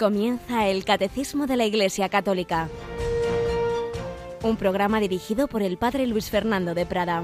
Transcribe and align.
Comienza 0.00 0.66
el 0.66 0.86
Catecismo 0.86 1.46
de 1.46 1.58
la 1.58 1.66
Iglesia 1.66 2.08
Católica, 2.08 2.70
un 4.42 4.56
programa 4.56 4.98
dirigido 4.98 5.46
por 5.46 5.60
el 5.60 5.76
Padre 5.76 6.06
Luis 6.06 6.30
Fernando 6.30 6.72
de 6.74 6.86
Prada. 6.86 7.22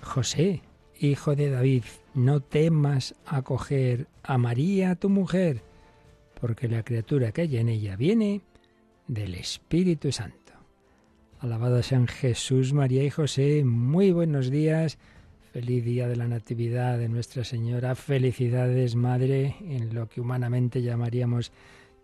José, 0.00 0.62
hijo 0.98 1.36
de 1.36 1.50
David, 1.50 1.84
no 2.14 2.40
temas 2.40 3.14
acoger 3.26 4.06
a 4.22 4.38
María, 4.38 4.94
tu 4.94 5.10
mujer, 5.10 5.62
porque 6.40 6.68
la 6.68 6.84
criatura 6.84 7.32
que 7.32 7.42
hay 7.42 7.58
en 7.58 7.68
ella 7.68 7.96
viene 7.96 8.40
del 9.08 9.34
Espíritu 9.34 10.10
Santo. 10.10 10.54
Alabado 11.38 11.82
sean 11.82 12.08
Jesús, 12.08 12.72
María 12.72 13.04
y 13.04 13.10
José. 13.10 13.62
Muy 13.62 14.10
buenos 14.10 14.50
días. 14.50 14.96
Feliz 15.52 15.84
día 15.84 16.08
de 16.08 16.16
la 16.16 16.26
Natividad 16.26 16.96
de 16.96 17.10
Nuestra 17.10 17.44
Señora. 17.44 17.94
Felicidades, 17.94 18.94
Madre, 18.94 19.56
en 19.60 19.94
lo 19.94 20.08
que 20.08 20.22
humanamente 20.22 20.80
llamaríamos 20.80 21.52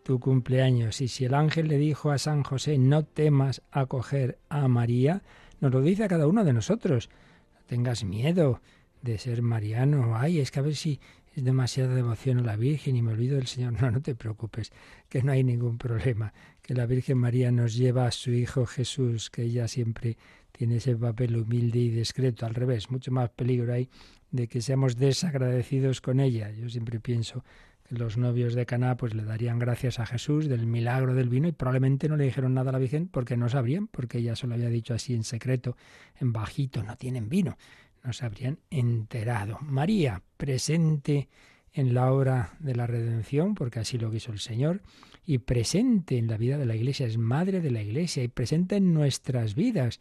tu 0.02 0.20
cumpleaños. 0.20 1.00
Y 1.00 1.08
si 1.08 1.24
el 1.24 1.32
ángel 1.32 1.68
le 1.68 1.78
dijo 1.78 2.10
a 2.10 2.18
San 2.18 2.42
José, 2.42 2.76
no 2.76 3.06
temas 3.06 3.62
acoger 3.70 4.36
a 4.50 4.68
María, 4.68 5.22
nos 5.62 5.72
lo 5.72 5.80
dice 5.80 6.04
a 6.04 6.08
cada 6.08 6.26
uno 6.26 6.44
de 6.44 6.52
nosotros. 6.52 7.08
No 7.54 7.60
tengas 7.64 8.04
miedo 8.04 8.60
de 9.00 9.16
ser 9.16 9.40
mariano. 9.40 10.14
Ay, 10.18 10.40
es 10.40 10.50
que 10.50 10.58
a 10.58 10.62
ver 10.62 10.76
si 10.76 11.00
es 11.34 11.42
demasiada 11.42 11.94
devoción 11.94 12.40
a 12.40 12.42
la 12.42 12.56
Virgen 12.56 12.96
y 12.96 13.02
me 13.02 13.12
olvido 13.12 13.36
del 13.36 13.46
Señor. 13.46 13.80
No, 13.80 13.90
no 13.90 14.02
te 14.02 14.14
preocupes, 14.14 14.72
que 15.08 15.22
no 15.22 15.33
hay 15.33 15.42
ningún 15.42 15.78
problema 15.78 16.34
que 16.60 16.74
la 16.74 16.84
Virgen 16.84 17.16
María 17.16 17.50
nos 17.50 17.74
lleva 17.77 18.06
a 18.06 18.10
su 18.10 18.30
Hijo 18.30 18.66
Jesús, 18.66 19.30
que 19.30 19.44
ella 19.44 19.68
siempre 19.68 20.18
tiene 20.52 20.77
ese 20.77 20.96
papel 20.96 21.36
humilde 21.36 21.78
y 21.78 21.91
discreto. 21.91 22.46
Al 22.46 22.54
revés, 22.54 22.91
mucho 22.91 23.10
más 23.10 23.30
peligro 23.30 23.72
hay 23.72 23.88
de 24.30 24.48
que 24.48 24.60
seamos 24.60 24.96
desagradecidos 24.96 26.00
con 26.00 26.20
ella. 26.20 26.50
Yo 26.50 26.68
siempre 26.68 27.00
pienso 27.00 27.44
que 27.88 27.94
los 27.94 28.16
novios 28.16 28.55
de 28.55 28.66
Caná 28.66 28.96
pues 28.96 29.14
le 29.14 29.24
darían 29.24 29.58
gracias 29.58 29.98
a 29.98 30.06
Jesús 30.06 30.48
del 30.48 30.66
milagro 30.66 31.14
del 31.14 31.28
vino 31.28 31.48
y 31.48 31.52
probablemente 31.52 32.08
no 32.08 32.16
le 32.16 32.24
dijeron 32.24 32.55
nada 32.55 32.70
a 32.70 32.72
la 32.72 32.78
Virgen 32.78 33.08
porque 33.08 33.36
no 33.36 33.48
sabrían, 33.48 33.86
porque 33.86 34.18
ella 34.18 34.36
solo 34.36 34.55
había 34.55 34.68
dicho 34.68 34.94
así 34.94 35.14
en 35.14 35.24
secreto, 35.24 35.77
en 36.20 36.32
bajito, 36.32 36.83
no 36.83 36.96
tienen 36.96 37.28
vino. 37.28 37.56
No 38.05 38.12
se 38.12 38.27
habrían 38.27 38.58
enterado. 38.70 39.58
María, 39.62 40.22
presente 40.36 41.28
en 41.72 41.94
la 41.94 42.12
obra 42.12 42.56
de 42.58 42.74
la 42.74 42.86
redención, 42.86 43.55
porque 43.55 43.80
así 43.80 43.98
lo 43.98 44.10
quiso 44.10 44.33
el 44.33 44.38
Señor, 44.38 44.83
y 45.24 45.38
presente 45.38 46.16
en 46.16 46.27
la 46.27 46.36
vida 46.36 46.58
de 46.58 46.66
la 46.66 46.74
Iglesia, 46.74 47.06
es 47.06 47.18
madre 47.18 47.60
de 47.60 47.70
la 47.70 47.83
Iglesia 47.83 48.22
y 48.22 48.28
presente 48.28 48.77
en 48.77 48.94
nuestras 48.94 49.55
vidas. 49.55 50.00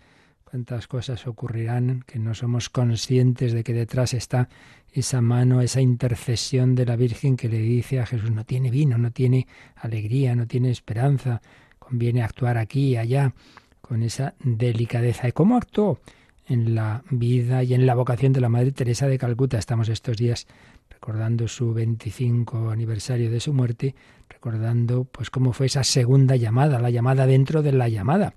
Cuántas 0.50 0.88
cosas 0.88 1.28
ocurrirán 1.28 2.06
que 2.08 2.20
no 2.20 2.34
somos 2.34 2.70
conscientes 2.70 3.52
de 3.52 3.66
que 3.66 3.74
detrás 3.74 4.14
está 4.14 4.48
esa 4.94 5.20
mano, 5.20 5.60
esa 5.60 5.82
intercesión 5.82 6.74
de 6.74 6.86
la 6.86 6.96
Virgen 6.96 7.36
que 7.36 7.50
le 7.50 7.58
dice 7.58 8.00
a 8.00 8.06
Jesús, 8.06 8.32
no 8.32 8.46
tiene 8.46 8.72
vino, 8.72 8.98
no 8.98 9.12
tiene 9.12 9.46
alegría, 9.76 10.36
no 10.36 10.48
tiene 10.48 10.72
esperanza, 10.72 11.42
conviene 11.80 12.24
actuar 12.24 12.58
aquí 12.58 12.92
y 12.92 12.96
allá, 12.96 13.34
con 13.82 14.04
esa 14.04 14.36
delicadeza. 14.42 15.28
¿Y 15.28 15.34
cómo 15.34 15.58
actuó 15.58 16.00
en 16.48 16.76
la 16.76 17.04
vida 17.10 17.62
y 17.64 17.74
en 17.74 17.86
la 17.86 17.96
vocación 17.96 18.32
de 18.32 18.40
la 18.40 18.48
Madre 18.48 18.72
Teresa 18.72 19.06
de 19.06 19.18
Calcuta? 19.18 19.58
Estamos 19.58 19.90
estos 19.90 20.16
días 20.16 20.48
recordando 20.90 21.50
su 21.50 21.74
25 21.74 22.70
aniversario 22.70 23.30
de 23.30 23.42
su 23.42 23.52
muerte, 23.52 23.96
recordando 24.30 25.04
pues 25.04 25.30
cómo 25.30 25.52
fue 25.52 25.66
esa 25.66 25.84
segunda 25.84 26.38
llamada, 26.38 26.80
la 26.80 26.90
llamada 26.90 27.26
dentro 27.26 27.62
de 27.62 27.74
la 27.74 27.90
llamada, 27.90 28.34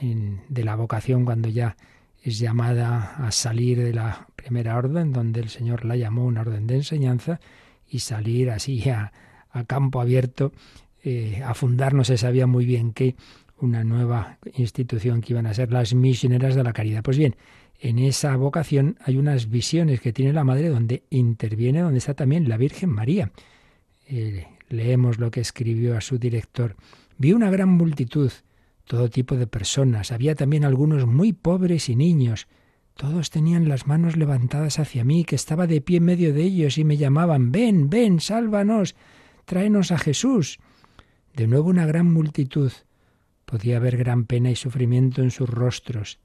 de 0.00 0.64
la 0.64 0.76
vocación 0.76 1.24
cuando 1.24 1.48
ya 1.48 1.76
es 2.22 2.38
llamada 2.38 3.16
a 3.16 3.30
salir 3.30 3.78
de 3.78 3.92
la 3.92 4.28
primera 4.34 4.76
orden, 4.76 5.12
donde 5.12 5.40
el 5.40 5.50
Señor 5.50 5.84
la 5.84 5.96
llamó 5.96 6.24
una 6.24 6.40
orden 6.40 6.66
de 6.66 6.76
enseñanza, 6.76 7.40
y 7.88 8.00
salir 8.00 8.50
así 8.50 8.88
a, 8.88 9.12
campo 9.66 10.00
abierto, 10.00 10.52
eh, 11.04 11.42
a 11.44 11.54
fundar, 11.54 11.94
no 11.94 12.02
se 12.02 12.16
sabía 12.16 12.46
muy 12.46 12.64
bien 12.64 12.92
qué, 12.92 13.14
una 13.60 13.84
nueva 13.84 14.38
institución 14.56 15.20
que 15.20 15.32
iban 15.32 15.46
a 15.46 15.54
ser 15.54 15.72
las 15.72 15.94
misioneras 15.94 16.54
de 16.54 16.64
la 16.64 16.72
caridad. 16.72 17.02
Pues 17.02 17.18
bien, 17.18 17.36
en 17.80 17.98
esa 17.98 18.34
vocación 18.36 18.96
hay 19.04 19.16
unas 19.16 19.50
visiones 19.50 20.00
que 20.00 20.12
tiene 20.12 20.32
la 20.32 20.44
Madre 20.44 20.68
donde 20.68 21.04
interviene, 21.10 21.80
donde 21.80 21.98
está 21.98 22.14
también 22.14 22.48
la 22.48 22.56
Virgen 22.56 22.90
María. 22.90 23.30
Eh, 24.06 24.46
leemos 24.68 25.18
lo 25.18 25.30
que 25.30 25.40
escribió 25.40 25.96
a 25.96 26.00
su 26.00 26.18
director. 26.18 26.76
Vi 27.18 27.32
una 27.32 27.50
gran 27.50 27.68
multitud, 27.68 28.32
todo 28.84 29.10
tipo 29.10 29.36
de 29.36 29.46
personas. 29.46 30.12
Había 30.12 30.34
también 30.34 30.64
algunos 30.64 31.06
muy 31.06 31.32
pobres 31.32 31.88
y 31.88 31.96
niños. 31.96 32.46
Todos 32.94 33.30
tenían 33.30 33.68
las 33.68 33.86
manos 33.86 34.16
levantadas 34.16 34.78
hacia 34.78 35.04
mí, 35.04 35.24
que 35.24 35.34
estaba 35.34 35.66
de 35.66 35.80
pie 35.80 35.98
en 35.98 36.04
medio 36.04 36.32
de 36.32 36.42
ellos, 36.42 36.78
y 36.78 36.84
me 36.84 36.96
llamaban 36.96 37.50
Ven, 37.50 37.90
ven, 37.90 38.20
sálvanos, 38.20 38.94
tráenos 39.44 39.90
a 39.90 39.98
Jesús. 39.98 40.58
De 41.34 41.46
nuevo 41.46 41.70
una 41.70 41.86
gran 41.86 42.12
multitud. 42.12 42.72
Podía 43.44 43.78
ver 43.78 43.96
gran 43.96 44.24
pena 44.24 44.50
y 44.50 44.56
sufrimiento 44.56 45.22
en 45.22 45.30
sus 45.30 45.48
rostros. 45.48 46.20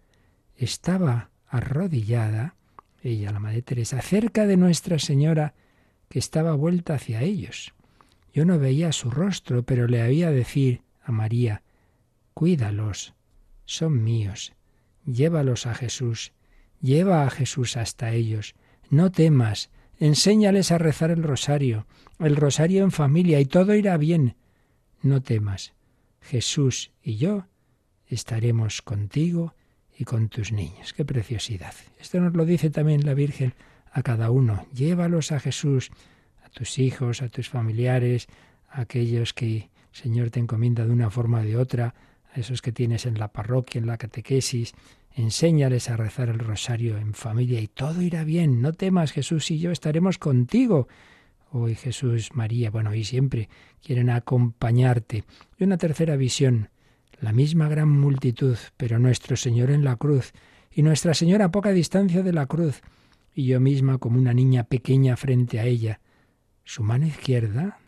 Estaba 0.55 1.31
arrodillada, 1.47 2.55
ella, 3.01 3.31
la 3.31 3.39
Madre 3.39 3.61
Teresa, 3.61 4.01
cerca 4.01 4.45
de 4.45 4.57
Nuestra 4.57 4.99
Señora, 4.99 5.53
que 6.09 6.19
estaba 6.19 6.53
vuelta 6.53 6.95
hacia 6.95 7.21
ellos. 7.21 7.73
Yo 8.33 8.45
no 8.45 8.59
veía 8.59 8.91
su 8.91 9.09
rostro, 9.09 9.63
pero 9.63 9.87
le 9.87 10.01
había 10.01 10.31
decir 10.31 10.81
a 11.01 11.11
María, 11.11 11.63
Cuídalos, 12.39 13.15
son 13.65 14.01
míos, 14.01 14.53
llévalos 15.05 15.65
a 15.65 15.75
Jesús, 15.75 16.31
lleva 16.79 17.25
a 17.25 17.29
Jesús 17.29 17.75
hasta 17.75 18.13
ellos, 18.13 18.55
no 18.89 19.11
temas, 19.11 19.71
enséñales 19.99 20.71
a 20.71 20.77
rezar 20.77 21.11
el 21.11 21.21
rosario, 21.21 21.85
el 22.17 22.37
rosario 22.37 22.85
en 22.85 22.91
familia, 22.91 23.41
y 23.41 23.45
todo 23.45 23.75
irá 23.75 23.97
bien. 23.97 24.37
No 25.01 25.21
temas, 25.21 25.73
Jesús 26.21 26.93
y 27.03 27.17
yo 27.17 27.45
estaremos 28.07 28.81
contigo 28.81 29.53
y 29.97 30.05
con 30.05 30.29
tus 30.29 30.53
niños. 30.53 30.93
Qué 30.93 31.03
preciosidad. 31.03 31.73
Esto 31.99 32.21
nos 32.21 32.33
lo 32.33 32.45
dice 32.45 32.69
también 32.69 33.05
la 33.05 33.15
Virgen 33.15 33.53
a 33.91 34.01
cada 34.01 34.31
uno. 34.31 34.65
Llévalos 34.73 35.33
a 35.33 35.41
Jesús, 35.41 35.91
a 36.45 36.47
tus 36.47 36.79
hijos, 36.79 37.21
a 37.21 37.27
tus 37.27 37.49
familiares, 37.49 38.27
a 38.69 38.79
aquellos 38.79 39.33
que 39.33 39.69
Señor 39.91 40.29
te 40.29 40.39
encomienda 40.39 40.85
de 40.85 40.93
una 40.93 41.09
forma 41.09 41.41
o 41.41 41.43
de 41.43 41.57
otra, 41.57 41.95
esos 42.35 42.61
que 42.61 42.71
tienes 42.71 43.05
en 43.05 43.19
la 43.19 43.29
parroquia, 43.29 43.79
en 43.79 43.87
la 43.87 43.97
catequesis. 43.97 44.73
Enséñales 45.13 45.89
a 45.89 45.97
rezar 45.97 46.29
el 46.29 46.39
rosario 46.39 46.97
en 46.97 47.13
familia 47.13 47.59
y 47.59 47.67
todo 47.67 48.01
irá 48.01 48.23
bien. 48.23 48.61
No 48.61 48.73
temas, 48.73 49.11
Jesús 49.11 49.51
y 49.51 49.59
yo 49.59 49.71
estaremos 49.71 50.17
contigo. 50.17 50.87
Hoy 51.51 51.75
Jesús, 51.75 52.29
María, 52.33 52.69
bueno, 52.69 52.93
y 52.93 53.03
siempre 53.03 53.49
quieren 53.83 54.09
acompañarte. 54.09 55.23
Y 55.57 55.63
una 55.63 55.77
tercera 55.77 56.15
visión 56.15 56.69
la 57.21 57.33
misma 57.33 57.67
gran 57.67 57.89
multitud, 57.89 58.57
pero 58.77 58.97
nuestro 58.99 59.35
Señor 59.35 59.71
en 59.71 59.83
la 59.83 59.97
cruz, 59.97 60.33
y 60.71 60.83
Nuestra 60.83 61.13
Señora 61.13 61.45
a 61.45 61.51
poca 61.51 61.71
distancia 61.71 62.23
de 62.23 62.31
la 62.31 62.45
cruz, 62.45 62.81
y 63.33 63.45
yo 63.45 63.59
misma 63.59 63.97
como 63.97 64.17
una 64.17 64.33
niña 64.33 64.63
pequeña 64.63 65.17
frente 65.17 65.59
a 65.59 65.65
ella. 65.65 65.99
Su 66.63 66.83
mano 66.83 67.07
izquierda 67.07 67.79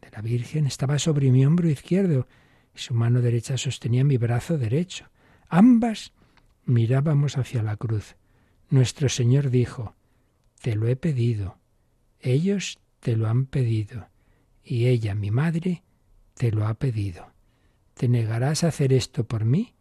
de 0.00 0.10
la 0.10 0.22
Virgen 0.22 0.66
estaba 0.66 0.98
sobre 0.98 1.30
mi 1.30 1.44
hombro 1.44 1.68
izquierdo, 1.68 2.28
su 2.78 2.94
mano 2.94 3.20
derecha 3.20 3.58
sostenía 3.58 4.04
mi 4.04 4.16
brazo 4.16 4.58
derecho. 4.58 5.06
Ambas 5.48 6.12
mirábamos 6.64 7.36
hacia 7.36 7.62
la 7.62 7.76
cruz. 7.76 8.16
Nuestro 8.70 9.08
Señor 9.08 9.50
dijo, 9.50 9.94
Te 10.60 10.74
lo 10.74 10.88
he 10.88 10.96
pedido, 10.96 11.58
ellos 12.20 12.78
te 13.00 13.16
lo 13.16 13.28
han 13.28 13.46
pedido, 13.46 14.08
y 14.64 14.86
ella, 14.86 15.14
mi 15.14 15.30
madre, 15.30 15.82
te 16.34 16.52
lo 16.52 16.66
ha 16.66 16.74
pedido. 16.74 17.32
¿Te 17.94 18.08
negarás 18.08 18.64
a 18.64 18.68
hacer 18.68 18.92
esto 18.92 19.24
por 19.24 19.44
mí? 19.44 19.74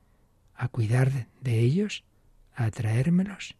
¿A 0.56 0.70
cuidar 0.70 1.28
de 1.42 1.60
ellos? 1.60 2.04
¿A 2.56 2.72
traérmelos? 2.72 3.56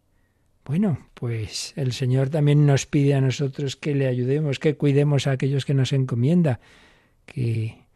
Bueno, 0.64 1.08
pues 1.14 1.72
el 1.76 1.92
Señor 1.92 2.28
también 2.28 2.66
nos 2.66 2.84
pide 2.86 3.14
a 3.14 3.20
nosotros 3.20 3.76
que 3.76 3.94
le 3.94 4.06
ayudemos, 4.06 4.58
que 4.58 4.76
cuidemos 4.76 5.26
a 5.26 5.32
aquellos 5.32 5.64
que 5.64 5.74
nos 5.74 5.92
encomienda, 5.92 6.60
que 7.24 7.87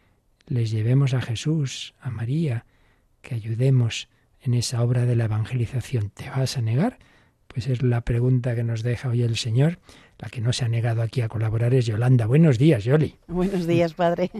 les 0.47 0.71
llevemos 0.71 1.15
a 1.15 1.21
Jesús, 1.21 1.95
a 2.01 2.11
María, 2.11 2.65
que 3.21 3.35
ayudemos 3.35 4.09
en 4.41 4.55
esa 4.55 4.83
obra 4.83 5.07
de 5.07 5.17
la 5.17 5.25
evangelización. 5.25 6.11
¿Te 6.11 6.29
vas 6.29 6.57
a 6.59 6.63
negar? 6.63 6.99
Pues 7.47 7.69
es 7.69 7.83
la 7.83 8.01
pregunta 8.01 8.55
que 8.55 8.65
nos 8.65 8.83
deja 8.83 9.09
hoy 9.09 9.23
el 9.23 9.37
Señor. 9.37 9.79
La 10.19 10.29
que 10.29 10.41
no 10.41 10.53
se 10.53 10.65
ha 10.65 10.69
negado 10.69 11.03
aquí 11.03 11.21
a 11.21 11.29
colaborar 11.29 11.75
es 11.75 11.87
Yolanda. 11.87 12.27
Buenos 12.27 12.59
días, 12.59 12.85
Yoli. 12.85 13.17
Buenos 13.29 13.67
días, 13.67 13.95
Padre. 13.95 14.31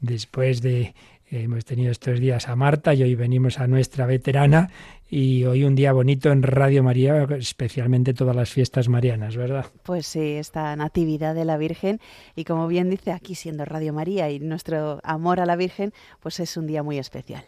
Después 0.00 0.60
de 0.62 0.94
Hemos 1.32 1.64
tenido 1.64 1.92
estos 1.92 2.18
días 2.18 2.48
a 2.48 2.56
Marta 2.56 2.92
y 2.92 3.04
hoy 3.04 3.14
venimos 3.14 3.60
a 3.60 3.68
nuestra 3.68 4.04
veterana 4.04 4.68
y 5.08 5.44
hoy 5.44 5.62
un 5.62 5.76
día 5.76 5.92
bonito 5.92 6.32
en 6.32 6.42
Radio 6.42 6.82
María, 6.82 7.22
especialmente 7.38 8.14
todas 8.14 8.34
las 8.34 8.50
fiestas 8.50 8.88
marianas, 8.88 9.36
¿verdad? 9.36 9.66
Pues 9.84 10.08
sí, 10.08 10.32
esta 10.32 10.74
Natividad 10.74 11.36
de 11.36 11.44
la 11.44 11.56
Virgen 11.56 12.00
y 12.34 12.42
como 12.42 12.66
bien 12.66 12.90
dice 12.90 13.12
aquí 13.12 13.36
siendo 13.36 13.64
Radio 13.64 13.92
María 13.92 14.28
y 14.28 14.40
nuestro 14.40 14.98
amor 15.04 15.38
a 15.38 15.46
la 15.46 15.54
Virgen, 15.54 15.92
pues 16.18 16.40
es 16.40 16.56
un 16.56 16.66
día 16.66 16.82
muy 16.82 16.98
especial. 16.98 17.44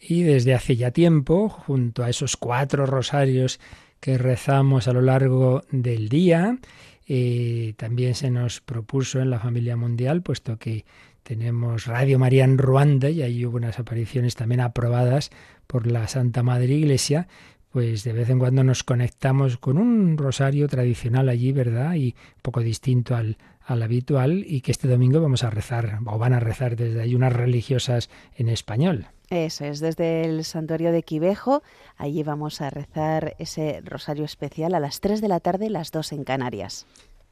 Y 0.00 0.22
desde 0.22 0.52
hace 0.52 0.74
ya 0.74 0.90
tiempo, 0.90 1.48
junto 1.48 2.02
a 2.02 2.10
esos 2.10 2.36
cuatro 2.36 2.84
rosarios 2.84 3.60
que 4.00 4.18
rezamos 4.18 4.88
a 4.88 4.92
lo 4.92 5.02
largo 5.02 5.62
del 5.70 6.08
día. 6.08 6.58
y 7.06 7.72
también 7.74 8.14
se 8.14 8.30
nos 8.30 8.60
propuso 8.60 9.20
en 9.20 9.30
la 9.30 9.40
familia 9.40 9.76
mundial, 9.76 10.22
puesto 10.22 10.58
que 10.58 10.84
tenemos 11.22 11.86
Radio 11.86 12.18
María 12.18 12.44
en 12.44 12.58
Ruanda 12.58 13.10
y 13.10 13.22
ahí 13.22 13.44
hubo 13.44 13.56
unas 13.56 13.78
apariciones 13.78 14.34
también 14.34 14.60
aprobadas 14.60 15.30
por 15.66 15.86
la 15.86 16.08
Santa 16.08 16.42
Madre 16.42 16.74
Iglesia, 16.74 17.28
pues 17.70 18.02
de 18.04 18.12
vez 18.12 18.28
en 18.30 18.38
cuando 18.38 18.64
nos 18.64 18.82
conectamos 18.82 19.56
con 19.56 19.78
un 19.78 20.18
rosario 20.18 20.68
tradicional 20.68 21.28
allí, 21.28 21.52
¿verdad? 21.52 21.94
Y 21.94 22.16
poco 22.42 22.60
distinto 22.60 23.14
al, 23.14 23.36
al 23.64 23.82
habitual 23.82 24.44
y 24.46 24.62
que 24.62 24.72
este 24.72 24.88
domingo 24.88 25.20
vamos 25.20 25.44
a 25.44 25.50
rezar, 25.50 26.00
o 26.04 26.18
van 26.18 26.32
a 26.32 26.40
rezar 26.40 26.74
desde 26.74 27.00
ahí 27.00 27.14
unas 27.14 27.32
religiosas 27.32 28.10
en 28.36 28.48
español. 28.48 29.06
Eso 29.30 29.64
es, 29.64 29.78
desde 29.78 30.24
el 30.24 30.44
santuario 30.44 30.90
de 30.90 31.04
Quivejo, 31.04 31.62
allí 31.96 32.24
vamos 32.24 32.60
a 32.60 32.68
rezar 32.68 33.36
ese 33.38 33.80
rosario 33.84 34.24
especial 34.24 34.74
a 34.74 34.80
las 34.80 35.00
3 35.00 35.20
de 35.20 35.28
la 35.28 35.38
tarde, 35.38 35.70
las 35.70 35.92
2 35.92 36.12
en 36.12 36.24
Canarias. 36.24 36.84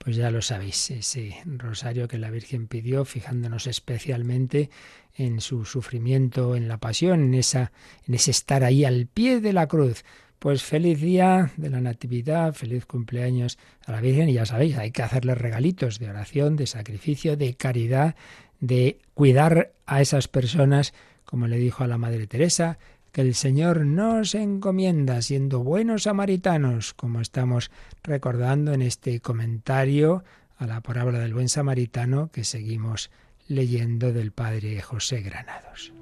Pues 0.08 0.16
ya 0.16 0.30
lo 0.30 0.40
sabéis, 0.40 0.90
ese 0.90 1.36
rosario 1.44 2.08
que 2.08 2.16
la 2.16 2.30
Virgen 2.30 2.66
pidió, 2.66 3.04
fijándonos 3.04 3.66
especialmente 3.66 4.70
en 5.14 5.42
su 5.42 5.66
sufrimiento, 5.66 6.56
en 6.56 6.66
la 6.66 6.78
pasión, 6.78 7.22
en 7.22 7.34
esa, 7.34 7.72
en 8.06 8.14
ese 8.14 8.30
estar 8.30 8.64
ahí 8.64 8.86
al 8.86 9.06
pie 9.06 9.42
de 9.42 9.52
la 9.52 9.66
cruz. 9.66 10.06
Pues 10.38 10.62
feliz 10.62 10.98
día 10.98 11.52
de 11.58 11.68
la 11.68 11.82
Natividad, 11.82 12.54
feliz 12.54 12.86
cumpleaños 12.86 13.58
a 13.84 13.92
la 13.92 14.00
Virgen 14.00 14.30
y 14.30 14.32
ya 14.32 14.46
sabéis, 14.46 14.78
hay 14.78 14.92
que 14.92 15.02
hacerle 15.02 15.34
regalitos 15.34 15.98
de 15.98 16.08
oración, 16.08 16.56
de 16.56 16.66
sacrificio, 16.66 17.36
de 17.36 17.52
caridad, 17.52 18.16
de 18.60 19.00
cuidar 19.12 19.74
a 19.84 20.00
esas 20.00 20.26
personas, 20.26 20.94
como 21.26 21.48
le 21.48 21.58
dijo 21.58 21.84
a 21.84 21.86
la 21.86 21.98
Madre 21.98 22.26
Teresa, 22.26 22.78
el 23.18 23.34
Señor 23.34 23.84
nos 23.84 24.36
encomienda 24.36 25.20
siendo 25.22 25.64
buenos 25.64 26.04
samaritanos, 26.04 26.94
como 26.94 27.20
estamos 27.20 27.72
recordando 28.04 28.72
en 28.72 28.80
este 28.80 29.18
comentario 29.18 30.22
a 30.56 30.66
la 30.68 30.80
parábola 30.82 31.18
del 31.18 31.34
buen 31.34 31.48
samaritano 31.48 32.30
que 32.30 32.44
seguimos 32.44 33.10
leyendo 33.48 34.12
del 34.12 34.30
Padre 34.30 34.80
José 34.82 35.20
Granados. 35.20 35.92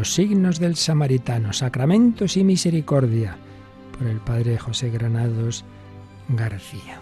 Los 0.00 0.14
signos 0.14 0.58
del 0.58 0.76
samaritano, 0.76 1.52
sacramentos 1.52 2.38
y 2.38 2.42
misericordia, 2.42 3.36
por 3.98 4.06
el 4.06 4.16
padre 4.16 4.56
José 4.56 4.88
Granados 4.88 5.62
García. 6.26 6.98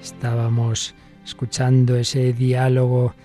Estábamos 0.00 0.94
escuchando 1.24 1.96
ese 1.96 2.32
diálogo 2.32 3.16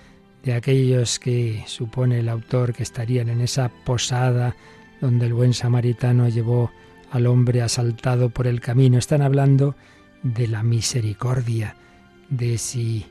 de 0.42 0.54
aquellos 0.54 1.20
que 1.20 1.62
supone 1.68 2.18
el 2.18 2.28
autor 2.28 2.72
que 2.72 2.82
estarían 2.82 3.28
en 3.28 3.40
esa 3.40 3.68
posada 3.68 4.56
donde 5.00 5.26
el 5.26 5.34
buen 5.34 5.54
samaritano 5.54 6.28
llevó 6.28 6.72
al 7.12 7.28
hombre 7.28 7.62
asaltado 7.62 8.30
por 8.30 8.48
el 8.48 8.60
camino. 8.60 8.98
Están 8.98 9.22
hablando 9.22 9.76
de 10.24 10.48
la 10.48 10.64
misericordia, 10.64 11.76
de 12.30 12.58
si 12.58 13.06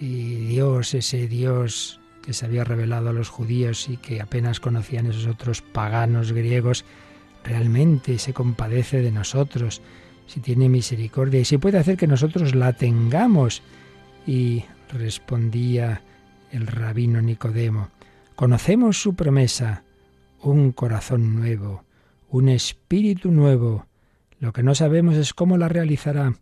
Dios, 0.00 0.94
ese 0.94 1.28
Dios 1.28 2.00
que 2.26 2.32
se 2.32 2.44
había 2.44 2.64
revelado 2.64 3.10
a 3.10 3.12
los 3.12 3.28
judíos 3.28 3.88
y 3.88 3.98
que 3.98 4.20
apenas 4.20 4.58
conocían 4.58 5.06
esos 5.06 5.28
otros 5.28 5.62
paganos 5.62 6.32
griegos, 6.32 6.84
realmente 7.44 8.18
se 8.18 8.34
compadece 8.34 9.00
de 9.00 9.12
nosotros, 9.12 9.80
si 10.26 10.40
tiene 10.40 10.68
misericordia 10.68 11.38
y 11.38 11.44
si 11.44 11.56
puede 11.56 11.78
hacer 11.78 11.96
que 11.96 12.08
nosotros 12.08 12.56
la 12.56 12.72
tengamos. 12.72 13.62
Y 14.26 14.64
respondía 14.92 16.02
el 16.50 16.66
rabino 16.66 17.22
Nicodemo, 17.22 17.90
conocemos 18.34 19.00
su 19.00 19.14
promesa, 19.14 19.84
un 20.42 20.72
corazón 20.72 21.36
nuevo, 21.36 21.84
un 22.28 22.48
espíritu 22.48 23.30
nuevo. 23.30 23.86
Lo 24.40 24.52
que 24.52 24.64
no 24.64 24.74
sabemos 24.74 25.14
es 25.14 25.32
cómo 25.32 25.58
la 25.58 25.68
realizará. 25.68 26.34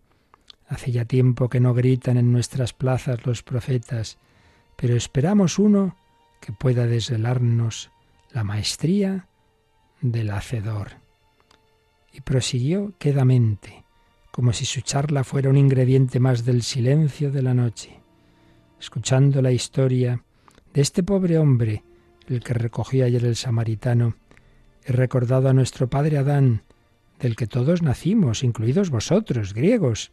Hace 0.66 0.92
ya 0.92 1.04
tiempo 1.04 1.50
que 1.50 1.60
no 1.60 1.74
gritan 1.74 2.16
en 2.16 2.32
nuestras 2.32 2.72
plazas 2.72 3.26
los 3.26 3.42
profetas, 3.42 4.16
pero 4.76 4.96
esperamos 4.96 5.58
uno 5.58 5.96
que 6.40 6.52
pueda 6.52 6.86
desvelarnos 6.86 7.90
la 8.32 8.44
maestría 8.44 9.28
del 10.00 10.30
hacedor. 10.30 10.92
Y 12.12 12.20
prosiguió 12.20 12.92
quedamente, 12.98 13.84
como 14.30 14.52
si 14.52 14.64
su 14.64 14.80
charla 14.82 15.24
fuera 15.24 15.50
un 15.50 15.56
ingrediente 15.56 16.20
más 16.20 16.44
del 16.44 16.62
silencio 16.62 17.30
de 17.30 17.42
la 17.42 17.54
noche, 17.54 18.00
escuchando 18.78 19.40
la 19.40 19.52
historia 19.52 20.22
de 20.72 20.80
este 20.80 21.02
pobre 21.02 21.38
hombre, 21.38 21.82
el 22.28 22.40
que 22.40 22.54
recogió 22.54 23.04
ayer 23.04 23.24
el 23.24 23.36
samaritano, 23.36 24.16
he 24.84 24.92
recordado 24.92 25.48
a 25.48 25.52
nuestro 25.52 25.88
padre 25.88 26.18
Adán, 26.18 26.62
del 27.20 27.36
que 27.36 27.46
todos 27.46 27.82
nacimos, 27.82 28.42
incluidos 28.42 28.90
vosotros, 28.90 29.54
griegos. 29.54 30.12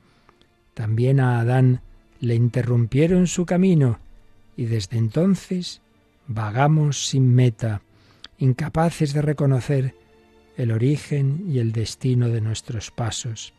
También 0.74 1.20
a 1.20 1.40
Adán 1.40 1.82
le 2.20 2.36
interrumpieron 2.36 3.28
su 3.28 3.46
camino, 3.46 4.00
y 4.62 4.66
desde 4.66 5.00
entonces 5.00 5.82
vagamos 6.28 7.08
sin 7.08 7.34
meta, 7.34 7.82
incapaces 8.38 9.12
de 9.12 9.24
reconocer 9.24 9.96
el 10.56 10.72
origen 10.72 11.46
y 11.48 11.58
el 11.58 11.72
destino 11.72 12.30
de 12.30 12.42
nuestros 12.42 12.92
pasos. 12.92 13.56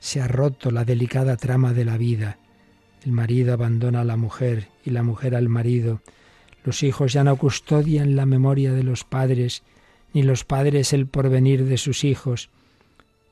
Se 0.00 0.20
ha 0.20 0.26
roto 0.26 0.72
la 0.72 0.84
delicada 0.84 1.36
trama 1.36 1.72
de 1.72 1.84
la 1.84 1.96
vida. 1.96 2.38
El 3.04 3.12
marido 3.12 3.52
abandona 3.52 4.00
a 4.00 4.04
la 4.04 4.16
mujer 4.16 4.66
y 4.84 4.90
la 4.90 5.04
mujer 5.04 5.36
al 5.36 5.48
marido. 5.48 6.02
Los 6.64 6.82
hijos 6.82 7.12
ya 7.12 7.22
no 7.22 7.36
custodian 7.36 8.16
la 8.16 8.26
memoria 8.26 8.72
de 8.72 8.82
los 8.82 9.04
padres, 9.04 9.62
ni 10.12 10.24
los 10.24 10.42
padres 10.44 10.92
el 10.92 11.06
porvenir 11.06 11.64
de 11.64 11.78
sus 11.78 12.02
hijos. 12.02 12.50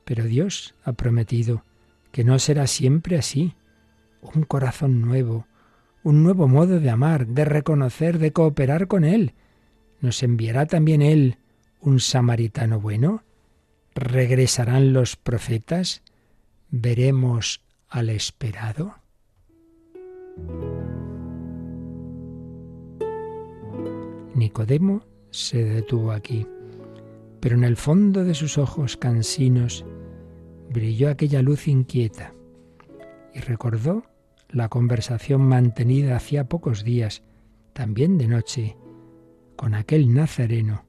Pero 0.05 0.23
Dios 0.23 0.73
ha 0.85 0.93
prometido 0.93 1.65
que 2.13 2.23
no 2.23 2.39
será 2.39 2.65
siempre 2.65 3.17
así. 3.17 3.55
Un 4.21 4.43
corazón 4.43 5.01
nuevo, 5.01 5.48
un 6.03 6.23
nuevo 6.23 6.47
modo 6.47 6.79
de 6.79 6.89
amar, 6.89 7.27
de 7.27 7.45
reconocer, 7.45 8.19
de 8.19 8.31
cooperar 8.31 8.87
con 8.87 9.03
Él. 9.03 9.33
¿Nos 10.01 10.23
enviará 10.23 10.65
también 10.65 11.01
Él 11.01 11.37
un 11.81 11.99
samaritano 11.99 12.79
bueno? 12.79 13.23
¿Regresarán 13.95 14.93
los 14.93 15.15
profetas? 15.15 16.03
¿Veremos 16.69 17.61
al 17.89 18.09
esperado? 18.09 18.95
Nicodemo 24.35 25.03
se 25.31 25.63
detuvo 25.63 26.11
aquí, 26.11 26.47
pero 27.39 27.55
en 27.55 27.63
el 27.63 27.75
fondo 27.75 28.23
de 28.23 28.35
sus 28.35 28.57
ojos 28.57 28.95
cansinos 28.95 29.85
brilló 30.69 31.09
aquella 31.09 31.41
luz 31.41 31.67
inquieta 31.67 32.33
y 33.33 33.39
recordó 33.39 34.03
la 34.51 34.67
conversación 34.69 35.41
mantenida 35.41 36.15
hacía 36.15 36.45
pocos 36.45 36.83
días, 36.83 37.23
también 37.73 38.17
de 38.17 38.27
noche, 38.27 38.77
con 39.55 39.75
aquel 39.75 40.13
nazareno, 40.13 40.85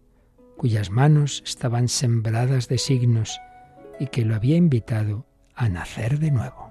cuyas 0.57 0.90
manos 0.90 1.43
estaban 1.45 1.88
sembradas 1.88 2.69
de 2.69 2.79
signos 2.79 3.38
y 3.99 4.07
que 4.07 4.25
lo 4.25 4.35
había 4.35 4.57
invitado 4.57 5.26
a 5.55 5.69
nacer 5.69 6.19
de 6.19 6.31
nuevo. 6.31 6.71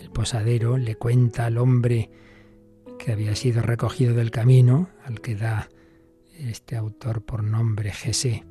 El 0.00 0.10
posadero 0.10 0.76
le 0.76 0.96
cuenta 0.96 1.46
al 1.46 1.58
hombre 1.58 2.10
que 2.98 3.12
había 3.12 3.34
sido 3.34 3.62
recogido 3.62 4.14
del 4.14 4.30
camino, 4.30 4.88
al 5.04 5.20
que 5.20 5.34
da 5.34 5.68
este 6.38 6.76
autor 6.76 7.24
por 7.24 7.42
nombre 7.42 7.90
Jesé. 7.92 8.44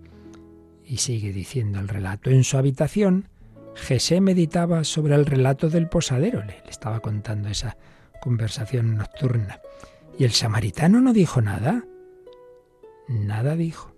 Y 0.85 0.97
sigue 0.97 1.31
diciendo 1.31 1.79
el 1.79 1.87
relato. 1.87 2.29
En 2.29 2.43
su 2.43 2.57
habitación, 2.57 3.29
Jesé 3.75 4.21
meditaba 4.21 4.83
sobre 4.83 5.15
el 5.15 5.25
relato 5.25 5.69
del 5.69 5.87
posadero. 5.87 6.41
Le, 6.41 6.61
le 6.63 6.69
estaba 6.69 6.99
contando 6.99 7.49
esa 7.49 7.77
conversación 8.21 8.97
nocturna. 8.97 9.59
¿Y 10.17 10.25
el 10.25 10.31
samaritano 10.31 11.01
no 11.01 11.13
dijo 11.13 11.41
nada? 11.41 11.85
Nada 13.07 13.55
dijo. 13.55 13.95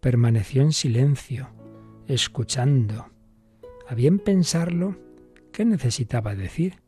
Permaneció 0.00 0.62
en 0.62 0.72
silencio, 0.72 1.50
escuchando. 2.06 3.06
A 3.88 3.94
bien 3.94 4.18
pensarlo, 4.18 4.98
¿qué 5.52 5.64
necesitaba 5.64 6.34
decir? 6.34 6.82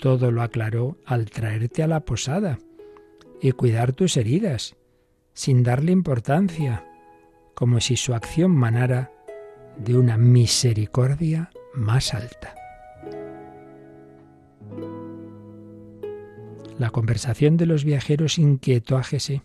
Todo 0.00 0.30
lo 0.30 0.42
aclaró 0.42 0.98
al 1.04 1.30
traerte 1.30 1.82
a 1.82 1.86
la 1.86 2.00
posada 2.00 2.58
y 3.40 3.52
cuidar 3.52 3.92
tus 3.92 4.16
heridas 4.16 4.76
sin 5.32 5.62
darle 5.62 5.92
importancia, 5.92 6.84
como 7.54 7.80
si 7.80 7.96
su 7.96 8.14
acción 8.14 8.52
manara 8.52 9.12
de 9.76 9.96
una 9.96 10.16
misericordia 10.16 11.50
más 11.74 12.14
alta. 12.14 12.54
La 16.78 16.90
conversación 16.90 17.56
de 17.56 17.66
los 17.66 17.84
viajeros 17.84 18.38
inquietó 18.38 18.96
a 18.96 19.02
Jesé. 19.02 19.42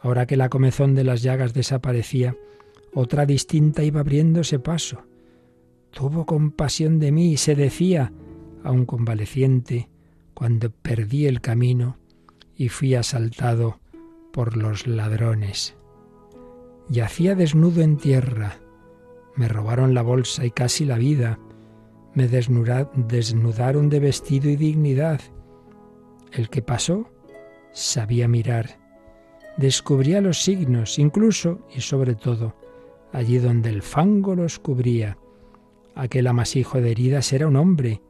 Ahora 0.00 0.26
que 0.26 0.36
la 0.36 0.48
comezón 0.48 0.94
de 0.94 1.02
las 1.02 1.22
llagas 1.22 1.52
desaparecía, 1.52 2.36
otra 2.92 3.26
distinta 3.26 3.82
iba 3.82 4.00
abriéndose 4.00 4.60
paso. 4.60 5.02
Tuvo 5.90 6.26
compasión 6.26 7.00
de 7.00 7.10
mí, 7.10 7.36
se 7.36 7.56
decía, 7.56 8.12
aun 8.62 8.86
convaleciente, 8.86 9.88
cuando 10.32 10.70
perdí 10.70 11.26
el 11.26 11.40
camino 11.40 11.98
y 12.56 12.68
fui 12.68 12.94
asaltado 12.94 13.80
por 14.34 14.56
los 14.56 14.88
ladrones. 14.88 15.76
Yacía 16.88 17.36
desnudo 17.36 17.82
en 17.82 17.96
tierra, 17.96 18.58
me 19.36 19.46
robaron 19.46 19.94
la 19.94 20.02
bolsa 20.02 20.44
y 20.44 20.50
casi 20.50 20.84
la 20.84 20.98
vida, 20.98 21.38
me 22.14 22.26
desnudaron 22.26 23.88
de 23.88 24.00
vestido 24.00 24.50
y 24.50 24.56
dignidad. 24.56 25.20
El 26.32 26.50
que 26.50 26.62
pasó 26.62 27.08
sabía 27.72 28.26
mirar, 28.26 28.80
descubría 29.56 30.20
los 30.20 30.42
signos, 30.42 30.98
incluso 30.98 31.60
y 31.72 31.80
sobre 31.80 32.16
todo, 32.16 32.56
allí 33.12 33.38
donde 33.38 33.70
el 33.70 33.82
fango 33.82 34.34
los 34.34 34.58
cubría. 34.58 35.16
Aquel 35.94 36.26
amasijo 36.26 36.80
de 36.80 36.90
heridas 36.90 37.32
era 37.32 37.46
un 37.46 37.54
hombre, 37.54 38.02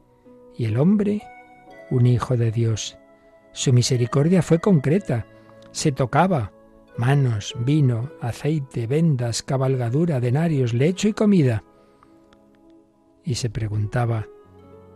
y 0.57 0.65
el 0.65 0.77
hombre 0.77 1.21
un 1.91 2.07
hijo 2.07 2.35
de 2.35 2.51
Dios. 2.51 2.97
Su 3.51 3.73
misericordia 3.73 4.41
fue 4.41 4.57
concreta, 4.57 5.27
se 5.75 5.91
tocaba, 5.91 6.53
manos, 6.97 7.53
vino, 7.59 8.09
aceite, 8.21 8.87
vendas, 8.87 9.43
cabalgadura, 9.43 10.21
denarios, 10.21 10.73
lecho 10.73 11.09
y 11.09 11.13
comida. 11.13 11.65
Y 13.25 13.35
se 13.35 13.49
preguntaba, 13.49 14.25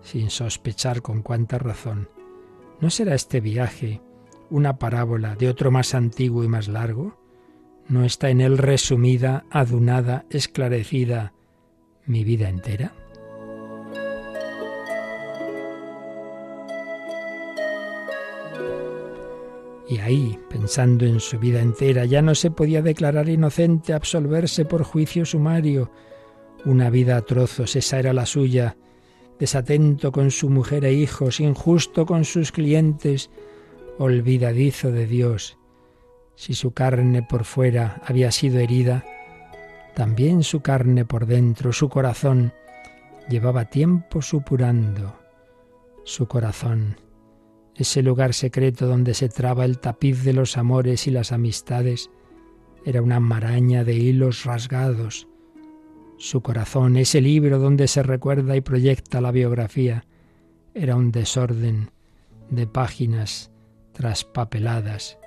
sin 0.01 0.29
sospechar 0.29 1.01
con 1.01 1.21
cuánta 1.21 1.57
razón, 1.57 2.07
¿no 2.79 2.89
será 2.89 3.13
este 3.13 3.41
viaje 3.41 4.01
una 4.49 4.79
parábola 4.79 5.35
de 5.35 5.49
otro 5.49 5.69
más 5.69 5.93
antiguo 5.93 6.45
y 6.45 6.47
más 6.47 6.69
largo? 6.69 7.19
¿No 7.89 8.05
está 8.05 8.29
en 8.29 8.39
él 8.39 8.57
resumida, 8.57 9.43
adunada, 9.51 10.25
esclarecida 10.29 11.33
mi 12.05 12.23
vida 12.23 12.47
entera? 12.47 12.93
Y 19.89 19.97
ahí, 19.97 20.39
pensando 20.51 21.03
en 21.07 21.19
su 21.19 21.39
vida 21.39 21.61
entera, 21.61 22.05
ya 22.05 22.21
no 22.21 22.35
se 22.35 22.51
podía 22.51 22.83
declarar 22.83 23.27
inocente, 23.27 23.91
absolverse 23.91 24.63
por 24.63 24.83
juicio 24.83 25.25
sumario. 25.25 25.91
Una 26.63 26.91
vida 26.91 27.17
a 27.17 27.21
trozos, 27.23 27.75
esa 27.75 27.97
era 27.97 28.13
la 28.13 28.27
suya, 28.27 28.77
desatento 29.39 30.11
con 30.11 30.29
su 30.29 30.47
mujer 30.47 30.85
e 30.85 30.93
hijos, 30.93 31.39
injusto 31.39 32.05
con 32.05 32.23
sus 32.23 32.51
clientes, 32.51 33.31
olvidadizo 33.97 34.91
de 34.91 35.07
Dios. 35.07 35.57
Si 36.35 36.53
su 36.53 36.71
carne 36.71 37.23
por 37.23 37.43
fuera 37.43 37.99
había 38.05 38.31
sido 38.31 38.59
herida, 38.59 39.03
también 39.95 40.43
su 40.43 40.61
carne 40.61 41.03
por 41.03 41.25
dentro, 41.25 41.73
su 41.73 41.89
corazón, 41.89 42.53
llevaba 43.27 43.65
tiempo 43.65 44.21
supurando. 44.21 45.17
Su 46.03 46.27
corazón 46.27 47.08
ese 47.79 48.03
lugar 48.03 48.33
secreto 48.33 48.87
donde 48.87 49.13
se 49.13 49.29
traba 49.29 49.63
el 49.63 49.79
tapiz 49.79 50.23
de 50.23 50.33
los 50.33 50.57
amores 50.57 51.07
y 51.07 51.11
las 51.11 51.31
amistades, 51.31 52.09
era 52.85 53.01
una 53.01 53.21
maraña 53.21 53.85
de 53.85 53.95
hilos 53.95 54.43
rasgados. 54.43 55.27
Su 56.17 56.41
corazón, 56.41 56.97
ese 56.97 57.21
libro 57.21 57.57
donde 57.57 57.87
se 57.87 58.03
recuerda 58.03 58.57
y 58.57 58.61
proyecta 58.61 59.21
la 59.21 59.31
biografía, 59.31 60.05
era 60.73 60.97
un 60.97 61.11
desorden 61.11 61.91
de 62.49 62.67
páginas 62.67 63.49
traspapeladas. 63.93 65.17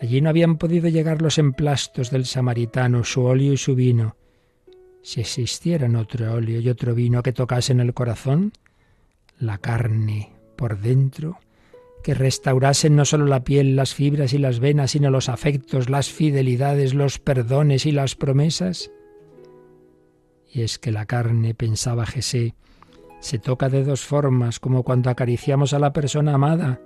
Allí 0.00 0.20
no 0.20 0.30
habían 0.30 0.58
podido 0.58 0.88
llegar 0.88 1.22
los 1.22 1.38
emplastos 1.38 2.10
del 2.10 2.26
samaritano, 2.26 3.04
su 3.04 3.22
óleo 3.22 3.52
y 3.52 3.56
su 3.56 3.76
vino. 3.76 4.16
Si 5.02 5.20
existieran 5.20 5.94
otro 5.94 6.34
óleo 6.34 6.60
y 6.60 6.68
otro 6.68 6.92
vino 6.92 7.22
que 7.22 7.32
tocasen 7.32 7.78
el 7.78 7.94
corazón, 7.94 8.52
la 9.38 9.58
carne 9.58 10.32
por 10.56 10.80
dentro 10.80 11.38
que 12.04 12.12
restaurasen 12.12 12.94
no 12.96 13.06
solo 13.06 13.24
la 13.24 13.44
piel, 13.44 13.76
las 13.76 13.94
fibras 13.94 14.34
y 14.34 14.38
las 14.38 14.60
venas, 14.60 14.90
sino 14.90 15.08
los 15.08 15.30
afectos, 15.30 15.88
las 15.88 16.10
fidelidades, 16.10 16.92
los 16.92 17.18
perdones 17.18 17.86
y 17.86 17.92
las 17.92 18.14
promesas? 18.14 18.90
Y 20.52 20.60
es 20.60 20.78
que 20.78 20.92
la 20.92 21.06
carne, 21.06 21.54
pensaba 21.54 22.04
Jesé, 22.04 22.54
se 23.20 23.38
toca 23.38 23.70
de 23.70 23.84
dos 23.84 24.04
formas, 24.04 24.60
como 24.60 24.82
cuando 24.82 25.08
acariciamos 25.08 25.72
a 25.72 25.78
la 25.78 25.94
persona 25.94 26.34
amada. 26.34 26.78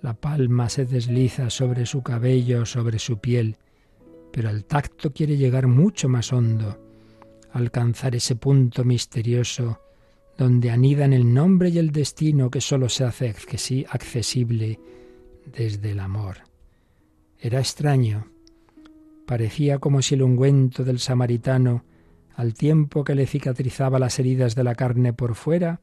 La 0.00 0.14
palma 0.14 0.70
se 0.70 0.86
desliza 0.86 1.50
sobre 1.50 1.84
su 1.84 2.02
cabello, 2.02 2.64
sobre 2.64 2.98
su 2.98 3.18
piel, 3.18 3.58
pero 4.32 4.48
el 4.48 4.64
tacto 4.64 5.12
quiere 5.12 5.36
llegar 5.36 5.66
mucho 5.66 6.08
más 6.08 6.32
hondo, 6.32 6.80
alcanzar 7.52 8.16
ese 8.16 8.34
punto 8.36 8.82
misterioso 8.82 9.78
donde 10.36 10.70
anidan 10.70 11.12
el 11.12 11.32
nombre 11.32 11.68
y 11.68 11.78
el 11.78 11.92
destino 11.92 12.50
que 12.50 12.60
sólo 12.60 12.88
se 12.88 13.04
hace 13.04 13.34
accesible 13.88 14.80
desde 15.46 15.90
el 15.90 16.00
amor. 16.00 16.38
Era 17.38 17.58
extraño. 17.58 18.28
Parecía 19.26 19.78
como 19.78 20.02
si 20.02 20.14
el 20.14 20.22
ungüento 20.22 20.84
del 20.84 20.98
samaritano, 20.98 21.84
al 22.34 22.54
tiempo 22.54 23.04
que 23.04 23.14
le 23.14 23.26
cicatrizaba 23.26 23.98
las 23.98 24.18
heridas 24.18 24.54
de 24.54 24.64
la 24.64 24.74
carne 24.74 25.12
por 25.12 25.34
fuera, 25.34 25.80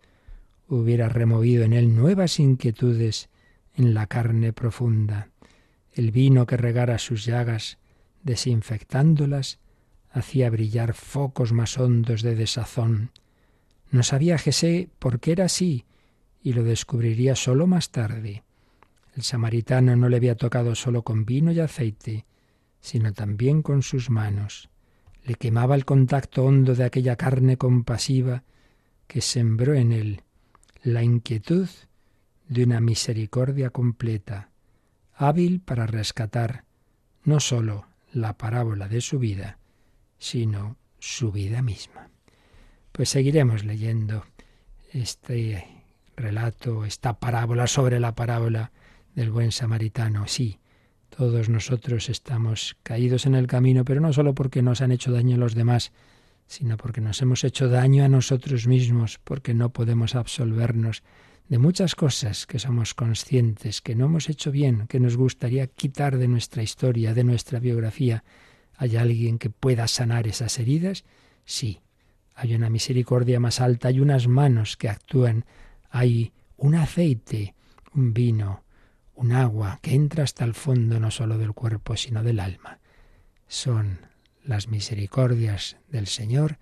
hubiera 0.67 1.09
removido 1.09 1.63
en 1.63 1.73
él 1.73 1.95
nuevas 1.95 2.39
inquietudes 2.39 3.29
en 3.75 3.93
la 3.93 4.07
carne 4.07 4.53
profunda. 4.53 5.29
El 5.93 6.11
vino 6.11 6.45
que 6.45 6.57
regara 6.57 6.97
sus 6.97 7.25
llagas, 7.25 7.77
desinfectándolas, 8.23 9.59
hacía 10.11 10.49
brillar 10.49 10.93
focos 10.93 11.53
más 11.53 11.77
hondos 11.77 12.21
de 12.21 12.35
desazón. 12.35 13.11
No 13.91 14.03
sabía 14.03 14.37
Jesé 14.37 14.89
por 14.99 15.19
qué 15.19 15.31
era 15.33 15.45
así, 15.45 15.85
y 16.41 16.53
lo 16.53 16.63
descubriría 16.63 17.35
solo 17.35 17.67
más 17.67 17.89
tarde. 17.91 18.43
El 19.15 19.23
samaritano 19.23 19.95
no 19.95 20.09
le 20.09 20.17
había 20.17 20.35
tocado 20.35 20.75
solo 20.75 21.03
con 21.03 21.25
vino 21.25 21.51
y 21.51 21.59
aceite, 21.59 22.25
sino 22.79 23.13
también 23.13 23.61
con 23.61 23.81
sus 23.81 24.09
manos. 24.09 24.69
Le 25.23 25.35
quemaba 25.35 25.75
el 25.75 25.85
contacto 25.85 26.45
hondo 26.45 26.75
de 26.75 26.85
aquella 26.85 27.15
carne 27.15 27.57
compasiva 27.57 28.43
que 29.07 29.21
sembró 29.21 29.73
en 29.73 29.91
él 29.91 30.23
la 30.83 31.03
inquietud 31.03 31.67
de 32.47 32.63
una 32.63 32.79
misericordia 32.79 33.69
completa, 33.69 34.49
hábil 35.13 35.59
para 35.59 35.85
rescatar 35.85 36.63
no 37.23 37.39
sólo 37.39 37.87
la 38.13 38.37
parábola 38.37 38.87
de 38.87 39.01
su 39.01 39.19
vida, 39.19 39.59
sino 40.17 40.77
su 40.99 41.31
vida 41.31 41.61
misma. 41.61 42.08
Pues 42.91 43.09
seguiremos 43.09 43.63
leyendo 43.63 44.25
este 44.91 45.65
relato, 46.15 46.85
esta 46.85 47.19
parábola 47.19 47.67
sobre 47.67 47.99
la 47.99 48.15
parábola 48.15 48.71
del 49.15 49.31
buen 49.31 49.51
samaritano. 49.51 50.27
Sí, 50.27 50.59
todos 51.09 51.49
nosotros 51.49 52.09
estamos 52.09 52.77
caídos 52.83 53.25
en 53.25 53.35
el 53.35 53.47
camino, 53.47 53.85
pero 53.85 54.01
no 54.01 54.13
solo 54.13 54.33
porque 54.33 54.61
nos 54.61 54.81
han 54.81 54.91
hecho 54.91 55.11
daño 55.11 55.35
a 55.35 55.39
los 55.39 55.55
demás, 55.55 55.91
sino 56.47 56.77
porque 56.77 57.01
nos 57.01 57.21
hemos 57.21 57.43
hecho 57.43 57.69
daño 57.69 58.03
a 58.03 58.09
nosotros 58.09 58.67
mismos, 58.67 59.19
porque 59.23 59.53
no 59.53 59.69
podemos 59.69 60.15
absolvernos 60.15 61.03
de 61.47 61.57
muchas 61.57 61.95
cosas 61.95 62.45
que 62.45 62.59
somos 62.59 62.93
conscientes 62.93 63.81
que 63.81 63.95
no 63.95 64.05
hemos 64.05 64.29
hecho 64.29 64.51
bien, 64.51 64.87
que 64.87 64.99
nos 64.99 65.17
gustaría 65.17 65.67
quitar 65.67 66.17
de 66.17 66.27
nuestra 66.27 66.63
historia, 66.63 67.13
de 67.13 67.23
nuestra 67.23 67.59
biografía. 67.59 68.23
¿Hay 68.77 68.95
alguien 68.97 69.39
que 69.39 69.49
pueda 69.49 69.87
sanar 69.87 70.27
esas 70.27 70.57
heridas? 70.59 71.03
Sí, 71.45 71.81
hay 72.39 72.55
una 72.55 72.69
misericordia 72.69 73.37
más 73.41 73.59
alta, 73.59 73.89
hay 73.89 73.99
unas 73.99 74.29
manos 74.29 74.77
que 74.77 74.87
actúan, 74.87 75.43
hay 75.89 76.31
un 76.55 76.75
aceite, 76.75 77.53
un 77.93 78.13
vino, 78.13 78.63
un 79.13 79.33
agua 79.33 79.79
que 79.81 79.93
entra 79.93 80.23
hasta 80.23 80.45
el 80.45 80.53
fondo 80.53 81.01
no 81.01 81.11
solo 81.11 81.37
del 81.37 81.51
cuerpo, 81.51 81.97
sino 81.97 82.23
del 82.23 82.39
alma. 82.39 82.79
Son 83.49 83.99
las 84.45 84.69
misericordias 84.69 85.75
del 85.89 86.07
Señor 86.07 86.59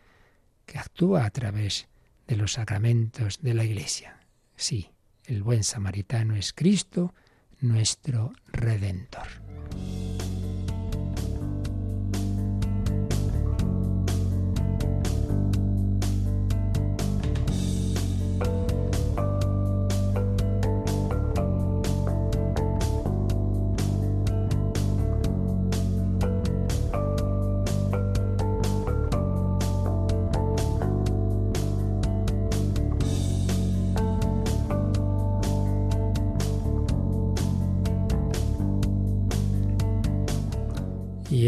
que 0.66 0.80
actúa 0.80 1.26
a 1.26 1.30
través 1.30 1.88
de 2.26 2.38
los 2.38 2.54
sacramentos 2.54 3.40
de 3.44 3.54
la 3.54 3.64
Iglesia. 3.64 4.18
Sí, 4.56 4.90
el 5.26 5.44
buen 5.44 5.64
samaritano 5.64 6.36
es 6.36 6.54
Cristo, 6.54 7.14
nuestro 7.62 8.34
Redentor. 8.52 9.28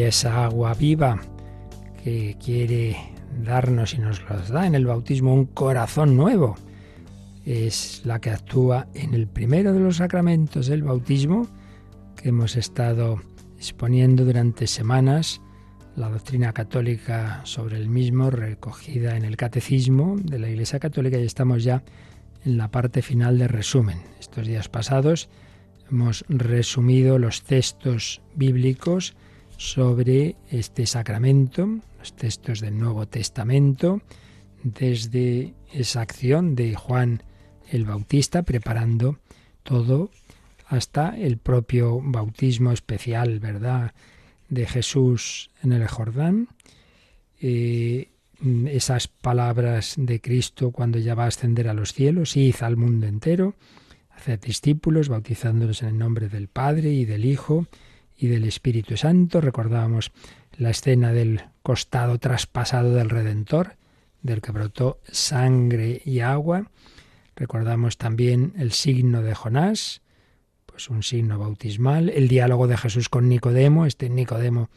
Esa 0.09 0.43
agua 0.43 0.73
viva 0.73 1.21
que 2.03 2.35
quiere 2.43 2.97
darnos 3.43 3.93
y 3.93 3.99
nos 3.99 4.21
los 4.29 4.49
da 4.49 4.65
en 4.67 4.75
el 4.75 4.85
bautismo 4.85 5.33
un 5.33 5.45
corazón 5.45 6.17
nuevo, 6.17 6.55
es 7.45 8.01
la 8.05 8.19
que 8.19 8.31
actúa 8.31 8.87
en 8.93 9.13
el 9.13 9.27
primero 9.27 9.73
de 9.73 9.79
los 9.79 9.97
sacramentos 9.97 10.67
del 10.67 10.83
bautismo 10.83 11.47
que 12.15 12.29
hemos 12.29 12.55
estado 12.55 13.21
exponiendo 13.57 14.25
durante 14.25 14.67
semanas 14.67 15.41
la 15.95 16.09
doctrina 16.09 16.53
católica 16.53 17.41
sobre 17.43 17.77
el 17.77 17.89
mismo 17.89 18.29
recogida 18.29 19.15
en 19.15 19.25
el 19.25 19.37
catecismo 19.37 20.15
de 20.17 20.39
la 20.39 20.49
Iglesia 20.49 20.79
Católica 20.79 21.17
y 21.17 21.25
estamos 21.25 21.63
ya 21.63 21.83
en 22.45 22.57
la 22.57 22.71
parte 22.71 23.01
final 23.01 23.37
de 23.37 23.47
resumen. 23.47 23.99
Estos 24.19 24.47
días 24.47 24.69
pasados 24.69 25.29
hemos 25.91 26.23
resumido 26.29 27.19
los 27.19 27.43
textos 27.43 28.21
bíblicos 28.35 29.15
sobre 29.59 30.37
este 30.49 30.85
sacramento, 30.85 31.67
los 31.99 32.15
textos 32.15 32.61
del 32.61 32.77
Nuevo 32.77 33.07
Testamento, 33.09 34.01
desde 34.63 35.53
esa 35.73 35.99
acción 35.99 36.55
de 36.55 36.75
Juan 36.75 37.23
el 37.69 37.83
Bautista 37.83 38.43
preparando 38.43 39.19
todo 39.63 40.11
hasta 40.65 41.09
el 41.09 41.37
propio 41.37 41.99
bautismo 42.01 42.71
especial, 42.71 43.39
¿verdad?, 43.41 43.93
de 44.47 44.65
Jesús 44.65 45.51
en 45.61 45.73
el 45.73 45.85
Jordán. 45.87 46.47
Eh, 47.41 48.07
esas 48.67 49.09
palabras 49.09 49.95
de 49.97 50.21
Cristo 50.21 50.71
cuando 50.71 50.99
ya 50.99 51.15
va 51.15 51.25
a 51.25 51.27
ascender 51.27 51.67
a 51.67 51.73
los 51.73 51.93
cielos, 51.93 52.37
id 52.37 52.55
al 52.61 52.77
mundo 52.77 53.07
entero, 53.07 53.55
hacer 54.11 54.39
discípulos, 54.39 55.09
bautizándolos 55.09 55.81
en 55.81 55.89
el 55.89 55.97
nombre 55.97 56.29
del 56.29 56.47
Padre 56.47 56.91
y 56.91 57.03
del 57.03 57.25
Hijo 57.25 57.67
y 58.19 58.27
del 58.27 58.43
Espíritu 58.43 58.97
Santo. 58.97 59.41
Recordábamos 59.41 60.11
la 60.57 60.69
escena 60.69 61.13
del 61.13 61.41
costado 61.63 62.19
traspasado 62.19 62.93
del 62.93 63.09
Redentor, 63.09 63.77
del 64.21 64.41
que 64.41 64.51
brotó 64.51 64.99
sangre 65.09 66.01
y 66.03 66.19
agua. 66.19 66.69
Recordamos 67.35 67.97
también 67.97 68.53
el 68.57 68.73
signo 68.73 69.21
de 69.21 69.33
Jonás, 69.33 70.01
pues 70.65 70.89
un 70.89 71.03
signo 71.03 71.39
bautismal, 71.39 72.09
el 72.09 72.27
diálogo 72.27 72.67
de 72.67 72.77
Jesús 72.77 73.07
con 73.07 73.29
Nicodemo, 73.29 73.85
este 73.85 74.09
Nicodemo 74.09 74.69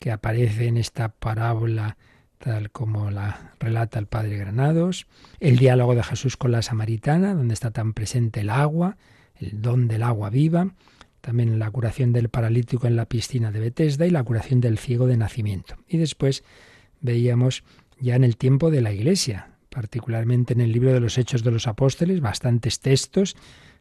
que 0.00 0.10
aparece 0.10 0.66
en 0.66 0.76
esta 0.76 1.10
parábola 1.10 1.96
tal 2.38 2.70
como 2.70 3.10
la 3.10 3.52
relata 3.60 3.98
el 3.98 4.06
padre 4.06 4.38
Granados, 4.38 5.06
el 5.40 5.58
diálogo 5.58 5.94
de 5.94 6.02
Jesús 6.02 6.36
con 6.38 6.52
la 6.52 6.62
samaritana, 6.62 7.34
donde 7.34 7.54
está 7.54 7.70
tan 7.70 7.92
presente 7.92 8.40
el 8.40 8.50
agua, 8.50 8.96
el 9.36 9.60
don 9.60 9.88
del 9.88 10.02
agua 10.02 10.30
viva, 10.30 10.68
también 11.20 11.58
la 11.58 11.70
curación 11.70 12.12
del 12.12 12.28
paralítico 12.28 12.86
en 12.86 12.96
la 12.96 13.06
piscina 13.06 13.50
de 13.50 13.60
Bethesda 13.60 14.06
y 14.06 14.10
la 14.10 14.24
curación 14.24 14.60
del 14.60 14.78
ciego 14.78 15.06
de 15.06 15.16
nacimiento. 15.16 15.76
Y 15.88 15.98
después 15.98 16.44
veíamos 17.00 17.64
ya 18.00 18.16
en 18.16 18.24
el 18.24 18.36
tiempo 18.36 18.70
de 18.70 18.80
la 18.80 18.92
Iglesia, 18.92 19.50
particularmente 19.68 20.52
en 20.52 20.60
el 20.60 20.72
libro 20.72 20.92
de 20.92 21.00
los 21.00 21.18
Hechos 21.18 21.44
de 21.44 21.50
los 21.50 21.66
Apóstoles, 21.66 22.20
bastantes 22.20 22.80
textos 22.80 23.36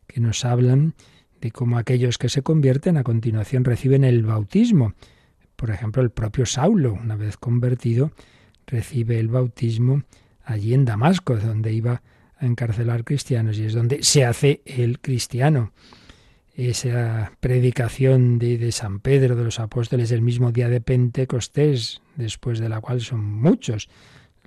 que 0.07 0.19
nos 0.19 0.45
hablan 0.45 0.93
de 1.41 1.51
cómo 1.51 1.77
aquellos 1.77 2.17
que 2.17 2.29
se 2.29 2.41
convierten 2.41 2.97
a 2.97 3.03
continuación 3.03 3.63
reciben 3.63 4.03
el 4.03 4.23
bautismo. 4.23 4.93
Por 5.55 5.71
ejemplo, 5.71 6.01
el 6.01 6.09
propio 6.09 6.45
Saulo, 6.45 6.93
una 6.93 7.15
vez 7.15 7.37
convertido, 7.37 8.11
recibe 8.67 9.19
el 9.19 9.29
bautismo 9.29 10.03
allí 10.43 10.73
en 10.73 10.85
Damasco, 10.85 11.37
donde 11.37 11.71
iba 11.73 12.01
a 12.37 12.45
encarcelar 12.45 13.03
cristianos 13.03 13.57
y 13.57 13.65
es 13.65 13.73
donde 13.73 14.03
se 14.03 14.25
hace 14.25 14.61
el 14.65 14.99
cristiano. 14.99 15.71
Esa 16.59 17.31
predicación 17.39 18.37
de, 18.37 18.73
San 18.73 18.99
Pedro, 18.99 19.37
de 19.37 19.45
los 19.45 19.61
apóstoles, 19.61 20.11
el 20.11 20.21
mismo 20.21 20.51
día 20.51 20.67
de 20.67 20.81
Pentecostés, 20.81 22.01
después 22.17 22.59
de 22.59 22.67
la 22.67 22.81
cual 22.81 22.99
son 22.99 23.23
muchos 23.23 23.87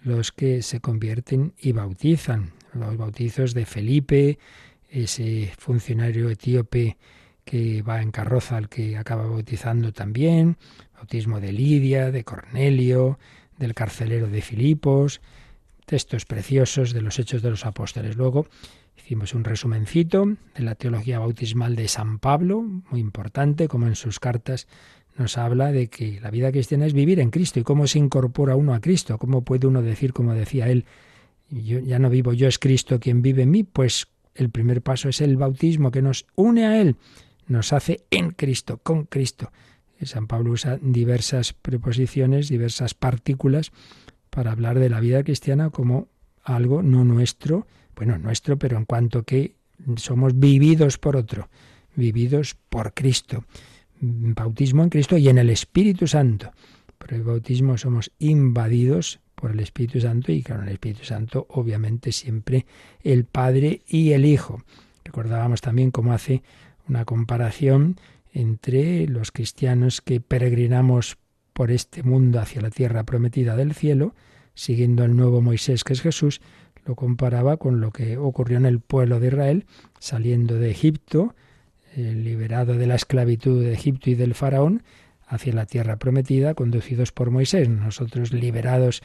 los 0.03 0.31
que 0.31 0.61
se 0.61 0.81
convierten 0.81 1.55
y 1.59 1.73
bautizan. 1.73 2.53
Los 2.75 2.99
bautizos 2.99 3.55
de 3.55 3.65
Felipe, 3.65 4.39
ese 4.91 5.55
funcionario 5.57 6.29
etíope 6.29 6.99
que 7.47 7.81
va 7.81 8.03
en 8.03 8.11
carroza 8.11 8.59
al 8.59 8.69
que 8.69 8.99
acaba 8.99 9.25
bautizando 9.25 9.93
también, 9.93 10.59
bautismo 10.95 11.41
de 11.41 11.53
Lidia, 11.53 12.11
de 12.11 12.25
Cornelio, 12.25 13.19
del 13.57 13.73
carcelero 13.73 14.27
de 14.27 14.43
Filipos, 14.43 15.23
textos 15.87 16.27
preciosos 16.27 16.93
de 16.93 17.01
los 17.01 17.19
Hechos 17.19 17.41
de 17.41 17.49
los 17.49 17.65
Apóstoles. 17.65 18.17
Luego 18.17 18.49
hicimos 19.13 19.35
un 19.35 19.45
resumencito 19.45 20.25
de 20.55 20.63
la 20.63 20.75
teología 20.75 21.19
bautismal 21.19 21.77
de 21.77 21.87
San 21.87 22.19
Pablo, 22.19 22.63
muy 22.63 22.99
importante, 22.99 23.69
como 23.69 23.87
en 23.87 23.95
sus 23.95 24.19
cartas 24.19 24.69
nos 25.19 25.37
habla 25.37 25.71
de 25.71 25.89
que 25.89 26.19
la 26.23 26.31
vida 26.31 26.51
cristiana 26.51 26.87
es 26.87 26.95
vivir 26.95 27.21
en 27.21 27.29
Cristo 27.29 27.61
y 27.61 27.63
cómo 27.63 27.87
se 27.87 27.99
incorpora 27.99 28.57
uno 28.57 28.73
a 28.73 28.81
Cristo, 28.81 29.19
cómo 29.19 29.43
puede 29.43 29.67
uno 29.67 29.83
decir, 29.83 30.15
como 30.15 30.33
decía 30.33 30.71
él, 30.71 30.87
yo 31.51 31.79
ya 31.81 31.99
no 31.99 32.09
vivo 32.09 32.33
yo, 32.33 32.49
es 32.49 32.59
Cristo 32.59 33.01
quien 33.01 33.21
vive 33.21 33.43
en 33.43 33.51
mí, 33.51 33.65
pues 33.65 34.07
el 34.35 34.49
primer 34.49 34.81
paso 34.81 35.11
es 35.11 35.21
el 35.21 35.37
bautismo 35.37 35.91
que 35.91 36.01
nos 36.01 36.25
une 36.35 36.65
a 36.65 36.81
Él, 36.81 36.97
nos 37.47 37.75
hace 37.75 38.07
en 38.11 38.31
Cristo, 38.31 38.81
con 38.83 39.05
Cristo. 39.05 39.53
San 40.01 40.27
Pablo 40.27 40.53
usa 40.53 40.79
diversas 40.81 41.53
preposiciones, 41.53 42.49
diversas 42.49 42.95
partículas 42.95 43.73
para 44.31 44.53
hablar 44.53 44.79
de 44.79 44.89
la 44.89 45.01
vida 45.01 45.23
cristiana 45.23 45.69
como 45.69 46.09
algo 46.43 46.83
no 46.83 47.05
nuestro, 47.05 47.67
bueno, 48.05 48.19
nuestro, 48.19 48.59
pero 48.59 48.77
en 48.77 48.85
cuanto 48.85 49.23
que 49.23 49.55
somos 49.95 50.37
vividos 50.37 50.99
por 50.99 51.17
otro, 51.17 51.49
vividos 51.95 52.57
por 52.69 52.95
Cristo. 52.95 53.45
Bautismo 54.01 54.83
en 54.83 54.89
Cristo 54.89 55.17
y 55.17 55.29
en 55.29 55.39
el 55.39 55.51
Espíritu 55.51 56.09
Santo. 56.09 56.51
Por 56.99 57.15
el 57.15 57.23
bautismo 57.23 57.79
somos 57.79 58.11
invadidos 58.19 59.21
por 59.37 59.53
el 59.53 59.61
Espíritu 59.61 60.01
Santo 60.01 60.33
y 60.33 60.43
con 60.43 60.65
el 60.65 60.71
Espíritu 60.71 61.05
Santo 61.05 61.47
obviamente 61.51 62.11
siempre 62.11 62.67
el 63.05 63.25
Padre 63.25 63.83
y 63.87 64.11
el 64.11 64.25
Hijo. 64.25 64.65
Recordábamos 65.05 65.61
también 65.61 65.93
cómo 65.93 66.13
hace 66.13 66.43
una 66.89 67.05
comparación 67.05 68.01
entre 68.33 69.07
los 69.07 69.31
cristianos 69.31 70.01
que 70.01 70.21
peregrinamos 70.21 71.19
por 71.53 71.71
este 71.71 72.03
mundo 72.03 72.41
hacia 72.41 72.63
la 72.63 72.71
tierra 72.71 73.05
prometida 73.05 73.55
del 73.55 73.75
cielo, 73.75 74.17
siguiendo 74.55 75.05
el 75.05 75.15
nuevo 75.15 75.41
Moisés 75.41 75.85
que 75.85 75.93
es 75.93 76.01
Jesús, 76.01 76.41
lo 76.85 76.97
comparaba 76.97 77.57
con 77.57 77.81
lo 77.81 77.91
que 77.91 78.17
ocurrió 78.17 78.57
en 78.57 78.67
el 78.67 78.81
pueblo 78.81 79.21
de 79.21 79.29
Israel, 79.29 79.67
saliendo 79.99 80.57
de 80.57 80.71
Egipto, 80.71 81.35
eh, 81.97 82.13
liberado 82.15 82.77
de 82.77 82.87
la 82.87 82.95
esclavitud 82.95 83.63
de 83.63 83.73
Egipto 83.73 84.11
y 84.11 84.15
del 84.15 84.35
faraón, 84.35 84.83
hacia 85.27 85.53
la 85.53 85.67
tierra 85.67 85.97
prometida, 85.97 86.55
conducidos 86.55 87.13
por 87.13 87.31
Moisés. 87.31 87.69
Nosotros 87.69 88.33
liberados 88.33 89.03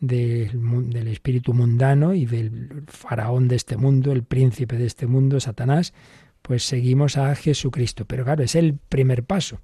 del, 0.00 0.50
del 0.90 1.08
espíritu 1.08 1.54
mundano 1.54 2.14
y 2.14 2.26
del 2.26 2.84
faraón 2.86 3.48
de 3.48 3.56
este 3.56 3.76
mundo, 3.76 4.12
el 4.12 4.24
príncipe 4.24 4.76
de 4.76 4.86
este 4.86 5.06
mundo, 5.06 5.40
Satanás, 5.40 5.94
pues 6.42 6.64
seguimos 6.64 7.16
a 7.16 7.34
Jesucristo. 7.34 8.04
Pero 8.06 8.24
claro, 8.24 8.42
es 8.42 8.54
el 8.54 8.74
primer 8.74 9.24
paso. 9.24 9.60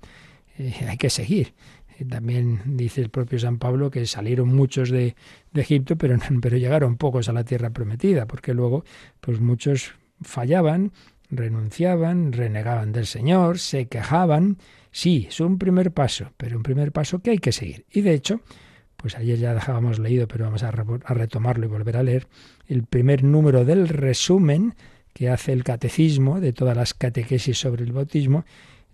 Eh, 0.59 0.75
hay 0.89 0.97
que 0.97 1.11
seguir. 1.11 1.55
Eh, 1.99 2.05
también 2.05 2.61
dice 2.65 3.01
el 3.01 3.11
propio 3.11 3.39
San 3.39 3.59
Pablo 3.59 3.91
que 3.91 4.07
salieron 4.07 4.55
muchos 4.55 4.91
de, 4.91 5.15
de 5.53 5.61
Egipto, 5.61 5.97
pero, 5.97 6.17
pero 6.43 6.57
llegaron 6.57 6.97
pocos 6.97 7.29
a 7.29 7.33
la 7.33 7.45
tierra 7.45 7.71
prometida, 7.71 8.27
porque 8.27 8.55
luego 8.55 8.85
pues 9.21 9.41
muchos 9.41 9.95
fallaban, 10.23 10.93
renunciaban, 11.31 12.33
renegaban 12.33 12.93
del 12.93 13.07
Señor, 13.07 13.59
se 13.59 13.87
quejaban. 13.87 14.59
Sí, 14.91 15.27
es 15.29 15.41
un 15.41 15.59
primer 15.59 15.93
paso, 15.93 16.33
pero 16.37 16.57
un 16.57 16.63
primer 16.63 16.93
paso 16.93 17.21
que 17.21 17.31
hay 17.31 17.39
que 17.39 17.53
seguir. 17.53 17.85
Y 17.91 18.01
de 18.01 18.15
hecho, 18.15 18.41
pues 18.97 19.17
ayer 19.17 19.39
ya 19.39 19.55
dejábamos 19.55 19.99
leído, 19.99 20.27
pero 20.27 20.47
vamos 20.47 20.63
a, 20.63 20.69
a 20.69 21.15
retomarlo 21.15 21.67
y 21.67 21.69
volver 21.69 21.97
a 21.97 22.03
leer, 22.03 22.27
el 22.67 22.85
primer 22.85 23.23
número 23.23 23.65
del 23.65 23.89
resumen 23.89 24.75
que 25.13 25.31
hace 25.31 25.53
el 25.53 25.65
catecismo 25.65 26.41
de 26.41 26.53
todas 26.53 26.77
las 26.77 26.93
catequesis 26.93 27.59
sobre 27.59 27.85
el 27.85 27.93
bautismo, 27.93 28.45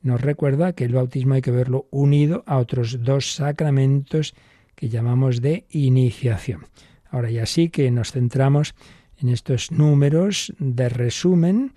nos 0.03 0.21
recuerda 0.21 0.73
que 0.73 0.85
el 0.85 0.95
bautismo 0.95 1.35
hay 1.35 1.43
que 1.43 1.51
verlo 1.51 1.87
unido 1.91 2.43
a 2.47 2.59
otros 2.59 3.03
dos 3.03 3.35
sacramentos 3.35 4.35
que 4.75 4.89
llamamos 4.89 5.41
de 5.41 5.67
iniciación. 5.71 6.67
Ahora 7.09 7.31
ya 7.31 7.47
sí 7.47 7.69
que 7.69 7.91
nos 7.91 8.13
centramos 8.13 8.75
en 9.19 9.29
estos 9.29 9.71
números 9.71 10.53
de 10.59 10.89
resumen 10.89 11.73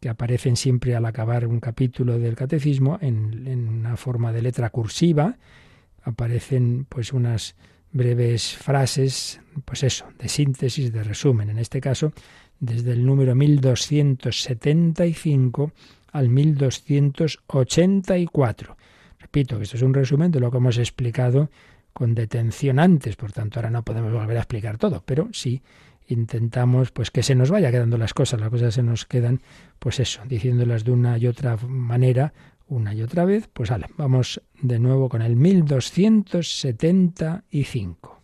que 0.00 0.08
aparecen 0.08 0.56
siempre 0.56 0.96
al 0.96 1.04
acabar 1.04 1.46
un 1.46 1.60
capítulo 1.60 2.18
del 2.18 2.34
catecismo 2.34 2.98
en, 3.00 3.68
una 3.68 3.96
forma 3.96 4.32
de 4.32 4.42
letra 4.42 4.70
cursiva. 4.70 5.36
Aparecen 6.02 6.86
pues 6.88 7.12
unas 7.12 7.54
breves 7.92 8.56
frases, 8.56 9.40
pues 9.64 9.82
eso, 9.82 10.06
de 10.18 10.28
síntesis, 10.28 10.92
de 10.92 11.02
resumen. 11.04 11.50
En 11.50 11.58
este 11.58 11.82
caso, 11.82 12.12
desde 12.58 12.92
el 12.92 13.04
número 13.04 13.34
1275 13.34 15.72
al 16.12 16.28
1284. 16.28 18.76
Repito 19.18 19.56
que 19.58 19.64
esto 19.64 19.76
es 19.76 19.82
un 19.82 19.94
resumen 19.94 20.30
de 20.30 20.38
lo 20.40 20.50
que 20.50 20.56
hemos 20.56 20.78
explicado 20.78 21.50
con 21.92 22.14
detención 22.14 22.78
antes, 22.78 23.16
por 23.16 23.32
tanto 23.32 23.58
ahora 23.58 23.70
no 23.70 23.84
podemos 23.84 24.10
volver 24.12 24.36
a 24.36 24.40
explicar 24.40 24.76
todo, 24.78 25.02
pero 25.04 25.28
sí 25.32 25.62
intentamos 26.08 26.90
pues 26.90 27.10
que 27.10 27.22
se 27.22 27.34
nos 27.34 27.50
vaya 27.50 27.70
quedando 27.70 27.98
las 27.98 28.14
cosas, 28.14 28.40
las 28.40 28.48
cosas 28.50 28.74
se 28.74 28.82
nos 28.82 29.04
quedan 29.06 29.40
pues 29.78 30.00
eso, 30.00 30.22
diciéndolas 30.26 30.84
de 30.84 30.92
una 30.92 31.18
y 31.18 31.26
otra 31.26 31.56
manera 31.56 32.32
una 32.66 32.94
y 32.94 33.02
otra 33.02 33.24
vez, 33.24 33.48
pues 33.52 33.70
vale, 33.70 33.86
vamos 33.96 34.40
de 34.60 34.78
nuevo 34.78 35.08
con 35.08 35.22
el 35.22 35.34
1275. 35.36 38.20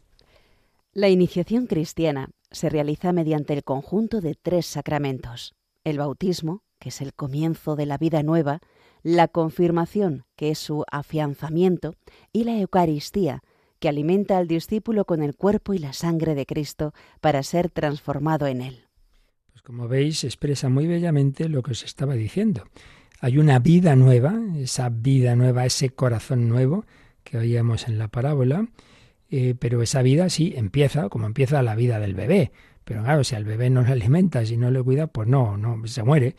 La 0.93 1.09
iniciación 1.09 1.67
cristiana 1.67 2.29
se 2.51 2.69
realiza 2.71 3.13
mediante 3.13 3.53
el 3.53 3.63
conjunto 3.65 4.21
de 4.21 4.37
tres 4.41 4.67
sacramentos. 4.67 5.55
El 5.85 5.99
bautismo, 5.99 6.63
que 6.79 6.91
es 6.91 7.01
el 7.01 7.15
comienzo 7.15 7.77
de 7.77 7.87
la 7.87 7.99
vida 7.99 8.23
nueva, 8.23 8.61
la 9.03 9.29
confirmación, 9.29 10.25
que 10.37 10.51
es 10.51 10.59
su 10.59 10.85
afianzamiento, 10.91 11.95
y 12.33 12.45
la 12.45 12.59
Eucaristía, 12.59 13.43
que 13.79 13.89
alimenta 13.89 14.39
al 14.39 14.49
discípulo 14.49 15.05
con 15.05 15.23
el 15.23 15.37
cuerpo 15.37 15.75
y 15.75 15.79
la 15.79 15.93
sangre 15.93 16.35
de 16.35 16.47
Cristo 16.47 16.93
para 17.21 17.43
ser 17.43 17.71
transformado 17.71 18.47
en 18.47 18.63
él. 18.63 18.85
Pues 19.53 19.63
como 19.63 19.89
veis, 19.89 20.25
expresa 20.25 20.69
muy 20.69 20.87
bellamente 20.87 21.49
lo 21.49 21.63
que 21.63 21.73
os 21.73 21.85
estaba 21.85 22.15
diciendo. 22.15 22.65
Hay 23.21 23.39
una 23.39 23.59
vida 23.59 23.97
nueva, 23.97 24.35
esa 24.57 24.89
vida 24.89 25.37
nueva, 25.37 25.65
ese 25.65 25.91
corazón 25.91 26.49
nuevo 26.49 26.85
que 27.25 27.39
oíamos 27.39 27.89
en 27.89 27.99
la 27.99 28.09
parábola, 28.09 28.69
eh, 29.31 29.55
pero 29.59 29.83
esa 29.83 30.03
vida 30.03 30.29
sí 30.31 30.55
empieza 30.57 31.09
como 31.09 31.27
empieza 31.27 31.63
la 31.63 31.75
vida 31.75 31.99
del 31.99 32.15
bebé. 32.15 32.53
Pero 32.85 33.03
claro, 33.03 33.25
si 33.25 33.35
al 33.35 33.45
bebé 33.45 33.69
no 33.69 33.83
le 33.83 33.91
alimenta, 33.91 34.47
si 34.47 34.57
no 34.57 34.71
le 34.71 34.81
cuida, 34.83 35.09
pues 35.09 35.27
no, 35.27 35.57
no, 35.57 35.85
se 35.87 36.05
muere. 36.05 36.37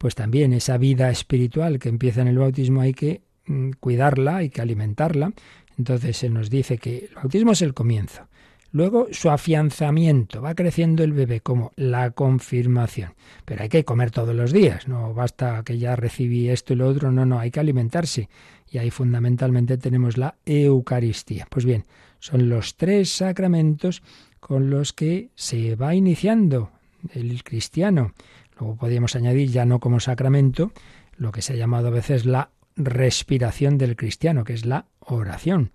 Pues 0.00 0.14
también 0.14 0.54
esa 0.54 0.78
vida 0.78 1.10
espiritual 1.10 1.78
que 1.78 1.90
empieza 1.90 2.22
en 2.22 2.28
el 2.28 2.38
bautismo 2.38 2.80
hay 2.80 2.94
que 2.94 3.20
mm, 3.44 3.72
cuidarla, 3.80 4.36
hay 4.36 4.48
que 4.48 4.62
alimentarla. 4.62 5.34
Entonces 5.76 6.16
se 6.16 6.30
nos 6.30 6.48
dice 6.48 6.78
que 6.78 7.10
el 7.10 7.14
bautismo 7.16 7.52
es 7.52 7.60
el 7.60 7.74
comienzo. 7.74 8.26
Luego 8.72 9.08
su 9.10 9.28
afianzamiento, 9.28 10.40
va 10.40 10.54
creciendo 10.54 11.04
el 11.04 11.12
bebé 11.12 11.42
como 11.42 11.72
la 11.76 12.12
confirmación. 12.12 13.12
Pero 13.44 13.62
hay 13.62 13.68
que 13.68 13.84
comer 13.84 14.10
todos 14.10 14.34
los 14.34 14.52
días, 14.52 14.88
no 14.88 15.12
basta 15.12 15.62
que 15.64 15.76
ya 15.76 15.96
recibí 15.96 16.48
esto 16.48 16.72
y 16.72 16.76
lo 16.76 16.88
otro, 16.88 17.12
no, 17.12 17.26
no, 17.26 17.38
hay 17.38 17.50
que 17.50 17.60
alimentarse. 17.60 18.30
Y 18.70 18.78
ahí 18.78 18.90
fundamentalmente 18.90 19.76
tenemos 19.76 20.16
la 20.16 20.36
Eucaristía. 20.46 21.46
Pues 21.50 21.66
bien, 21.66 21.84
son 22.20 22.48
los 22.48 22.74
tres 22.76 23.10
sacramentos 23.10 24.02
con 24.38 24.70
los 24.70 24.94
que 24.94 25.28
se 25.34 25.76
va 25.76 25.94
iniciando 25.94 26.70
el 27.12 27.44
cristiano. 27.44 28.14
Luego 28.60 28.76
podríamos 28.76 29.16
añadir, 29.16 29.50
ya 29.50 29.64
no 29.64 29.80
como 29.80 30.00
sacramento, 30.00 30.72
lo 31.16 31.32
que 31.32 31.42
se 31.42 31.54
ha 31.54 31.56
llamado 31.56 31.88
a 31.88 31.90
veces 31.90 32.26
la 32.26 32.50
respiración 32.76 33.78
del 33.78 33.96
cristiano, 33.96 34.44
que 34.44 34.52
es 34.52 34.66
la 34.66 34.86
oración. 35.00 35.70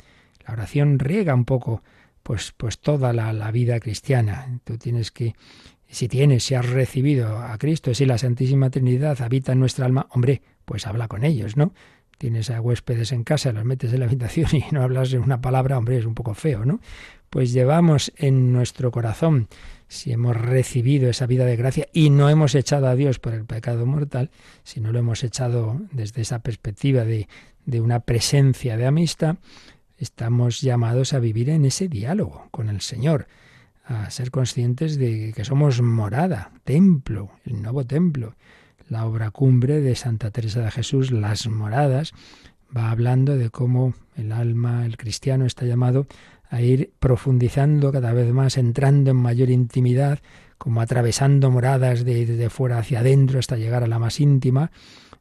La 0.46 0.54
oración 0.54 1.00
riega 1.00 1.34
un 1.34 1.46
poco 1.46 1.82
pues, 2.24 2.54
pues 2.56 2.80
toda 2.80 3.12
la, 3.12 3.34
la 3.34 3.52
vida 3.52 3.80
cristiana. 3.80 4.60
Tú 4.64 4.78
tienes 4.78 5.12
que, 5.12 5.36
si 5.88 6.08
tienes, 6.08 6.44
si 6.44 6.56
has 6.56 6.70
recibido 6.70 7.40
a 7.40 7.58
Cristo, 7.58 7.94
si 7.94 8.06
la 8.06 8.18
Santísima 8.18 8.70
Trinidad 8.70 9.22
habita 9.22 9.54
en 9.54 9.60
nuestra 9.60 9.86
alma, 9.86 10.08
hombre, 10.12 10.42
pues 10.66 10.88
habla 10.88 11.08
con 11.08 11.24
ellos, 11.24 11.58
¿no? 11.58 11.74
Tienes 12.18 12.50
a 12.50 12.62
huéspedes 12.62 13.12
en 13.12 13.24
casa, 13.24 13.52
los 13.52 13.66
metes 13.66 13.94
en 13.94 14.00
la 14.00 14.06
habitación 14.06 14.48
y 14.54 14.64
no 14.72 14.82
hablas 14.82 15.14
una 15.14 15.42
palabra, 15.42 15.78
hombre, 15.78 15.98
es 15.98 16.06
un 16.06 16.16
poco 16.16 16.34
feo, 16.34 16.66
¿no? 16.66 16.80
Pues 17.30 17.52
llevamos 17.52 18.14
en 18.16 18.54
nuestro 18.54 18.92
corazón, 18.92 19.48
si 19.88 20.12
hemos 20.12 20.36
recibido 20.36 21.10
esa 21.10 21.26
vida 21.26 21.46
de 21.46 21.56
gracia 21.56 21.88
y 21.94 22.10
no 22.10 22.30
hemos 22.30 22.56
echado 22.56 22.88
a 22.88 22.96
Dios 22.96 23.20
por 23.20 23.34
el 23.34 23.46
pecado 23.46 23.86
mortal, 23.86 24.32
si 24.64 24.82
no 24.82 24.92
lo 24.92 25.00
hemos 25.00 25.24
echado 25.24 25.82
desde 25.92 26.22
esa 26.22 26.40
perspectiva 26.40 27.04
de, 27.04 27.28
de 27.66 27.82
una 27.82 28.00
presencia 28.00 28.78
de 28.78 28.86
amistad, 28.86 29.38
estamos 29.98 30.62
llamados 30.62 31.14
a 31.14 31.20
vivir 31.20 31.50
en 31.50 31.66
ese 31.66 31.88
diálogo 31.88 32.48
con 32.52 32.70
el 32.70 32.82
Señor, 32.82 33.28
a 33.86 34.10
ser 34.10 34.32
conscientes 34.32 34.98
de 34.98 35.34
que 35.36 35.46
somos 35.46 35.82
morada, 35.82 36.52
templo, 36.64 37.32
el 37.46 37.62
nuevo 37.62 37.86
templo. 37.86 38.36
La 38.88 39.06
obra 39.06 39.32
cumbre 39.32 39.82
de 39.82 39.96
Santa 39.96 40.30
Teresa 40.30 40.62
de 40.62 40.72
Jesús, 40.72 41.12
Las 41.12 41.48
Moradas, 41.48 42.14
va 42.76 42.92
hablando 42.92 43.36
de 43.36 43.50
cómo 43.50 43.94
el 44.16 44.32
alma, 44.32 44.86
el 44.86 44.98
cristiano, 44.98 45.46
está 45.46 45.66
llamado 45.66 46.08
a 46.56 46.62
ir 46.62 46.94
profundizando 47.00 47.92
cada 47.92 48.14
vez 48.14 48.32
más, 48.32 48.58
entrando 48.58 49.12
en 49.12 49.18
mayor 49.18 49.50
intimidad, 49.50 50.20
como 50.58 50.80
atravesando 50.80 51.52
moradas 51.52 52.06
de, 52.06 52.26
de 52.26 52.50
fuera 52.50 52.78
hacia 52.78 53.02
adentro 53.02 53.40
hasta 53.40 53.58
llegar 53.58 53.84
a 53.84 53.88
la 53.88 54.00
más 54.00 54.22
íntima, 54.22 54.72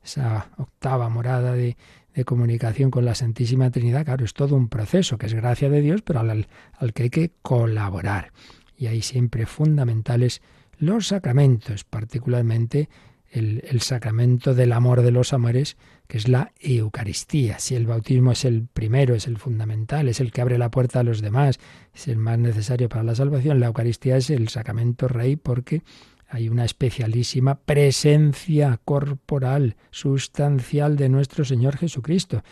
esa 0.05 0.51
octava 0.59 1.09
morada 1.09 1.55
de, 1.55 1.77
de 2.15 2.25
comunicación 2.25 2.93
con 2.93 3.05
la 3.05 3.17
Santísima 3.17 3.71
Trinidad, 3.73 4.05
claro, 4.05 4.25
es 4.25 4.33
todo 4.33 4.55
un 4.55 4.69
proceso 4.69 5.19
que 5.19 5.27
es 5.27 5.35
gracia 5.35 5.69
de 5.69 5.81
Dios, 5.81 6.03
pero 6.03 6.21
al, 6.21 6.47
al 6.79 6.93
que 6.93 7.03
hay 7.03 7.11
que 7.11 7.33
colaborar. 7.43 8.31
Y 8.77 8.87
ahí 8.87 9.03
siempre 9.03 9.45
fundamentales 9.45 10.41
los 10.79 11.09
sacramentos, 11.09 11.83
particularmente 11.83 12.89
el, 13.35 13.81
sacramento 13.81 14.55
del 14.55 14.73
amor 14.73 15.03
de 15.03 15.11
los 15.11 15.33
amores, 15.33 15.77
que 16.07 16.19
es 16.19 16.29
la 16.29 16.53
Eucaristía. 16.61 17.59
Si 17.59 17.75
el 17.75 17.87
bautismo 17.87 18.33
es 18.33 18.45
el 18.45 18.67
primero, 18.73 19.15
es 19.15 19.27
el 19.27 19.39
fundamental, 19.39 20.09
es 20.09 20.21
el 20.21 20.31
que 20.31 20.41
abre 20.41 20.57
la 20.57 20.71
puerta 20.71 21.01
a 21.01 21.03
los 21.03 21.21
demás, 21.21 21.59
es 21.93 22.09
el 22.09 22.17
más 22.17 22.39
necesario 22.39 22.89
para 22.89 23.03
la 23.03 23.15
salvación, 23.15 23.59
la 23.59 23.67
Eucaristía 23.67 24.17
es 24.17 24.31
el 24.31 24.49
sacramento 24.49 25.09
rey 25.09 25.37
porque 25.37 25.83
hay 26.29 26.49
una 26.49 26.65
especialísima 26.65 27.57
presencia 27.57 28.81
corporal, 28.85 29.77
sustancial 29.91 30.97
de 30.97 31.09
nuestro 31.09 31.45
Señor 31.45 31.77
Jesucristo. 31.77 32.43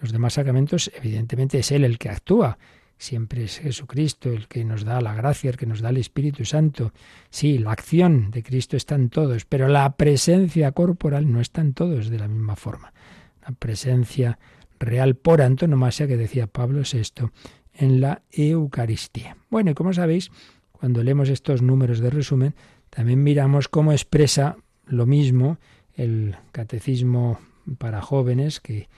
Los 0.00 0.12
demás 0.12 0.34
sacramentos, 0.34 0.90
evidentemente, 0.94 1.58
es 1.58 1.72
Él 1.72 1.84
el 1.84 1.98
que 1.98 2.10
actúa. 2.10 2.58
Siempre 2.98 3.44
es 3.44 3.58
Jesucristo 3.58 4.30
el 4.30 4.48
que 4.48 4.64
nos 4.64 4.84
da 4.84 5.00
la 5.02 5.14
gracia, 5.14 5.50
el 5.50 5.56
que 5.56 5.66
nos 5.66 5.80
da 5.80 5.90
el 5.90 5.98
Espíritu 5.98 6.44
Santo. 6.46 6.92
Sí, 7.28 7.58
la 7.58 7.72
acción 7.72 8.30
de 8.30 8.42
Cristo 8.42 8.76
está 8.76 8.94
en 8.94 9.10
todos, 9.10 9.44
pero 9.44 9.68
la 9.68 9.96
presencia 9.96 10.72
corporal 10.72 11.30
no 11.30 11.40
está 11.40 11.60
en 11.60 11.74
todos 11.74 12.08
de 12.08 12.18
la 12.18 12.26
misma 12.26 12.56
forma. 12.56 12.94
La 13.46 13.52
presencia 13.52 14.38
real 14.80 15.14
por 15.14 15.42
antonomasia 15.42 16.06
que 16.06 16.16
decía 16.16 16.46
Pablo 16.46 16.82
VI 16.90 17.30
en 17.74 18.00
la 18.00 18.22
Eucaristía. 18.30 19.36
Bueno, 19.50 19.72
y 19.72 19.74
como 19.74 19.92
sabéis, 19.92 20.30
cuando 20.72 21.02
leemos 21.02 21.28
estos 21.28 21.60
números 21.60 22.00
de 22.00 22.10
resumen, 22.10 22.54
también 22.88 23.22
miramos 23.22 23.68
cómo 23.68 23.92
expresa 23.92 24.56
lo 24.86 25.04
mismo 25.04 25.58
el 25.94 26.36
catecismo 26.52 27.40
para 27.78 28.00
jóvenes 28.00 28.60
que, 28.60 28.88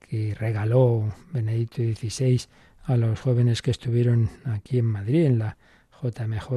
que 0.00 0.34
regaló 0.34 1.12
Benedicto 1.32 1.82
XVI 1.82 2.42
a 2.86 2.96
los 2.96 3.20
jóvenes 3.20 3.62
que 3.62 3.70
estuvieron 3.70 4.30
aquí 4.44 4.78
en 4.78 4.86
Madrid, 4.86 5.24
en 5.24 5.38
la 5.40 5.56
JMJ 6.02 6.52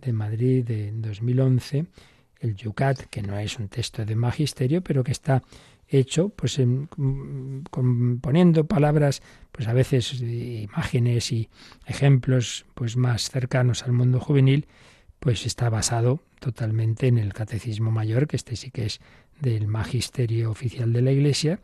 de 0.00 0.12
Madrid 0.12 0.64
de 0.64 0.92
2011, 0.92 1.86
el 2.40 2.54
Yucat, 2.54 3.06
que 3.10 3.22
no 3.22 3.38
es 3.38 3.58
un 3.58 3.68
texto 3.68 4.04
de 4.04 4.14
magisterio, 4.14 4.82
pero 4.82 5.02
que 5.02 5.12
está 5.12 5.42
hecho 5.88 6.28
pues 6.28 6.58
en, 6.58 6.88
poniendo 8.20 8.66
palabras 8.66 9.22
pues 9.50 9.68
a 9.68 9.72
veces 9.72 10.20
imágenes 10.20 11.32
y 11.32 11.48
ejemplos 11.86 12.66
pues 12.74 12.98
más 12.98 13.30
cercanos 13.30 13.84
al 13.84 13.92
mundo 13.92 14.20
juvenil 14.20 14.66
pues 15.18 15.46
está 15.46 15.70
basado 15.70 16.20
totalmente 16.40 17.08
en 17.08 17.18
el 17.18 17.32
Catecismo 17.32 17.90
Mayor, 17.90 18.28
que 18.28 18.36
este 18.36 18.54
sí 18.54 18.70
que 18.70 18.84
es 18.86 19.00
del 19.40 19.66
Magisterio 19.66 20.50
Oficial 20.50 20.92
de 20.92 21.02
la 21.02 21.10
Iglesia, 21.10 21.58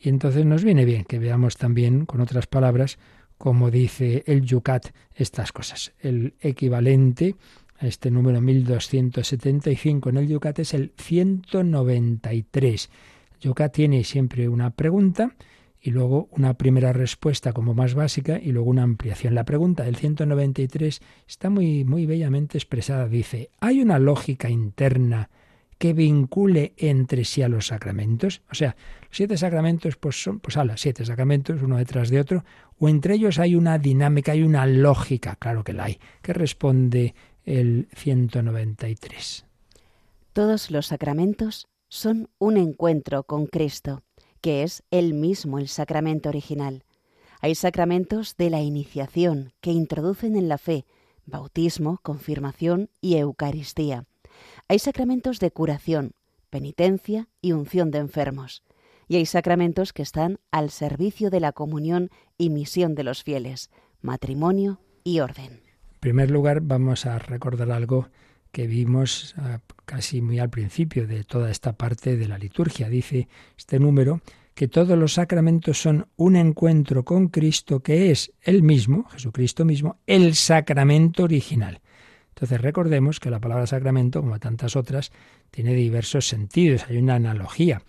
y 0.00 0.08
entonces 0.08 0.44
nos 0.46 0.64
viene 0.64 0.84
bien 0.84 1.04
que 1.04 1.18
veamos 1.18 1.56
también, 1.56 2.06
con 2.06 2.20
otras 2.20 2.46
palabras, 2.46 2.98
cómo 3.38 3.70
dice 3.70 4.24
el 4.26 4.42
Yucat 4.42 4.88
estas 5.14 5.52
cosas. 5.52 5.92
El 6.00 6.34
equivalente 6.40 7.36
a 7.78 7.86
este 7.86 8.10
número 8.10 8.40
1275 8.40 10.10
en 10.10 10.16
el 10.16 10.28
Yucat 10.28 10.58
es 10.58 10.74
el 10.74 10.92
193. 10.98 12.90
Yucat 13.40 13.72
tiene 13.72 14.04
siempre 14.04 14.48
una 14.48 14.70
pregunta 14.70 15.34
y 15.80 15.92
luego 15.92 16.28
una 16.32 16.54
primera 16.54 16.92
respuesta 16.92 17.52
como 17.52 17.72
más 17.72 17.94
básica 17.94 18.40
y 18.42 18.50
luego 18.50 18.70
una 18.70 18.82
ampliación. 18.82 19.34
La 19.34 19.44
pregunta 19.44 19.84
del 19.84 19.94
193 19.96 21.00
está 21.26 21.50
muy, 21.50 21.84
muy 21.84 22.04
bellamente 22.04 22.58
expresada. 22.58 23.08
Dice, 23.08 23.50
¿hay 23.60 23.80
una 23.80 24.00
lógica 24.00 24.50
interna 24.50 25.30
que 25.78 25.92
vincule 25.92 26.74
entre 26.76 27.24
sí 27.24 27.42
a 27.42 27.48
los 27.48 27.68
sacramentos? 27.68 28.42
O 28.50 28.54
sea, 28.54 28.76
los 29.02 29.16
siete 29.16 29.36
sacramentos 29.36 29.96
pues 29.96 30.22
son, 30.22 30.40
pues 30.40 30.56
ala, 30.56 30.76
siete 30.76 31.04
sacramentos 31.04 31.62
uno 31.62 31.76
detrás 31.76 32.10
de 32.10 32.20
otro, 32.20 32.44
o 32.78 32.88
entre 32.88 33.14
ellos 33.14 33.38
hay 33.38 33.54
una 33.54 33.78
dinámica, 33.78 34.32
hay 34.32 34.42
una 34.42 34.66
lógica, 34.66 35.36
claro 35.36 35.64
que 35.64 35.72
la 35.72 35.84
hay. 35.84 35.98
¿Qué 36.22 36.32
responde 36.32 37.14
el 37.44 37.88
193? 37.94 39.46
Todos 40.32 40.70
los 40.70 40.86
sacramentos 40.86 41.68
son 41.88 42.28
un 42.38 42.56
encuentro 42.56 43.22
con 43.22 43.46
Cristo 43.46 44.02
que 44.40 44.62
es 44.62 44.82
el 44.90 45.14
mismo 45.14 45.58
el 45.58 45.68
sacramento 45.68 46.28
original. 46.28 46.84
Hay 47.40 47.54
sacramentos 47.54 48.36
de 48.36 48.50
la 48.50 48.60
iniciación 48.60 49.52
que 49.60 49.70
introducen 49.70 50.36
en 50.36 50.48
la 50.48 50.58
fe 50.58 50.86
bautismo, 51.26 51.98
confirmación 52.02 52.90
y 53.00 53.16
Eucaristía. 53.16 54.06
Hay 54.70 54.78
sacramentos 54.80 55.40
de 55.40 55.50
curación, 55.50 56.12
penitencia 56.50 57.28
y 57.40 57.52
unción 57.52 57.90
de 57.90 58.00
enfermos. 58.00 58.62
Y 59.08 59.16
hay 59.16 59.24
sacramentos 59.24 59.94
que 59.94 60.02
están 60.02 60.40
al 60.50 60.68
servicio 60.68 61.30
de 61.30 61.40
la 61.40 61.52
comunión 61.52 62.10
y 62.36 62.50
misión 62.50 62.94
de 62.94 63.02
los 63.02 63.22
fieles, 63.22 63.70
matrimonio 64.02 64.82
y 65.04 65.20
orden. 65.20 65.52
En 65.52 66.00
primer 66.00 66.30
lugar, 66.30 66.60
vamos 66.60 67.06
a 67.06 67.18
recordar 67.18 67.70
algo 67.70 68.10
que 68.52 68.66
vimos 68.66 69.34
ah, 69.38 69.60
casi 69.86 70.20
muy 70.20 70.38
al 70.38 70.50
principio 70.50 71.06
de 71.06 71.24
toda 71.24 71.50
esta 71.50 71.72
parte 71.72 72.18
de 72.18 72.28
la 72.28 72.36
liturgia. 72.36 72.90
Dice 72.90 73.26
este 73.56 73.78
número 73.78 74.20
que 74.54 74.68
todos 74.68 74.98
los 74.98 75.14
sacramentos 75.14 75.80
son 75.80 76.08
un 76.16 76.36
encuentro 76.36 77.06
con 77.06 77.28
Cristo 77.28 77.80
que 77.80 78.10
es 78.10 78.32
el 78.42 78.62
mismo, 78.62 79.08
Jesucristo 79.08 79.64
mismo, 79.64 79.96
el 80.06 80.34
sacramento 80.34 81.24
original. 81.24 81.80
Entonces 82.38 82.60
recordemos 82.60 83.18
que 83.18 83.30
la 83.30 83.40
palabra 83.40 83.66
sacramento, 83.66 84.20
como 84.20 84.38
tantas 84.38 84.76
otras, 84.76 85.10
tiene 85.50 85.74
diversos 85.74 86.28
sentidos, 86.28 86.86
hay 86.88 86.98
una 86.98 87.16
analogía. 87.16 87.82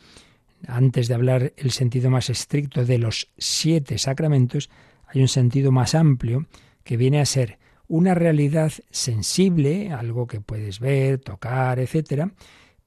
Antes 0.67 1.07
de 1.07 1.13
hablar 1.13 1.53
el 1.55 1.69
sentido 1.69 2.09
más 2.09 2.31
estricto 2.31 2.83
de 2.83 2.97
los 2.97 3.29
siete 3.37 3.99
sacramentos, 3.99 4.71
hay 5.05 5.21
un 5.21 5.27
sentido 5.27 5.71
más 5.71 5.93
amplio 5.93 6.47
que 6.83 6.97
viene 6.97 7.21
a 7.21 7.27
ser 7.27 7.59
una 7.87 8.15
realidad 8.15 8.73
sensible, 8.89 9.91
algo 9.91 10.25
que 10.25 10.41
puedes 10.41 10.79
ver, 10.79 11.19
tocar, 11.19 11.77
etcétera, 11.77 12.31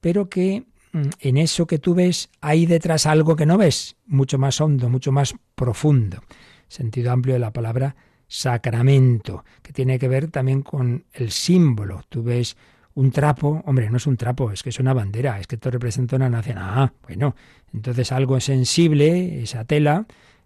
pero 0.01 0.27
que 0.27 0.65
mm, 0.91 1.01
en 1.21 1.37
eso 1.37 1.65
que 1.65 1.79
tú 1.79 1.95
ves 1.95 2.29
hay 2.41 2.65
detrás 2.65 3.05
algo 3.05 3.37
que 3.37 3.45
no 3.45 3.57
ves, 3.57 3.95
mucho 4.05 4.37
más 4.37 4.59
hondo, 4.59 4.89
mucho 4.89 5.13
más 5.13 5.33
profundo. 5.55 6.21
Sentido 6.67 7.13
amplio 7.13 7.35
de 7.35 7.39
la 7.39 7.53
palabra 7.53 7.95
sacramento, 8.27 9.43
que 9.61 9.73
tiene 9.73 9.99
que 9.99 10.07
ver 10.07 10.29
también 10.29 10.61
con 10.61 11.05
el 11.13 11.31
símbolo. 11.31 12.03
Tú 12.09 12.23
ves 12.23 12.57
un 12.95 13.11
trapo, 13.11 13.63
hombre, 13.65 13.89
no 13.89 13.97
es 13.97 14.07
un 14.07 14.17
trapo, 14.17 14.51
es 14.51 14.63
que 14.63 14.69
es 14.69 14.79
una 14.79 14.93
bandera, 14.93 15.39
es 15.39 15.47
que 15.47 15.55
esto 15.55 15.71
representa 15.71 16.15
una 16.15 16.29
nación. 16.29 16.57
Ah, 16.59 16.93
bueno, 17.07 17.35
entonces 17.73 18.11
algo 18.11 18.39
sensible, 18.39 19.41
esa 19.41 19.65
tela, 19.65 20.05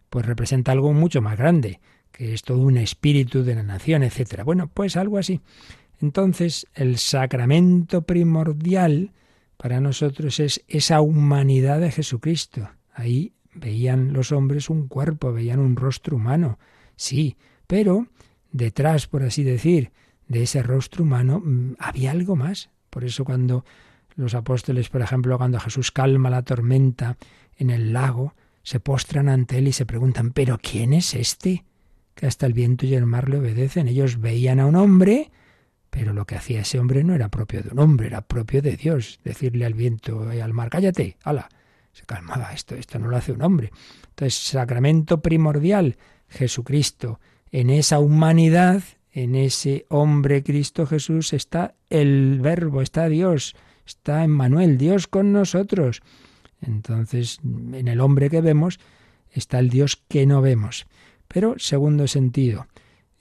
pues 0.10 0.26
representa 0.26 0.72
algo 0.72 0.94
mucho 0.94 1.22
más 1.22 1.38
grande 1.38 1.80
que 2.18 2.34
es 2.34 2.42
todo 2.42 2.60
un 2.62 2.78
espíritu 2.78 3.44
de 3.44 3.54
la 3.54 3.62
nación, 3.62 4.02
etcétera. 4.02 4.44
Bueno, 4.44 4.72
pues 4.74 4.98
algo 4.98 5.20
así. 5.20 5.40
Entonces, 6.02 6.66
el 6.74 6.98
sacramento 6.98 8.02
primordial 8.02 9.12
para 9.56 9.80
nosotros 9.82 10.40
es 10.40 10.64
esa 10.68 11.02
humanidad 11.02 11.80
de 11.80 11.92
Jesucristo. 11.92 12.72
Ahí 12.92 13.34
veían 13.54 14.14
los 14.14 14.32
hombres 14.32 14.72
un 14.72 14.88
cuerpo, 14.88 15.32
veían 15.32 15.60
un 15.60 15.76
rostro 15.76 16.16
humano, 16.16 16.58
sí, 16.96 17.38
pero 17.68 18.08
detrás, 18.52 19.08
por 19.08 19.24
así 19.24 19.44
decir, 19.44 19.92
de 20.28 20.44
ese 20.44 20.64
rostro 20.64 21.04
humano 21.04 21.42
mm, 21.44 21.76
había 21.80 22.12
algo 22.12 22.36
más. 22.36 22.70
Por 22.90 23.04
eso 23.04 23.24
cuando 23.26 23.66
los 24.16 24.34
apóstoles, 24.34 24.90
por 24.90 25.02
ejemplo, 25.02 25.38
cuando 25.38 25.60
Jesús 25.60 25.92
calma 25.92 26.30
la 26.30 26.42
tormenta 26.42 27.18
en 27.58 27.70
el 27.70 27.94
lago, 27.94 28.34
se 28.64 28.80
postran 28.80 29.30
ante 29.30 29.60
él 29.60 29.68
y 29.68 29.74
se 29.74 29.86
preguntan, 29.86 30.32
¿pero 30.32 30.58
quién 30.58 30.94
es 30.94 31.14
este? 31.14 31.64
que 32.18 32.26
hasta 32.26 32.48
el 32.48 32.54
viento 32.54 32.86
y 32.86 32.96
el 32.96 33.06
mar 33.06 33.30
le 33.30 33.38
obedecen. 33.38 33.88
Ellos 33.88 34.20
veían 34.20 34.60
a 34.60 34.66
un 34.66 34.76
hombre, 34.76 35.32
pero 35.90 36.14
lo 36.14 36.26
que 36.26 36.36
hacía 36.36 36.62
ese 36.62 36.80
hombre 36.80 37.04
no 37.04 37.14
era 37.14 37.30
propio 37.30 37.62
de 37.62 37.70
un 37.70 37.80
hombre, 37.80 38.08
era 38.08 38.22
propio 38.22 38.62
de 38.62 38.76
Dios. 38.76 39.20
Decirle 39.24 39.66
al 39.66 39.76
viento 39.76 40.34
y 40.34 40.40
al 40.40 40.52
mar, 40.52 40.70
cállate, 40.70 41.18
hala, 41.24 41.48
se 41.94 42.06
calmaba, 42.06 42.52
esto, 42.54 42.76
esto 42.76 42.98
no 42.98 43.08
lo 43.08 43.18
hace 43.18 43.32
un 43.32 43.44
hombre. 43.44 43.72
Entonces, 44.10 44.34
sacramento 44.34 45.22
primordial, 45.22 45.98
Jesucristo. 46.28 47.20
En 47.52 47.70
esa 47.70 48.00
humanidad, 48.00 48.84
en 49.12 49.36
ese 49.36 49.86
hombre 49.90 50.44
Cristo 50.44 50.86
Jesús, 50.86 51.34
está 51.34 51.76
el 51.90 52.40
Verbo, 52.42 52.82
está 52.82 53.08
Dios, 53.10 53.56
está 53.86 54.24
Emmanuel, 54.24 54.78
Dios 54.78 55.08
con 55.08 55.32
nosotros. 55.32 56.02
Entonces, 56.62 57.40
en 57.44 57.88
el 57.88 58.02
hombre 58.02 58.30
que 58.30 58.42
vemos, 58.42 58.80
está 59.32 59.60
el 59.60 59.70
Dios 59.70 60.02
que 60.08 60.26
no 60.26 60.42
vemos. 60.42 60.88
Pero, 61.28 61.56
segundo 61.58 62.08
sentido, 62.08 62.68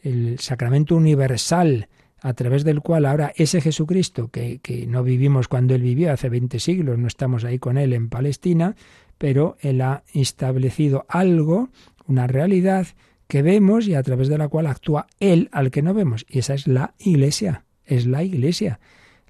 el 0.00 0.38
sacramento 0.38 0.96
universal 0.96 1.88
a 2.22 2.32
través 2.32 2.64
del 2.64 2.80
cual 2.80 3.04
ahora 3.04 3.32
ese 3.36 3.60
Jesucristo, 3.60 4.28
que, 4.28 4.58
que, 4.58 4.86
no 4.86 5.02
vivimos 5.02 5.48
cuando 5.48 5.74
Él 5.74 5.82
vivió 5.82 6.12
hace 6.12 6.28
20 6.28 6.58
siglos, 6.58 6.98
no 6.98 7.06
estamos 7.06 7.44
ahí 7.44 7.58
con 7.58 7.78
Él 7.78 7.92
en 7.92 8.08
Palestina, 8.08 8.74
pero 9.18 9.56
Él 9.60 9.80
ha 9.80 10.02
establecido 10.12 11.04
algo, 11.08 11.68
una 12.06 12.26
realidad 12.26 12.88
que 13.26 13.42
vemos 13.42 13.86
y 13.88 13.94
a 13.94 14.02
través 14.02 14.28
de 14.28 14.38
la 14.38 14.48
cual 14.48 14.66
actúa 14.66 15.06
Él 15.20 15.48
al 15.52 15.70
que 15.70 15.82
no 15.82 15.94
vemos. 15.94 16.26
Y 16.28 16.40
esa 16.40 16.54
es 16.54 16.66
la 16.66 16.94
Iglesia, 16.98 17.64
es 17.84 18.06
la 18.06 18.22
Iglesia. 18.22 18.80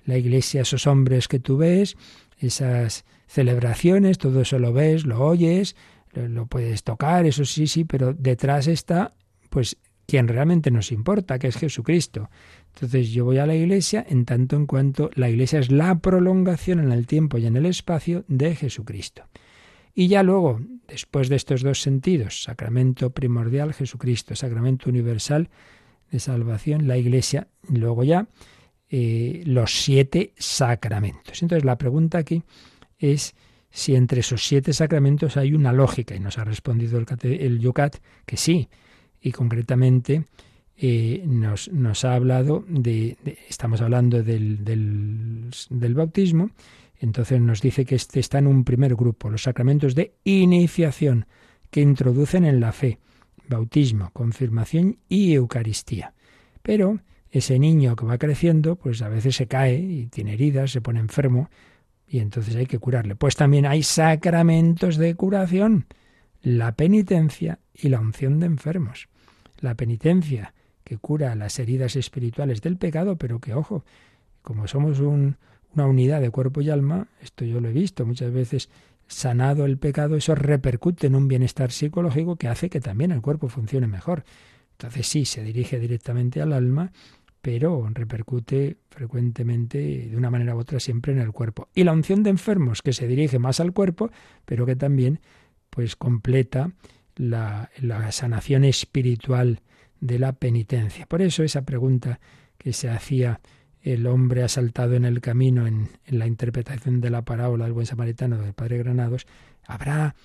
La 0.04 0.16
Iglesia, 0.16 0.62
esos 0.62 0.87
hombres 0.87 1.28
que 1.28 1.40
tú 1.40 1.56
ves, 1.56 1.96
esas 2.38 3.04
celebraciones, 3.26 4.18
todo 4.18 4.42
eso 4.42 4.59
lo 4.59 4.72
ves, 4.72 5.04
lo 5.04 5.20
oyes, 5.24 5.76
lo 6.14 6.46
puedes 6.46 6.85
tocar, 6.85 7.26
eso 7.26 7.44
sí, 7.44 7.66
sí, 7.66 7.85
pero 7.85 8.14
detrás 8.14 8.66
está, 8.68 9.14
pues, 9.50 9.76
quien 10.06 10.28
realmente 10.28 10.70
nos 10.70 10.92
importa, 10.92 11.38
que 11.38 11.48
es 11.48 11.56
Jesucristo. 11.56 12.30
Entonces 12.74 13.11
yo 13.11 13.24
voy 13.24 13.38
a 13.38 13.46
la 13.46 13.54
iglesia 13.54 14.04
en 14.09 14.24
tanto 14.24 14.56
en 14.56 14.66
cuanto 14.66 15.11
la 15.14 15.28
iglesia 15.28 15.59
es 15.59 15.70
la 15.70 15.98
prolongación 15.98 16.78
en 16.78 16.92
el 16.92 17.06
tiempo 17.06 17.38
y 17.38 17.46
en 17.46 17.56
el 17.56 17.66
espacio 17.66 18.24
de 18.28 18.54
Jesucristo. 18.54 19.24
Y 19.98 20.09
ya 20.09 20.22
luego, 20.22 20.61
después 20.87 21.30
de 21.30 21.37
estos 21.37 21.62
dos 21.62 21.80
sentidos, 21.80 22.42
sacramento 22.42 23.09
primordial 23.09 23.72
Jesucristo, 23.72 24.37
sacramento 24.37 24.90
universal 24.90 25.48
de 26.11 26.20
salvación, 26.20 26.87
la 26.87 26.98
iglesia, 26.98 27.48
y 27.66 27.76
luego 27.76 28.04
ya 28.04 28.28
eh, 28.90 29.42
los 29.46 29.82
siete 29.82 30.35
sacramentos. 30.37 31.42
Entonces 31.42 31.64
la 31.64 31.78
pregunta 31.78 32.18
aquí 32.18 32.42
es 32.98 33.35
si 33.70 33.94
entre 33.94 34.20
esos 34.20 34.46
siete 34.46 34.74
sacramentos 34.74 35.38
hay 35.38 35.54
una 35.54 35.72
lógica. 35.72 36.14
Y 36.14 36.20
nos 36.20 36.37
ha 36.37 36.44
respondido 36.44 37.02
el, 37.22 37.59
Yucat 37.59 37.96
que 38.26 38.37
sí. 38.37 38.68
Y 39.20 39.32
concretamente 39.32 40.24
eh, 40.76 41.24
nos, 41.26 41.72
nos, 41.72 42.04
ha 42.04 42.14
hablado 42.14 42.66
de, 42.68 43.16
estamos 43.48 43.80
hablando 43.80 44.22
del, 44.22 44.62
del, 44.62 45.94
bautismo, 45.94 46.50
entonces 47.00 47.40
nos 47.40 47.61
dice 47.61 47.85
que 47.85 47.94
este 47.94 48.20
está 48.20 48.38
en 48.38 48.46
un 48.46 48.64
primer 48.64 48.94
grupo, 48.94 49.30
los 49.30 49.42
sacramentos 49.42 49.94
de 49.94 50.14
iniciación 50.24 51.26
que 51.70 51.80
introducen 51.80 52.44
en 52.44 52.61
la 52.61 52.72
fe, 52.72 52.98
bautismo, 53.48 54.11
confirmación 54.12 54.98
y 55.09 55.35
Eucaristía. 55.35 56.14
Pero 56.62 57.00
ese 57.30 57.59
niño 57.59 57.96
que 57.96 58.06
va 58.06 58.18
creciendo, 58.18 58.76
pues 58.76 59.02
a 59.02 59.09
veces 59.09 59.37
se 59.37 59.46
cae 59.46 59.76
y 59.76 60.06
tiene 60.06 60.35
heridas, 60.35 60.70
se 60.70 60.80
pone 60.80 61.00
enfermo, 61.00 61.50
y 62.09 62.20
entonces 62.20 62.54
hay 62.56 62.66
que 62.66 62.78
curarle. 62.78 63.16
Pues 63.16 63.37
también 63.37 63.66
hay 63.66 63.82
sacramentos 63.82 64.96
de 64.96 65.14
curación, 65.14 65.87
la 66.40 66.72
penitencia 66.72 67.59
y 67.74 67.88
la 67.88 68.00
unción 68.00 68.38
de 68.40 68.46
enfermos. 68.46 69.09
La 69.59 69.74
penitencia 69.74 70.54
que 70.85 70.98
cura 70.98 71.35
las 71.35 71.59
heridas 71.59 71.96
espirituales 71.96 72.62
del 72.62 72.76
pecado, 72.76 73.16
pero 73.16 73.40
que, 73.40 73.54
ojo, 73.54 73.85
como 74.42 74.68
somos 74.68 75.00
una 75.74 75.87
unidad 75.87 76.20
de 76.20 76.31
cuerpo 76.31 76.61
y 76.61 76.70
alma, 76.70 77.09
esto 77.20 77.44
yo 77.44 77.61
lo 77.61 77.68
he 77.68 77.72
visto 77.72 78.07
muchas 78.07 78.33
veces, 78.33 78.68
sanado 79.07 79.64
el 79.64 79.79
pecado, 79.79 80.16
eso 80.16 80.35
repercute 80.35 81.07
en 81.07 81.14
un 81.14 81.29
bienestar 81.29 81.70
psicológico 81.70 82.37
que 82.37 82.48
hace 82.48 82.70
que 82.70 82.81
también 82.81 83.12
el 83.12 83.20
cuerpo 83.20 83.48
funcione 83.48 83.87
mejor. 83.87 84.24
Entonces 84.72 85.07
sí, 85.07 85.24
se 85.24 85.42
dirige 85.42 85.79
directamente 85.79 86.40
al 86.40 86.52
alma 86.52 86.92
pero 87.46 87.88
repercute 87.94 88.79
frecuentemente 88.90 89.79
de 89.79 90.16
una 90.16 90.31
manera 90.31 90.57
u 90.57 90.59
otra 90.59 90.81
siempre 90.81 91.12
en 91.12 91.20
el 91.20 91.31
cuerpo. 91.31 91.68
Y 91.76 91.85
la 91.85 91.92
unción 91.92 92.24
de 92.24 92.31
enfermos, 92.31 92.83
que 92.83 92.92
se 92.92 93.07
dirige 93.07 93.38
más 93.38 93.61
al 93.61 93.72
cuerpo, 93.72 94.11
pero 94.44 94.66
que 94.66 94.74
también 94.74 95.20
pues 95.70 95.94
completa 95.94 96.72
la, 97.14 97.70
sanación 98.11 98.64
espiritual 98.64 99.61
de 100.00 100.18
la 100.18 100.33
penitencia. 100.33 101.07
Por 101.07 101.22
eso 101.22 101.44
esa 101.44 101.62
pregunta 101.62 102.18
que 102.59 102.72
se 102.72 102.90
hacía 102.90 103.40
el 103.87 104.09
hombre 104.09 104.42
asaltado 104.42 104.94
en 104.94 105.05
el 105.05 105.20
camino 105.20 105.66
en, 105.68 105.88
la 106.09 106.27
interpretación 106.27 107.01
de 107.01 107.09
la 107.09 107.22
parábola 107.22 107.64
del 107.64 107.72
buen 107.72 107.87
samaritano 107.87 108.37
del 108.38 108.53
padre 108.53 108.79
Granados, 108.79 109.29
¿habrá 109.64 110.16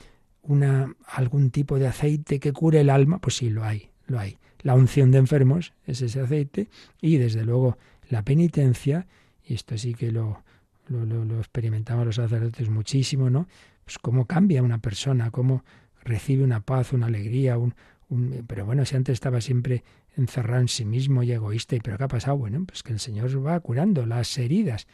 una, 0.42 0.96
algún 1.06 1.52
tipo 1.52 1.78
de 1.78 1.88
aceite 1.88 2.40
que 2.40 2.54
cure 2.54 2.82
el 2.82 2.90
alma? 2.90 3.20
Pues 3.20 3.36
sí, 3.36 3.52
lo 3.52 3.64
hay, 3.64 3.92
lo 4.08 4.20
hay. 4.20 4.40
La 4.62 4.74
unción 4.74 5.12
de 5.12 5.20
enfermos 5.20 5.74
es 5.86 6.02
ese 6.02 6.22
aceite 6.22 6.70
y 7.02 7.18
desde 7.18 7.46
luego 7.46 7.78
la 8.10 8.24
penitencia, 8.24 9.06
y 9.46 9.54
esto 9.54 9.78
sí 9.78 9.94
que 9.94 10.12
lo, 10.12 10.44
lo, 10.88 11.06
lo, 11.06 11.24
los 11.24 12.16
sacerdotes 12.16 12.68
muchísimo, 12.68 13.30
¿no? 13.30 13.48
Pues 13.86 14.00
cómo 14.00 14.26
cambia 14.26 14.64
una 14.64 14.80
persona, 14.80 15.30
cómo 15.30 15.64
recibe 16.04 16.44
una 16.44 16.62
paz, 16.62 16.94
una 16.94 17.06
alegría, 17.06 17.60
un, 17.60 17.76
un, 18.10 18.44
pero 18.48 18.66
bueno, 18.66 18.86
si 18.86 18.96
antes 18.96 19.14
estaba 19.14 19.40
siempre 19.40 19.84
encerrado 20.16 20.62
en 20.62 20.68
sí 20.68 20.86
mismo 20.86 21.24
y 21.24 21.32
egoísta, 21.32 21.76
¿y 21.76 21.80
pero 21.80 21.98
qué 21.98 22.04
ha 22.04 22.08
pasado? 22.08 22.38
Bueno, 22.38 22.64
pues 22.66 22.84
que 22.84 22.94
el 22.94 23.00
Señor 23.00 23.46
va 23.46 23.60
curando 23.60 24.06
las 24.06 24.38
heridas, 24.38 24.88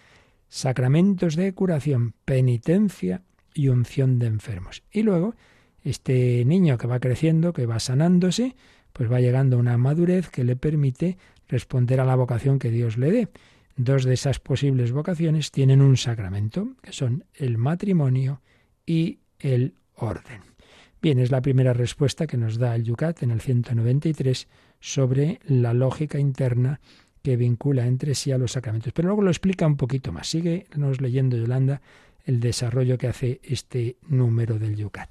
sacramentos 0.47 1.35
de 1.35 1.53
curación, 1.53 2.13
penitencia 2.25 3.23
y 3.53 3.69
unción 3.69 4.19
de 4.19 4.27
enfermos. 4.27 4.83
Y 4.91 5.03
luego, 5.03 5.35
este 5.83 6.45
niño 6.45 6.77
que 6.77 6.87
va 6.87 6.99
creciendo, 6.99 7.53
que 7.53 7.65
va 7.65 7.79
sanándose, 7.79 8.55
pues 8.93 9.11
va 9.11 9.19
llegando 9.19 9.57
a 9.57 9.59
una 9.59 9.77
madurez 9.77 10.29
que 10.29 10.43
le 10.43 10.55
permite 10.55 11.17
responder 11.47 11.99
a 11.99 12.05
la 12.05 12.15
vocación 12.15 12.59
que 12.59 12.71
Dios 12.71 12.97
le 12.97 13.11
dé. 13.11 13.27
Dos 13.75 14.03
de 14.03 14.13
esas 14.13 14.39
posibles 14.39 14.91
vocaciones 14.91 15.51
tienen 15.51 15.81
un 15.81 15.97
sacramento, 15.97 16.69
que 16.81 16.93
son 16.93 17.25
el 17.35 17.57
matrimonio 17.57 18.41
y 18.85 19.19
el 19.39 19.75
orden. 19.95 20.41
Bien, 21.01 21.19
es 21.19 21.31
la 21.31 21.41
primera 21.41 21.73
respuesta 21.73 22.25
que 22.25 22.37
nos 22.37 22.57
da 22.57 22.75
el 22.75 22.83
Yucat 22.83 23.21
en 23.23 23.31
el 23.31 23.41
193 23.41 24.47
sobre 24.79 25.39
la 25.45 25.73
lógica 25.73 26.19
interna 26.19 26.79
que 27.21 27.35
vincula 27.35 27.85
entre 27.85 28.15
sí 28.15 28.31
a 28.31 28.37
los 28.37 28.53
sacramentos. 28.53 28.93
Pero 28.93 29.09
luego 29.09 29.21
lo 29.21 29.29
explica 29.29 29.67
un 29.67 29.77
poquito 29.77 30.11
más. 30.11 30.27
Sigue 30.27 30.65
nos 30.75 31.01
leyendo 31.01 31.37
Yolanda 31.37 31.81
el 32.25 32.39
desarrollo 32.39 32.97
que 32.97 33.07
hace 33.07 33.39
este 33.43 33.97
número 34.07 34.59
del 34.59 34.75
Yucat. 34.75 35.09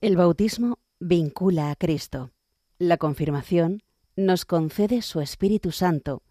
El 0.00 0.16
bautismo 0.16 0.78
vincula 1.00 1.70
a 1.70 1.76
Cristo. 1.76 2.30
La 2.78 2.96
confirmación 2.96 3.82
nos 4.16 4.44
concede 4.44 5.02
su 5.02 5.20
Espíritu 5.20 5.70
Santo. 5.70 6.22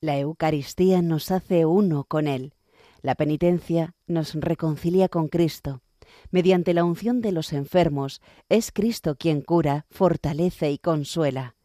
La 0.00 0.18
Eucaristía 0.18 1.02
nos 1.02 1.30
hace 1.30 1.66
uno 1.66 2.04
con 2.04 2.26
Él. 2.26 2.54
La 3.02 3.14
penitencia 3.14 3.94
nos 4.06 4.34
reconcilia 4.34 5.08
con 5.08 5.28
Cristo. 5.28 5.82
Mediante 6.30 6.74
la 6.74 6.84
unción 6.84 7.20
de 7.20 7.32
los 7.32 7.52
enfermos, 7.52 8.20
es 8.48 8.72
Cristo 8.72 9.16
quien 9.16 9.40
cura, 9.42 9.86
fortalece 9.90 10.70
y 10.70 10.78
consuela. 10.78 11.56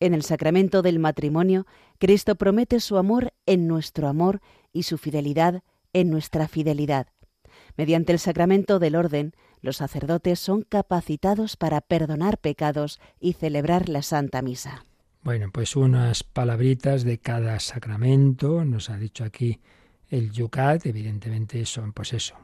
En 0.00 0.14
el 0.14 0.22
sacramento 0.22 0.82
del 0.82 0.98
matrimonio, 0.98 1.66
Cristo 1.98 2.36
promete 2.36 2.80
su 2.80 2.98
amor 2.98 3.32
en 3.46 3.66
nuestro 3.66 4.08
amor 4.08 4.40
y 4.72 4.84
su 4.84 4.98
fidelidad 4.98 5.62
en 5.92 6.10
nuestra 6.10 6.48
fidelidad. 6.48 7.08
Mediante 7.76 8.12
el 8.12 8.18
sacramento 8.18 8.78
del 8.78 8.94
orden, 8.94 9.32
los 9.60 9.78
sacerdotes 9.78 10.38
son 10.38 10.62
capacitados 10.62 11.56
para 11.56 11.80
perdonar 11.80 12.38
pecados 12.38 13.00
y 13.20 13.32
celebrar 13.32 13.88
la 13.88 14.02
Santa 14.02 14.42
Misa. 14.42 14.84
Bueno, 15.22 15.50
pues 15.52 15.76
unas 15.76 16.22
palabritas 16.22 17.04
de 17.04 17.18
cada 17.18 17.58
sacramento, 17.58 18.64
nos 18.64 18.88
ha 18.90 18.96
dicho 18.96 19.24
aquí 19.24 19.60
el 20.08 20.30
Yucat, 20.30 20.86
evidentemente 20.86 21.64
son 21.66 21.92
pues 21.92 22.12
eso, 22.12 22.34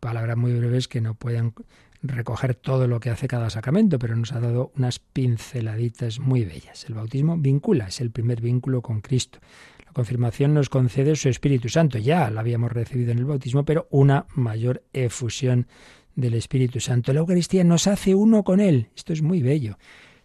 palabras 0.00 0.36
muy 0.36 0.52
breves 0.52 0.88
que 0.88 1.00
no 1.00 1.14
pueden 1.14 1.54
recoger 2.02 2.54
todo 2.54 2.86
lo 2.86 3.00
que 3.00 3.10
hace 3.10 3.28
cada 3.28 3.50
sacramento, 3.50 3.98
pero 3.98 4.16
nos 4.16 4.32
ha 4.32 4.40
dado 4.40 4.72
unas 4.76 4.98
pinceladitas 4.98 6.20
muy 6.20 6.44
bellas. 6.44 6.84
El 6.88 6.94
bautismo 6.94 7.36
vincula, 7.36 7.88
es 7.88 8.00
el 8.00 8.10
primer 8.10 8.40
vínculo 8.40 8.82
con 8.82 9.00
Cristo. 9.00 9.38
La 9.84 9.92
confirmación 9.92 10.54
nos 10.54 10.68
concede 10.68 11.16
su 11.16 11.28
Espíritu 11.28 11.68
Santo, 11.68 11.98
ya 11.98 12.30
la 12.30 12.40
habíamos 12.40 12.72
recibido 12.72 13.12
en 13.12 13.18
el 13.18 13.24
bautismo, 13.24 13.64
pero 13.64 13.88
una 13.90 14.26
mayor 14.34 14.84
efusión 14.92 15.66
del 16.14 16.34
Espíritu 16.34 16.80
Santo. 16.80 17.12
La 17.12 17.20
Eucaristía 17.20 17.64
nos 17.64 17.86
hace 17.86 18.14
uno 18.14 18.42
con 18.42 18.60
Él. 18.60 18.88
Esto 18.96 19.12
es 19.12 19.22
muy 19.22 19.42
bello. 19.42 19.78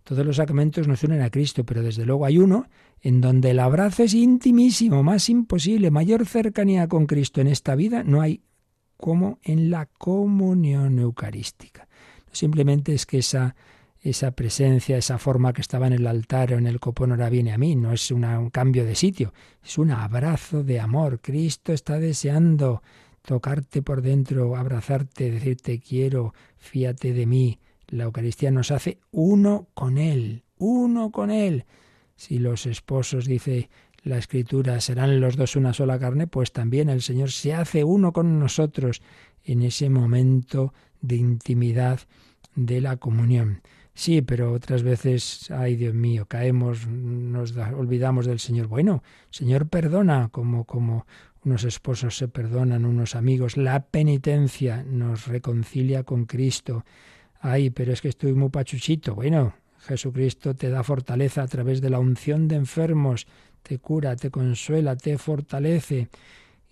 Todos 0.03 0.25
los 0.25 0.38
sacramentos 0.38 0.88
nos 0.88 1.03
unen 1.03 1.21
a 1.21 1.29
Cristo, 1.29 1.63
pero 1.63 1.84
desde 1.84 2.05
luego 2.05 2.25
hay 2.25 2.38
uno 2.38 2.67
en 3.01 3.21
donde 3.21 3.51
el 3.51 3.60
abrazo 3.60 4.03
es 4.03 4.13
intimísimo, 4.13 5.03
más 5.03 5.29
imposible, 5.29 5.91
mayor 5.91 6.25
cercanía 6.25 6.88
con 6.88 7.07
Cristo 7.07 7.41
en 7.41 7.47
esta 7.47 7.75
vida 7.75 8.03
no 8.03 8.21
hay 8.21 8.41
como 9.02 9.40
en 9.44 9.70
la 9.70 9.88
comunión 9.88 11.00
eucarística. 11.00 11.88
No 12.28 12.34
simplemente 12.34 12.94
es 12.94 13.06
que 13.06 13.18
esa, 13.18 13.56
esa 14.00 14.32
presencia, 14.32 14.98
esa 14.98 15.18
forma 15.18 15.52
que 15.52 15.60
estaba 15.60 15.88
en 15.88 15.94
el 15.94 16.08
altar 16.08 16.54
o 16.54 16.58
en 16.58 16.68
el 16.68 16.80
copón 16.80 17.12
ahora 17.12 17.30
viene 17.30 17.52
a 17.52 17.58
mí, 17.58 17.76
no 17.76 17.92
es 17.92 18.10
un 18.12 18.50
cambio 18.52 18.86
de 18.86 18.96
sitio, 18.96 19.34
es 19.62 19.78
un 19.78 19.92
abrazo 19.92 20.64
de 20.64 20.80
amor. 20.80 21.20
Cristo 21.20 21.74
está 21.74 22.00
deseando 22.00 22.82
tocarte 23.24 23.82
por 23.82 24.02
dentro, 24.02 24.56
abrazarte, 24.56 25.30
decirte 25.32 25.80
quiero, 25.80 26.34
fíate 26.58 27.12
de 27.12 27.26
mí. 27.26 27.60
La 27.88 28.06
Eucaristía 28.06 28.52
nos 28.52 28.72
hace 28.72 29.00
uno 29.12 29.68
con 29.74 29.98
Él, 29.98 30.44
uno 30.58 31.12
con 31.12 31.30
Él. 31.30 31.66
Si 32.16 32.38
los 32.38 32.68
esposos, 32.68 33.26
dice 33.26 33.70
la 34.04 34.18
Escritura, 34.18 34.82
serán 34.82 35.20
los 35.20 35.36
dos 35.36 35.56
una 35.56 35.74
sola 35.74 36.00
carne, 36.00 36.28
pues 36.28 36.52
también 36.52 36.90
el 36.90 37.02
Señor 37.02 37.32
se 37.32 37.54
hace 37.54 37.84
uno 37.84 38.14
con 38.14 38.40
nosotros 38.40 39.02
en 39.44 39.62
ese 39.62 39.90
momento 39.90 40.74
de 41.02 41.18
intimidad 41.18 42.00
de 42.56 42.82
la 42.82 42.98
comunión. 42.98 43.62
Sí, 43.94 44.22
pero 44.22 44.54
otras 44.54 44.84
veces, 44.84 45.52
ay 45.52 45.76
Dios 45.76 45.94
mío, 45.94 46.26
caemos, 46.28 46.88
nos 46.88 47.56
olvidamos 47.58 48.26
del 48.26 48.40
Señor. 48.40 48.68
Bueno, 48.68 49.04
Señor 49.30 49.68
perdona, 49.68 50.30
como, 50.30 50.66
como 50.66 51.06
unos 51.44 51.64
esposos 51.64 52.18
se 52.18 52.28
perdonan, 52.28 52.86
unos 52.86 53.16
amigos. 53.16 53.58
La 53.58 53.84
penitencia 53.86 54.84
nos 54.84 55.28
reconcilia 55.28 56.04
con 56.04 56.26
Cristo. 56.26 56.86
Ay, 57.40 57.70
pero 57.70 57.92
es 57.92 58.02
que 58.02 58.10
estoy 58.10 58.34
muy 58.34 58.50
pachuchito. 58.50 59.16
Bueno, 59.16 59.56
Jesucristo 59.80 60.56
te 60.56 60.70
da 60.70 60.84
fortaleza 60.84 61.42
a 61.42 61.48
través 61.48 61.82
de 61.82 61.90
la 61.90 62.00
unción 62.00 62.48
de 62.48 62.56
enfermos, 62.56 63.28
te 63.62 63.80
cura, 63.80 64.15
te 64.15 64.30
consuela, 64.30 64.95
te 64.95 65.17
fortalece. 65.17 66.10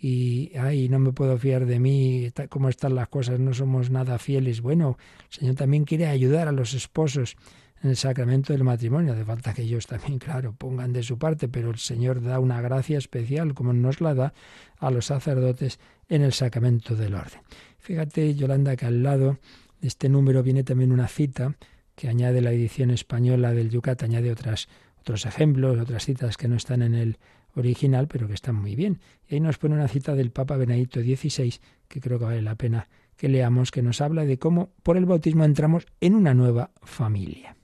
Y, 0.01 0.55
ay, 0.57 0.87
no 0.87 0.99
me 0.99 1.11
puedo 1.11 1.37
fiar 1.37 1.65
de 1.65 1.79
mí, 1.79 2.31
cómo 2.49 2.69
están 2.69 2.95
las 2.95 3.09
cosas, 3.09 3.39
no 3.39 3.53
somos 3.53 3.89
nada 3.89 4.17
fieles. 4.17 4.61
Bueno, 4.61 4.97
el 5.31 5.39
Señor 5.39 5.55
también 5.55 5.83
quiere 5.83 6.07
ayudar 6.07 6.47
a 6.47 6.53
los 6.53 6.73
esposos 6.73 7.35
en 7.83 7.89
el 7.89 7.97
sacramento 7.97 8.53
del 8.53 8.63
matrimonio. 8.63 9.13
Hace 9.13 9.25
falta 9.25 9.53
que 9.53 9.63
ellos 9.63 9.87
también, 9.87 10.19
claro, 10.19 10.53
pongan 10.53 10.93
de 10.93 11.03
su 11.03 11.17
parte, 11.17 11.47
pero 11.47 11.69
el 11.69 11.77
Señor 11.77 12.21
da 12.21 12.39
una 12.39 12.61
gracia 12.61 12.97
especial, 12.97 13.53
como 13.53 13.73
nos 13.73 14.01
la 14.01 14.13
da 14.13 14.33
a 14.77 14.91
los 14.91 15.05
sacerdotes 15.07 15.79
en 16.07 16.21
el 16.21 16.33
sacramento 16.33 16.95
del 16.95 17.15
orden. 17.15 17.41
Fíjate, 17.77 18.35
Yolanda, 18.35 18.75
que 18.75 18.85
al 18.85 19.03
lado 19.03 19.39
de 19.81 19.87
este 19.87 20.09
número 20.09 20.43
viene 20.43 20.63
también 20.63 20.91
una 20.91 21.07
cita 21.07 21.55
que 21.95 22.07
añade 22.07 22.41
la 22.41 22.51
edición 22.51 22.91
española 22.91 23.53
del 23.53 23.69
Yucat, 23.69 24.03
añade 24.03 24.31
otras, 24.31 24.69
otros 25.01 25.25
ejemplos, 25.25 25.79
otras 25.79 26.05
citas 26.05 26.37
que 26.37 26.47
no 26.47 26.55
están 26.55 26.81
en 26.81 26.93
el 26.93 27.17
original, 27.55 28.07
pero 28.07 28.27
que 28.27 28.33
están 28.33 28.55
muy 28.55 28.75
bien. 28.75 28.99
Y 29.27 29.35
ahí 29.35 29.39
nos 29.39 29.57
pone 29.57 29.75
una 29.75 29.87
cita 29.87 30.15
del 30.15 30.31
Papa 30.31 30.57
Benedicto 30.57 31.01
XVI, 31.01 31.55
que 31.87 32.01
creo 32.01 32.19
que 32.19 32.25
vale 32.25 32.41
la 32.41 32.55
pena 32.55 32.87
que 33.17 33.27
leamos, 33.27 33.71
que 33.71 33.81
nos 33.81 34.01
habla 34.01 34.25
de 34.25 34.39
cómo 34.39 34.69
por 34.81 34.97
el 34.97 35.05
bautismo 35.05 35.43
entramos 35.43 35.85
en 35.99 36.15
una 36.15 36.33
nueva 36.33 36.71
familia. 36.81 37.57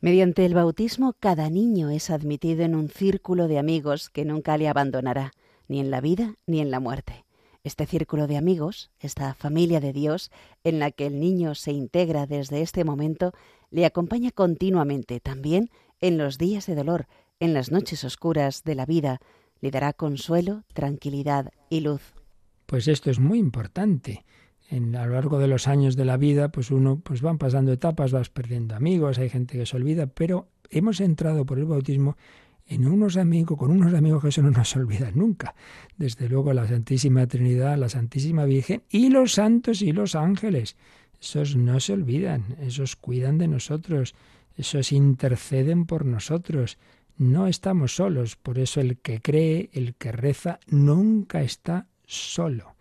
Mediante 0.00 0.46
el 0.46 0.54
bautismo 0.54 1.14
cada 1.20 1.50
niño 1.50 1.90
es 1.90 2.10
admitido 2.10 2.64
en 2.64 2.74
un 2.74 2.88
círculo 2.88 3.48
de 3.48 3.58
amigos 3.58 4.08
que 4.08 4.24
nunca 4.24 4.56
le 4.56 4.68
abandonará, 4.68 5.32
ni 5.68 5.78
en 5.78 5.90
la 5.90 6.00
vida 6.00 6.34
ni 6.46 6.60
en 6.60 6.70
la 6.70 6.80
muerte. 6.80 7.24
Este 7.62 7.84
círculo 7.84 8.26
de 8.26 8.38
amigos, 8.38 8.90
esta 8.98 9.34
familia 9.34 9.80
de 9.80 9.92
Dios, 9.92 10.30
en 10.64 10.78
la 10.78 10.90
que 10.90 11.06
el 11.06 11.20
niño 11.20 11.54
se 11.54 11.72
integra 11.72 12.26
desde 12.26 12.62
este 12.62 12.82
momento, 12.82 13.32
le 13.70 13.84
acompaña 13.84 14.30
continuamente, 14.30 15.20
también 15.20 15.70
en 16.00 16.18
los 16.18 16.38
días 16.38 16.66
de 16.66 16.74
dolor, 16.74 17.06
en 17.38 17.54
las 17.54 17.70
noches 17.70 18.04
oscuras 18.04 18.64
de 18.64 18.74
la 18.74 18.86
vida, 18.86 19.20
le 19.60 19.70
dará 19.70 19.92
consuelo, 19.92 20.64
tranquilidad 20.72 21.50
y 21.68 21.80
luz. 21.80 22.14
Pues 22.66 22.88
esto 22.88 23.10
es 23.10 23.18
muy 23.18 23.38
importante 23.38 24.24
en, 24.70 24.94
a 24.96 25.06
lo 25.06 25.14
largo 25.14 25.38
de 25.38 25.48
los 25.48 25.68
años 25.68 25.96
de 25.96 26.04
la 26.04 26.16
vida, 26.16 26.50
pues 26.50 26.70
uno 26.70 27.00
pues 27.00 27.20
van 27.20 27.38
pasando 27.38 27.72
etapas, 27.72 28.12
vas 28.12 28.30
perdiendo 28.30 28.74
amigos, 28.76 29.18
hay 29.18 29.28
gente 29.28 29.58
que 29.58 29.66
se 29.66 29.76
olvida, 29.76 30.06
pero 30.06 30.48
hemos 30.70 31.00
entrado 31.00 31.44
por 31.44 31.58
el 31.58 31.64
bautismo 31.64 32.16
en 32.66 32.86
unos 32.86 33.16
amigos, 33.16 33.58
con 33.58 33.72
unos 33.72 33.92
amigos 33.94 34.22
que 34.22 34.28
eso 34.28 34.42
no 34.42 34.50
nos 34.50 34.74
olvida 34.76 35.10
nunca. 35.12 35.54
Desde 35.96 36.28
luego 36.28 36.52
la 36.52 36.68
Santísima 36.68 37.26
Trinidad, 37.26 37.76
la 37.76 37.88
Santísima 37.88 38.44
Virgen 38.44 38.84
y 38.88 39.10
los 39.10 39.34
santos 39.34 39.82
y 39.82 39.92
los 39.92 40.14
ángeles. 40.14 40.76
Esos 41.20 41.56
no 41.56 41.80
se 41.80 41.92
olvidan, 41.92 42.56
esos 42.60 42.96
cuidan 42.96 43.36
de 43.38 43.48
nosotros, 43.48 44.14
esos 44.60 44.92
interceden 44.92 45.86
por 45.86 46.04
nosotros. 46.04 46.78
No 47.16 47.46
estamos 47.46 47.96
solos, 47.96 48.36
por 48.36 48.58
eso 48.58 48.80
el 48.80 48.98
que 48.98 49.20
cree, 49.20 49.70
el 49.72 49.94
que 49.94 50.12
reza, 50.12 50.60
nunca 50.66 51.42
está 51.42 51.86
solo. 52.06 52.76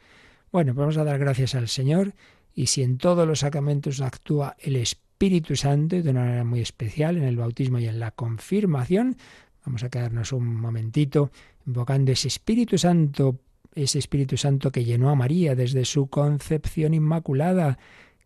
Bueno, 0.52 0.74
pues 0.74 0.82
vamos 0.82 0.98
a 0.98 1.04
dar 1.04 1.20
gracias 1.20 1.56
al 1.56 1.68
Señor 1.68 2.13
y 2.54 2.68
si 2.68 2.84
en 2.84 2.98
todos 2.98 3.28
los 3.28 3.39
sacramentos 3.39 4.02
actúa 4.02 4.56
el 4.60 4.75
Espíritu 4.75 5.56
Santo 5.56 6.02
de 6.02 6.10
una 6.10 6.21
manera 6.21 6.44
muy 6.44 6.62
especial 6.62 7.17
en 7.17 7.23
el 7.23 7.38
bautismo 7.38 7.80
y 7.80 7.88
en 7.88 8.00
la 8.00 8.12
confirmación, 8.12 9.17
vamos 9.65 9.84
a 9.84 9.90
quedarnos 9.90 10.32
un 10.32 10.56
momentito 10.56 11.32
invocando 11.65 12.12
ese 12.12 12.27
Espíritu 12.27 12.77
Santo, 12.77 13.40
ese 13.75 14.00
Espíritu 14.00 14.38
Santo 14.38 14.71
que 14.71 14.84
llenó 14.84 15.10
a 15.10 15.15
María 15.15 15.56
desde 15.56 15.86
su 15.86 16.08
concepción 16.08 16.94
inmaculada, 16.94 17.77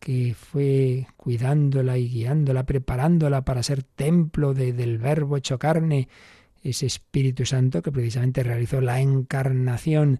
que 0.04 0.36
fue 0.36 1.08
cuidándola 1.16 1.98
y 1.98 2.10
guiándola, 2.10 2.66
preparándola 2.66 3.46
para 3.46 3.64
ser 3.64 3.84
templo 3.84 4.54
del 4.54 4.98
Verbo 4.98 5.38
hecho 5.38 5.58
carne, 5.58 6.10
ese 6.62 6.88
Espíritu 6.88 7.46
Santo 7.46 7.82
que 7.82 7.90
precisamente 7.90 8.44
realizó 8.44 8.82
la 8.82 9.00
encarnación 9.00 10.20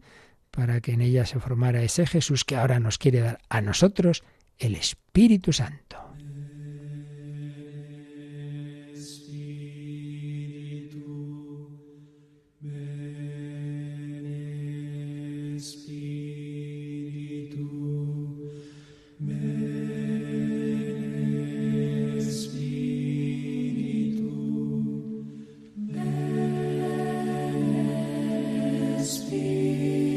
para 0.52 0.80
que 0.80 0.94
en 0.94 1.02
ella 1.02 1.26
se 1.26 1.38
formara 1.38 1.84
ese 1.84 2.06
Jesús 2.06 2.46
que 2.46 2.56
ahora 2.56 2.80
nos 2.80 2.98
quiere 2.98 3.20
dar 3.20 3.40
a 3.50 3.60
nosotros 3.60 4.24
el 4.58 4.76
Espíritu 4.76 5.52
Santo. 5.52 6.13
see. 29.74 30.13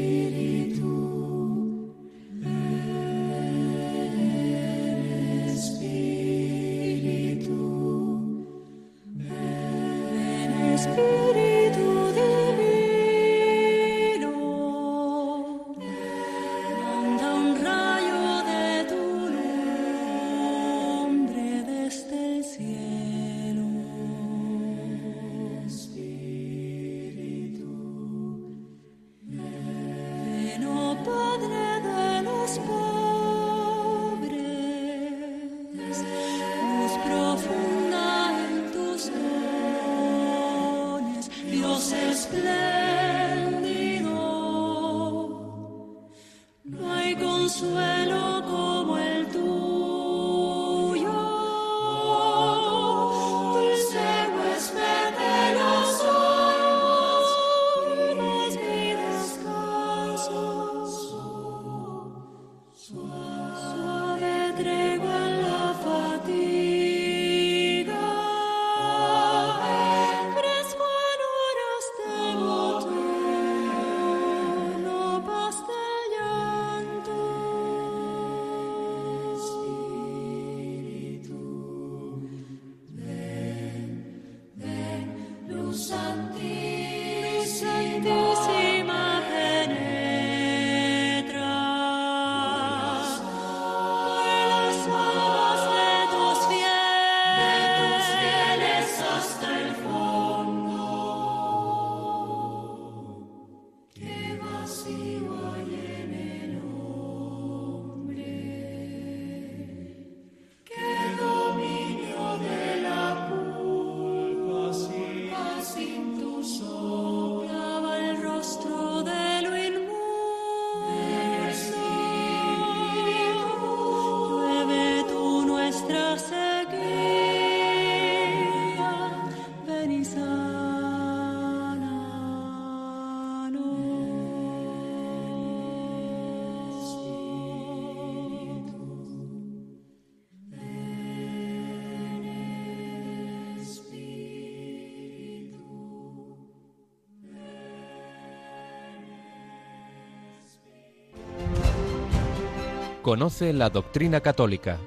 Conoce 153.07 153.53
la 153.53 153.69
doctrina 153.69 154.19
católica. 154.19 154.79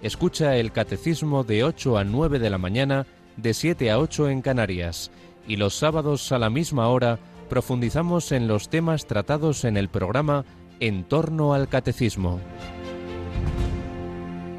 Escucha 0.00 0.56
el 0.58 0.70
catecismo 0.70 1.42
de 1.42 1.64
8 1.64 1.98
a 1.98 2.04
9 2.04 2.38
de 2.38 2.48
la 2.48 2.56
mañana, 2.56 3.04
de 3.36 3.52
7 3.52 3.90
a 3.90 3.98
8 3.98 4.28
en 4.28 4.42
Canarias. 4.42 5.10
Y 5.48 5.56
los 5.56 5.74
sábados 5.74 6.30
a 6.30 6.38
la 6.38 6.50
misma 6.50 6.86
hora 6.86 7.18
profundizamos 7.48 8.30
en 8.30 8.46
los 8.46 8.68
temas 8.68 9.08
tratados 9.08 9.64
en 9.64 9.76
el 9.76 9.88
programa 9.88 10.44
En 10.78 11.02
torno 11.02 11.52
al 11.52 11.68
catecismo. 11.68 12.38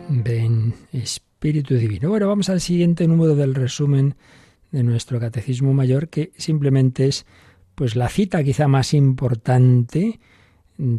Ven, 0.09 0.73
Espíritu 0.91 1.75
Divino. 1.75 2.09
Bueno, 2.09 2.27
vamos 2.27 2.49
al 2.49 2.59
siguiente 2.59 3.07
número 3.07 3.33
del 3.33 3.55
resumen 3.55 4.15
de 4.73 4.83
nuestro 4.83 5.21
catecismo 5.21 5.73
mayor, 5.73 6.09
que 6.09 6.33
simplemente 6.35 7.07
es 7.07 7.25
pues 7.75 7.95
la 7.95 8.09
cita 8.09 8.43
quizá 8.43 8.67
más 8.67 8.93
importante 8.93 10.19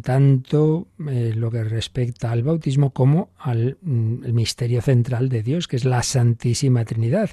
tanto 0.01 0.87
eh, 1.07 1.33
lo 1.35 1.51
que 1.51 1.63
respecta 1.63 2.31
al 2.31 2.43
bautismo 2.43 2.91
como 2.91 3.29
al 3.37 3.77
mm, 3.81 4.31
misterio 4.33 4.81
central 4.81 5.29
de 5.29 5.43
Dios, 5.43 5.67
que 5.67 5.75
es 5.75 5.85
la 5.85 6.03
Santísima 6.03 6.83
Trinidad, 6.85 7.29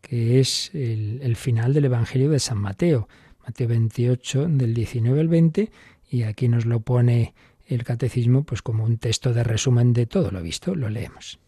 que 0.00 0.40
es 0.40 0.70
el, 0.74 1.36
final 1.36 1.74
del 1.74 1.86
Evangelio 1.86 2.30
de 2.30 2.38
San 2.38 2.58
Mateo, 2.58 3.08
Mateo 3.44 3.68
28 3.68 4.48
del 4.48 4.74
19 4.74 5.20
al 5.20 5.28
20, 5.28 5.70
y 6.10 6.22
aquí 6.24 6.48
nos 6.48 6.66
lo 6.66 6.80
pone 6.80 7.34
el 7.66 7.84
catecismo 7.84 8.44
pues 8.44 8.62
como 8.62 8.84
un 8.84 8.98
texto 8.98 9.32
de 9.32 9.44
resumen 9.44 9.92
de 9.92 10.06
todo 10.06 10.30
lo 10.30 10.42
visto, 10.42 10.74
lo 10.74 10.88
leemos. 10.88 11.38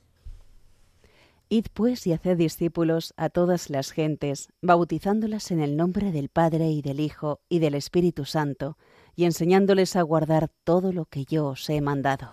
Id 1.49 1.67
pues 1.75 2.07
y 2.07 2.13
haced 2.13 2.37
discípulos 2.37 3.13
a 3.17 3.29
todas 3.29 3.71
las 3.71 3.93
gentes, 3.93 4.49
bautizándolas 4.63 5.51
en 5.51 5.61
el 5.61 5.77
nombre 5.77 6.11
del 6.11 6.29
Padre 6.29 6.71
y 6.71 6.81
del 6.81 7.01
Hijo 7.01 7.41
y 7.49 7.59
del 7.59 7.75
Espíritu 7.75 8.25
Santo, 8.25 8.79
y 9.17 9.25
enseñándoles 9.25 9.97
a 9.97 10.03
guardar 10.03 10.51
todo 10.65 10.93
lo 10.93 11.07
que 11.07 11.25
yo 11.25 11.47
os 11.47 11.69
he 11.71 11.81
mandado. 11.81 12.31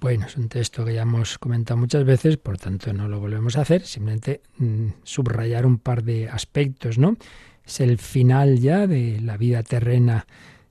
Bueno, 0.00 0.26
es 0.26 0.36
un 0.36 0.48
texto 0.48 0.84
que 0.84 0.94
ya 0.94 1.02
hemos 1.02 1.38
comentado 1.38 1.78
muchas 1.78 2.04
veces, 2.04 2.38
por 2.38 2.56
tanto 2.56 2.92
no 2.94 3.06
lo 3.06 3.20
volvemos 3.20 3.56
a 3.56 3.60
hacer, 3.60 3.84
simplemente 3.84 4.40
mm, 4.56 4.86
subrayar 5.02 5.66
un 5.66 5.78
par 5.78 6.02
de 6.02 6.28
aspectos, 6.28 6.96
¿no? 6.96 7.16
Es 7.66 7.80
el 7.80 7.98
final 7.98 8.58
ya 8.58 8.86
de 8.86 9.20
la 9.20 9.36
vida 9.36 9.62
terrena 9.62 10.26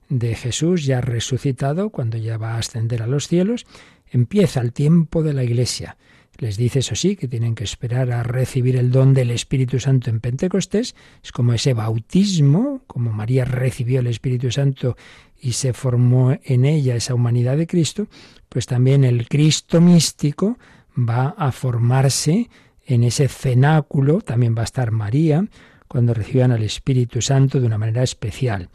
de 0.08 0.34
Jesús, 0.34 0.84
ya 0.84 1.00
resucitado, 1.00 1.90
cuando 1.90 2.18
ya 2.18 2.38
va 2.38 2.54
a 2.54 2.58
ascender 2.58 3.02
a 3.02 3.06
los 3.06 3.28
cielos, 3.28 3.66
empieza 4.10 4.60
el 4.60 4.72
tiempo 4.72 5.22
de 5.22 5.32
la 5.32 5.44
Iglesia. 5.44 5.96
Les 6.40 6.56
dice, 6.56 6.78
eso 6.78 6.94
sí, 6.94 7.16
que 7.16 7.28
tienen 7.28 7.54
que 7.54 7.64
esperar 7.64 8.10
a 8.12 8.22
recibir 8.22 8.76
el 8.76 8.90
don 8.90 9.12
del 9.12 9.30
Espíritu 9.30 9.78
Santo 9.78 10.08
en 10.08 10.20
Pentecostés. 10.20 10.94
Es 11.22 11.32
como 11.32 11.52
ese 11.52 11.74
bautismo, 11.74 12.80
como 12.86 13.12
María 13.12 13.44
recibió 13.44 14.00
el 14.00 14.06
Espíritu 14.06 14.50
Santo 14.50 14.96
y 15.38 15.52
se 15.52 15.74
formó 15.74 16.34
en 16.42 16.64
ella 16.64 16.96
esa 16.96 17.14
humanidad 17.14 17.58
de 17.58 17.66
Cristo, 17.66 18.06
pues 18.48 18.64
también 18.64 19.04
el 19.04 19.28
Cristo 19.28 19.82
místico 19.82 20.56
va 20.98 21.34
a 21.36 21.52
formarse 21.52 22.48
en 22.86 23.04
ese 23.04 23.28
cenáculo, 23.28 24.22
también 24.22 24.54
va 24.56 24.62
a 24.62 24.64
estar 24.64 24.92
María, 24.92 25.44
cuando 25.88 26.14
reciban 26.14 26.52
al 26.52 26.62
Espíritu 26.62 27.20
Santo 27.20 27.60
de 27.60 27.66
una 27.66 27.76
manera 27.76 28.02
especial. 28.02 28.70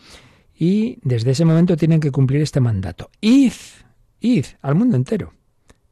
Y 0.55 0.99
desde 1.01 1.31
ese 1.31 1.45
momento 1.45 1.75
tienen 1.75 1.99
que 1.99 2.11
cumplir 2.11 2.43
este 2.43 2.59
mandato. 2.59 3.09
Id, 3.21 3.53
id 4.19 4.45
al 4.61 4.75
mundo 4.75 4.97
entero 4.97 5.33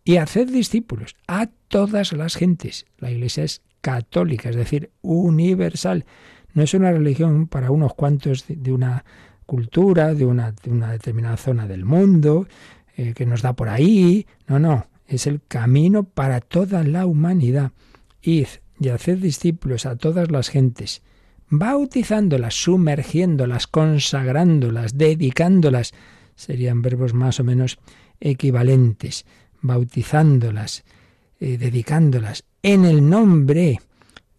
y 0.04 0.18
haced 0.18 0.50
discípulos 0.50 1.16
a 1.28 1.48
todas 1.68 2.14
las 2.14 2.36
gentes. 2.36 2.86
La 2.98 3.12
Iglesia 3.12 3.44
es 3.44 3.62
católica, 3.82 4.50
es 4.50 4.56
decir, 4.56 4.92
universal. 5.02 6.06
No 6.54 6.64
es 6.64 6.74
una 6.74 6.92
religión 6.92 7.48
para 7.48 7.72
unos 7.72 7.94
cuantos 7.94 8.46
de 8.48 8.72
una 8.72 9.06
cultura, 9.46 10.14
de 10.14 10.26
una, 10.26 10.52
de 10.52 10.72
una 10.72 10.92
determinada 10.92 11.38
zona 11.38 11.68
del 11.68 11.86
mundo, 11.86 12.48
eh, 12.96 13.14
que 13.14 13.26
nos 13.26 13.42
da 13.42 13.54
por 13.54 13.70
ahí. 13.70 14.26
No, 14.48 14.60
no, 14.60 14.88
es 15.08 15.28
el 15.28 15.42
camino 15.48 16.04
para 16.04 16.42
toda 16.42 16.84
la 16.84 17.06
humanidad. 17.06 17.72
Id 18.22 18.48
y 18.80 18.90
haced 18.90 19.20
discípulos 19.20 19.86
a 19.86 19.96
todas 19.96 20.32
las 20.32 20.50
gentes, 20.50 21.02
bautizándolas, 21.50 22.56
sumergiéndolas, 22.56 23.68
consagrándolas, 23.68 24.98
dedicándolas. 24.98 25.94
Serían 26.36 26.82
verbos 26.82 27.14
más 27.14 27.40
o 27.40 27.44
menos 27.44 27.78
equivalentes 28.20 29.26
bautizándolas, 29.64 30.84
eh, 31.40 31.58
dedicándolas 31.58 32.44
en 32.62 32.86
el 32.86 33.10
nombre. 33.10 33.80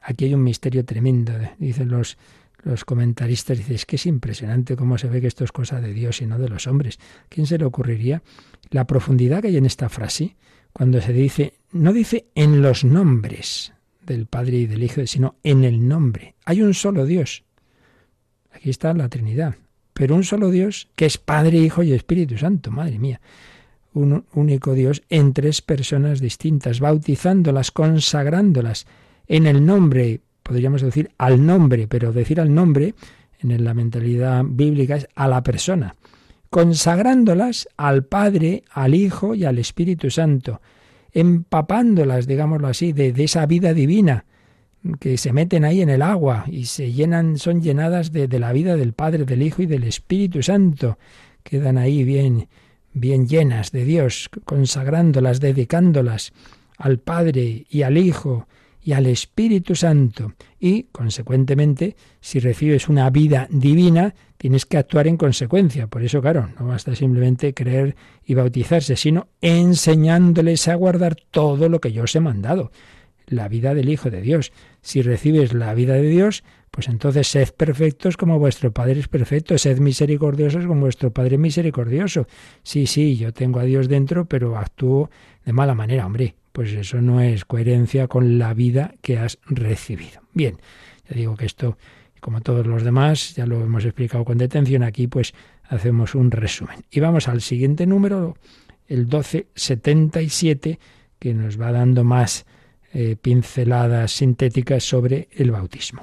Aquí 0.03 0.27
hay 0.27 0.35
un 0.35 0.45
misterio 0.45 0.85
tremendo, 0.85 1.33
dicen 1.59 1.89
los, 1.89 2.17
los 2.63 2.85
comentaristas, 2.85 3.59
dicen, 3.59 3.75
es 3.75 3.87
que 3.87 3.97
es 3.97 4.07
impresionante 4.07 4.77
cómo 4.77 4.97
se 4.99 5.09
ve 5.09 5.21
que 5.21 5.27
esto 5.27 5.43
es 5.43 5.51
cosa 5.51 5.81
de 5.81 5.93
Dios 5.93 6.21
y 6.21 6.27
no 6.27 6.39
de 6.39 6.49
los 6.49 6.67
hombres. 6.67 6.99
¿Quién 7.29 7.47
se 7.47 7.59
le 7.59 7.65
ocurriría 7.65 8.23
la 8.71 8.87
profundidad 8.87 9.43
que 9.43 9.49
hay 9.49 9.57
en 9.57 9.67
esta 9.67 9.89
frase 9.89 10.37
cuando 10.73 11.01
se 11.01 11.13
dice, 11.13 11.55
no 11.73 11.93
dice 11.93 12.27
en 12.35 12.61
los 12.61 12.85
nombres 12.85 13.73
del 14.05 14.27
Padre 14.27 14.59
y 14.59 14.67
del 14.67 14.83
Hijo, 14.83 15.07
sino 15.07 15.37
en 15.43 15.65
el 15.65 15.89
nombre. 15.89 16.35
Hay 16.45 16.61
un 16.61 16.75
solo 16.75 17.07
Dios. 17.07 17.45
Aquí 18.53 18.69
está 18.71 18.93
la 18.93 19.09
Trinidad, 19.09 19.55
pero 19.95 20.15
un 20.15 20.25
solo 20.25 20.51
Dios 20.51 20.89
que 20.97 21.07
es 21.07 21.17
Padre, 21.17 21.59
Hijo 21.59 21.83
y 21.83 21.93
Espíritu 21.93 22.37
Santo, 22.37 22.71
madre 22.71 22.99
mía 22.99 23.21
un 23.95 24.25
único 24.35 24.75
Dios 24.75 25.03
en 25.09 25.33
tres 25.33 25.63
personas 25.63 26.21
distintas, 26.21 26.81
bautizándolas, 26.81 27.71
consagrándolas 27.71 28.87
en 29.27 29.47
el 29.47 29.65
nombre, 29.65 30.21
podríamos 30.43 30.83
decir 30.83 31.11
al 31.17 31.45
nombre, 31.45 31.89
pero 31.89 32.13
decir 32.13 32.41
al 32.41 32.53
nombre 32.53 32.95
en 33.41 33.65
la 33.65 33.75
mentalidad 33.75 34.45
bíblica 34.47 34.97
es 34.97 35.09
a 35.15 35.29
la 35.29 35.43
persona, 35.43 35.95
consagrándolas 36.51 37.69
al 37.77 38.05
Padre, 38.05 38.65
al 38.71 38.95
Hijo 38.95 39.35
y 39.35 39.45
al 39.45 39.59
Espíritu 39.59 40.11
Santo, 40.11 40.61
empapándolas, 41.13 42.27
digámoslo 42.27 42.69
así, 42.69 42.93
de, 42.93 43.15
esa 43.17 43.47
vida 43.47 43.73
divina, 43.73 44.25
que 45.01 45.17
se 45.17 45.33
meten 45.33 45.65
ahí 45.65 45.81
en 45.81 45.89
el 45.89 46.03
agua 46.03 46.45
y 46.47 46.67
se 46.67 46.93
llenan, 46.93 47.39
son 47.39 47.63
llenadas 47.63 48.13
de, 48.13 48.29
de 48.29 48.39
la 48.39 48.53
vida 48.53 48.77
del 48.77 48.93
Padre, 48.93 49.25
del 49.25 49.43
Hijo 49.43 49.63
y 49.63 49.67
del 49.67 49.85
Espíritu 49.85 50.43
Santo. 50.43 50.99
Quedan 51.43 51.79
ahí 51.79 52.05
bien, 52.05 52.49
bien 52.95 53.29
llenas 53.29 53.73
de 53.73 53.85
Dios, 53.85 54.31
consagrándolas, 54.45 55.41
dedicándolas 55.41 56.33
al 56.79 56.99
Padre 56.99 57.67
y 57.69 57.83
al 57.83 57.99
Hijo 57.99 58.49
y 58.83 58.93
al 58.93 59.07
Espíritu 59.07 59.75
Santo. 59.75 60.35
Y, 60.61 60.85
consecuentemente, 60.85 61.97
si 62.21 62.39
recibes 62.39 62.89
una 62.89 63.11
vida 63.11 63.49
divina, 63.51 64.15
tienes 64.37 64.67
que 64.67 64.77
actuar 64.77 65.09
en 65.09 65.17
consecuencia. 65.17 65.87
Por 65.87 66.03
eso, 66.03 66.21
claro, 66.21 66.51
no 66.59 66.67
basta 66.67 66.95
simplemente 66.95 67.55
creer 67.55 67.97
y 68.25 68.35
bautizarse, 68.35 68.97
sino 68.97 69.29
enseñándoles 69.41 70.69
a 70.69 70.75
guardar 70.75 71.17
todo 71.31 71.69
lo 71.69 71.81
que 71.81 71.93
yo 71.93 72.05
os 72.05 72.15
he 72.15 72.21
mandado. 72.21 72.71
La 73.27 73.49
vida 73.49 73.75
del 73.75 73.89
Hijo 73.89 74.11
de 74.11 74.21
Dios. 74.21 74.53
Si 74.85 75.03
recibes 75.03 75.53
la 75.53 75.75
vida 75.75 75.95
de 75.95 76.09
Dios, 76.09 76.45
pues 76.71 76.87
entonces 76.87 77.27
sed 77.27 77.49
perfectos 77.57 78.17
como 78.17 78.39
vuestro 78.39 78.71
Padre 78.73 79.01
es 79.01 79.09
perfecto, 79.09 79.59
sed 79.59 79.79
misericordiosos 79.79 80.67
como 80.67 80.83
vuestro 80.83 81.11
Padre 81.11 81.35
es 81.35 81.41
misericordioso. 81.41 82.29
Sí, 82.63 82.87
sí, 82.87 83.17
yo 83.17 83.33
tengo 83.33 83.59
a 83.59 83.65
Dios 83.65 83.89
dentro, 83.89 84.27
pero 84.27 84.57
actúo 84.57 85.11
de 85.45 85.53
mala 85.53 85.75
manera, 85.75 86.07
hombre 86.07 86.37
pues 86.55 86.73
eso 86.73 87.01
no 87.01 87.21
es 87.21 87.45
coherencia 87.45 88.07
con 88.07 88.39
la 88.39 88.55
vida 88.55 88.95
que 89.03 89.19
has 89.19 89.39
recibido. 89.47 90.21
Bien, 90.35 90.61
ya 91.09 91.17
digo 91.17 91.37
que 91.37 91.47
esto, 91.47 91.77
como 92.21 92.43
todos 92.43 92.65
los 92.65 92.85
demás, 92.85 93.35
ya 93.35 93.45
lo 93.45 93.61
hemos 93.61 93.85
explicado 93.85 94.25
con 94.25 94.39
detención, 94.39 94.85
aquí 94.85 95.09
pues 95.09 95.35
hacemos 95.65 96.15
un 96.15 96.31
resumen. 96.31 96.85
Y 96.93 97.01
vamos 97.01 97.27
al 97.27 97.41
siguiente 97.41 97.87
número, 97.87 98.37
el 98.87 98.99
1277, 99.01 100.79
que 101.19 101.35
nos 101.35 101.61
va 101.61 101.73
dando 101.73 102.05
más 102.05 102.47
eh, 102.95 103.17
pinceladas 103.21 104.13
sintéticas 104.13 104.85
sobre 104.85 105.29
el 105.33 105.51
bautismo. 105.51 106.03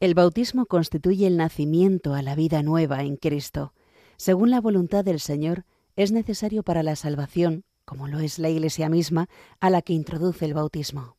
El 0.00 0.14
bautismo 0.14 0.66
constituye 0.66 1.28
el 1.28 1.36
nacimiento 1.36 2.14
a 2.14 2.22
la 2.22 2.34
vida 2.34 2.64
nueva 2.64 3.02
en 3.02 3.16
Cristo. 3.16 3.72
Según 4.16 4.50
la 4.50 4.60
voluntad 4.60 5.04
del 5.04 5.20
Señor, 5.20 5.64
es 5.94 6.10
necesario 6.10 6.64
para 6.64 6.82
la 6.82 6.96
salvación 6.96 7.64
como 7.84 8.08
lo 8.08 8.20
es 8.20 8.38
la 8.38 8.48
Iglesia 8.48 8.88
misma, 8.88 9.28
a 9.60 9.70
la 9.70 9.82
que 9.82 9.92
introduce 9.92 10.44
el 10.44 10.54
bautismo. 10.54 11.16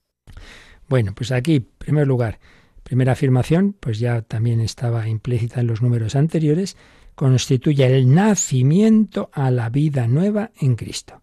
Bueno, 0.87 1.13
pues 1.15 1.31
aquí, 1.31 1.55
en 1.55 1.67
primer 1.77 2.07
lugar, 2.07 2.39
primera 2.83 3.13
afirmación, 3.13 3.75
pues 3.79 3.99
ya 3.99 4.21
también 4.21 4.59
estaba 4.59 5.07
implícita 5.07 5.61
en 5.61 5.67
los 5.67 5.81
números 5.81 6.15
anteriores, 6.15 6.77
constituye 7.15 7.85
el 7.85 8.13
nacimiento 8.13 9.29
a 9.33 9.51
la 9.51 9.69
vida 9.69 10.07
nueva 10.07 10.51
en 10.59 10.75
Cristo. 10.75 11.21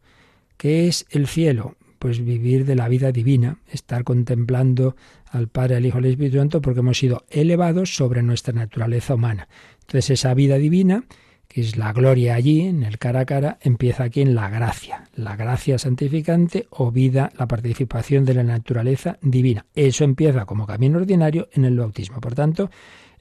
¿Qué 0.56 0.88
es 0.88 1.06
el 1.10 1.26
cielo? 1.26 1.76
Pues 2.00 2.24
vivir 2.24 2.64
de 2.64 2.74
la 2.74 2.88
vida 2.88 3.12
divina, 3.12 3.58
estar 3.70 4.02
contemplando 4.02 4.96
al 5.30 5.46
Padre, 5.46 5.76
al 5.76 5.86
Hijo 5.86 5.98
al 5.98 6.06
Espíritu 6.06 6.38
Santo, 6.38 6.60
porque 6.60 6.80
hemos 6.80 6.98
sido 6.98 7.24
elevados 7.30 7.94
sobre 7.94 8.22
nuestra 8.22 8.52
naturaleza 8.52 9.14
humana. 9.14 9.48
Entonces 9.82 10.10
esa 10.10 10.34
vida 10.34 10.56
divina 10.56 11.04
que 11.50 11.62
es 11.62 11.76
la 11.76 11.92
gloria 11.92 12.36
allí, 12.36 12.60
en 12.60 12.84
el 12.84 12.96
cara 12.98 13.20
a 13.20 13.24
cara, 13.26 13.58
empieza 13.60 14.04
aquí 14.04 14.20
en 14.20 14.36
la 14.36 14.48
gracia, 14.48 15.08
la 15.16 15.34
gracia 15.34 15.78
santificante 15.78 16.68
o 16.70 16.92
vida, 16.92 17.32
la 17.36 17.48
participación 17.48 18.24
de 18.24 18.34
la 18.34 18.44
naturaleza 18.44 19.18
divina. 19.20 19.66
Eso 19.74 20.04
empieza 20.04 20.46
como 20.46 20.64
camino 20.64 20.98
ordinario 20.98 21.48
en 21.52 21.64
el 21.64 21.76
bautismo. 21.76 22.20
Por 22.20 22.36
tanto, 22.36 22.70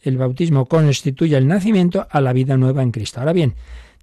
el 0.03 0.17
bautismo 0.17 0.67
constituye 0.67 1.37
el 1.37 1.47
nacimiento 1.47 2.07
a 2.07 2.21
la 2.21 2.31
vida 2.31 2.55
nueva 2.55 2.83
en 2.83 2.91
Cristo. 2.91 3.19
Ahora 3.19 3.33
bien, 3.33 3.55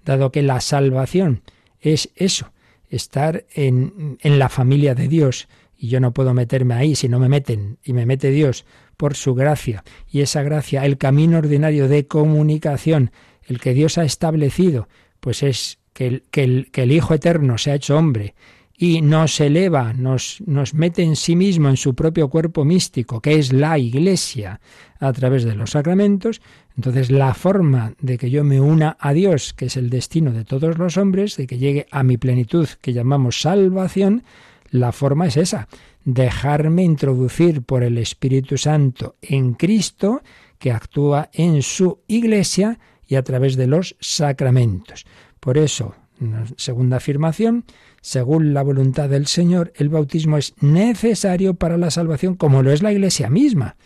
dado 0.03 0.29
que 0.29 0.41
la 0.41 0.59
salvación 0.59 1.41
es 1.79 2.09
eso, 2.15 2.51
estar 2.89 3.45
en, 3.53 4.17
en 4.21 4.39
la 4.39 4.49
familia 4.49 4.95
de 4.95 5.07
Dios, 5.07 5.47
y 5.77 5.89
yo 5.89 5.99
no 5.99 6.13
puedo 6.13 6.33
meterme 6.33 6.73
ahí 6.73 6.95
si 6.95 7.07
no 7.07 7.19
me 7.19 7.29
meten, 7.29 7.77
y 7.83 7.93
me 7.93 8.05
mete 8.05 8.31
Dios 8.31 8.65
por 8.97 9.15
su 9.15 9.35
gracia, 9.35 9.83
y 10.09 10.21
esa 10.21 10.41
gracia, 10.41 10.85
el 10.85 10.97
camino 10.97 11.37
ordinario 11.37 11.87
de 11.87 12.07
comunicación, 12.07 13.11
el 13.43 13.59
que 13.59 13.73
Dios 13.73 13.97
ha 13.97 14.03
establecido, 14.03 14.87
pues 15.19 15.43
es 15.43 15.79
que 15.93 16.07
el, 16.07 16.23
que 16.31 16.43
el, 16.43 16.71
que 16.71 16.83
el 16.83 16.91
Hijo 16.91 17.13
Eterno 17.13 17.57
se 17.57 17.71
ha 17.71 17.75
hecho 17.75 17.97
hombre 17.97 18.35
y 18.77 19.01
nos 19.01 19.39
eleva, 19.39 19.93
nos, 19.93 20.41
nos 20.45 20.75
mete 20.75 21.01
en 21.01 21.15
sí 21.15 21.35
mismo, 21.35 21.67
en 21.69 21.77
su 21.77 21.95
propio 21.95 22.29
cuerpo 22.29 22.63
místico, 22.63 23.21
que 23.21 23.39
es 23.39 23.51
la 23.51 23.79
Iglesia, 23.79 24.61
a 24.99 25.11
través 25.13 25.43
de 25.43 25.55
los 25.55 25.71
sacramentos, 25.71 26.41
entonces 26.77 27.09
la 27.09 27.33
forma 27.33 27.93
de 27.99 28.17
que 28.17 28.29
yo 28.29 28.43
me 28.43 28.61
una 28.61 28.95
a 28.99 29.11
Dios, 29.13 29.53
que 29.53 29.65
es 29.65 29.77
el 29.77 29.89
destino 29.89 30.31
de 30.31 30.45
todos 30.45 30.77
los 30.77 30.95
hombres, 30.97 31.35
de 31.35 31.47
que 31.47 31.57
llegue 31.57 31.87
a 31.91 32.03
mi 32.03 32.17
plenitud, 32.17 32.69
que 32.81 32.93
llamamos 32.93 33.41
salvación, 33.41 34.23
la 34.69 34.91
forma 34.91 35.25
es 35.25 35.37
esa, 35.37 35.67
dejarme 36.05 36.83
introducir 36.83 37.63
por 37.63 37.83
el 37.83 37.97
Espíritu 37.97 38.57
Santo 38.57 39.15
en 39.21 39.53
Cristo, 39.53 40.21
que 40.59 40.71
actúa 40.71 41.29
en 41.33 41.63
su 41.63 41.99
Iglesia, 42.07 42.79
y 43.07 43.15
a 43.15 43.23
través 43.23 43.55
de 43.55 43.67
los 43.67 43.95
sacramentos. 43.99 45.05
Por 45.39 45.57
eso, 45.57 45.95
segunda 46.57 46.97
afirmación, 46.97 47.63
según 48.01 48.53
la 48.53 48.63
voluntad 48.63 49.09
del 49.09 49.27
Señor, 49.27 49.71
el 49.75 49.89
bautismo 49.89 50.37
es 50.37 50.53
necesario 50.61 51.53
para 51.55 51.77
la 51.77 51.89
salvación, 51.89 52.35
como 52.35 52.61
lo 52.61 52.71
es 52.71 52.83
la 52.83 52.91
Iglesia 52.91 53.29
misma. 53.29 53.77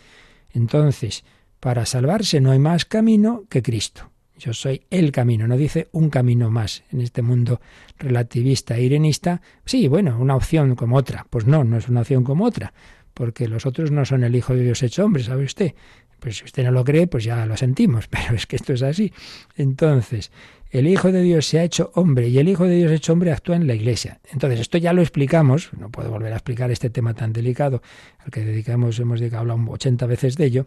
Entonces, 0.53 1.23
para 1.61 1.85
salvarse 1.85 2.41
no 2.41 2.51
hay 2.51 2.59
más 2.59 2.83
camino 2.83 3.45
que 3.47 3.61
Cristo. 3.61 4.09
Yo 4.37 4.53
soy 4.53 4.81
el 4.89 5.11
camino, 5.11 5.47
no 5.47 5.55
dice 5.55 5.87
un 5.91 6.09
camino 6.09 6.49
más 6.49 6.83
en 6.91 6.99
este 6.99 7.21
mundo 7.21 7.61
relativista 7.99 8.75
e 8.75 8.81
irenista. 8.81 9.39
Sí, 9.63 9.87
bueno, 9.87 10.17
una 10.19 10.35
opción 10.35 10.75
como 10.75 10.97
otra. 10.97 11.27
Pues 11.29 11.45
no, 11.45 11.63
no 11.63 11.77
es 11.77 11.87
una 11.87 12.01
opción 12.01 12.23
como 12.23 12.45
otra, 12.45 12.73
porque 13.13 13.47
los 13.47 13.67
otros 13.67 13.91
no 13.91 14.03
son 14.03 14.23
el 14.23 14.35
Hijo 14.35 14.55
de 14.55 14.63
Dios 14.63 14.81
hecho 14.81 15.05
hombre, 15.05 15.23
¿sabe 15.23 15.43
usted? 15.43 15.75
Pues 16.19 16.37
si 16.37 16.45
usted 16.45 16.63
no 16.63 16.71
lo 16.71 16.83
cree, 16.83 17.05
pues 17.05 17.23
ya 17.23 17.45
lo 17.45 17.55
sentimos, 17.55 18.07
pero 18.09 18.35
es 18.35 18.47
que 18.47 18.55
esto 18.55 18.73
es 18.73 18.81
así. 18.81 19.13
Entonces, 19.55 20.31
el 20.71 20.87
Hijo 20.87 21.11
de 21.11 21.21
Dios 21.21 21.45
se 21.45 21.59
ha 21.59 21.63
hecho 21.63 21.91
hombre 21.93 22.29
y 22.29 22.39
el 22.39 22.49
Hijo 22.49 22.65
de 22.65 22.77
Dios 22.77 22.91
hecho 22.91 23.13
hombre 23.13 23.31
actúa 23.31 23.57
en 23.57 23.67
la 23.67 23.75
Iglesia. 23.75 24.21
Entonces, 24.31 24.59
esto 24.59 24.79
ya 24.79 24.93
lo 24.93 25.03
explicamos, 25.03 25.69
no 25.77 25.91
puedo 25.91 26.09
volver 26.09 26.33
a 26.33 26.37
explicar 26.37 26.71
este 26.71 26.89
tema 26.89 27.13
tan 27.13 27.31
delicado 27.31 27.83
al 28.17 28.31
que 28.31 28.43
dedicamos, 28.43 28.97
hemos 28.99 29.21
hablado 29.21 29.59
80 29.69 30.07
veces 30.07 30.35
de 30.35 30.45
ello, 30.45 30.65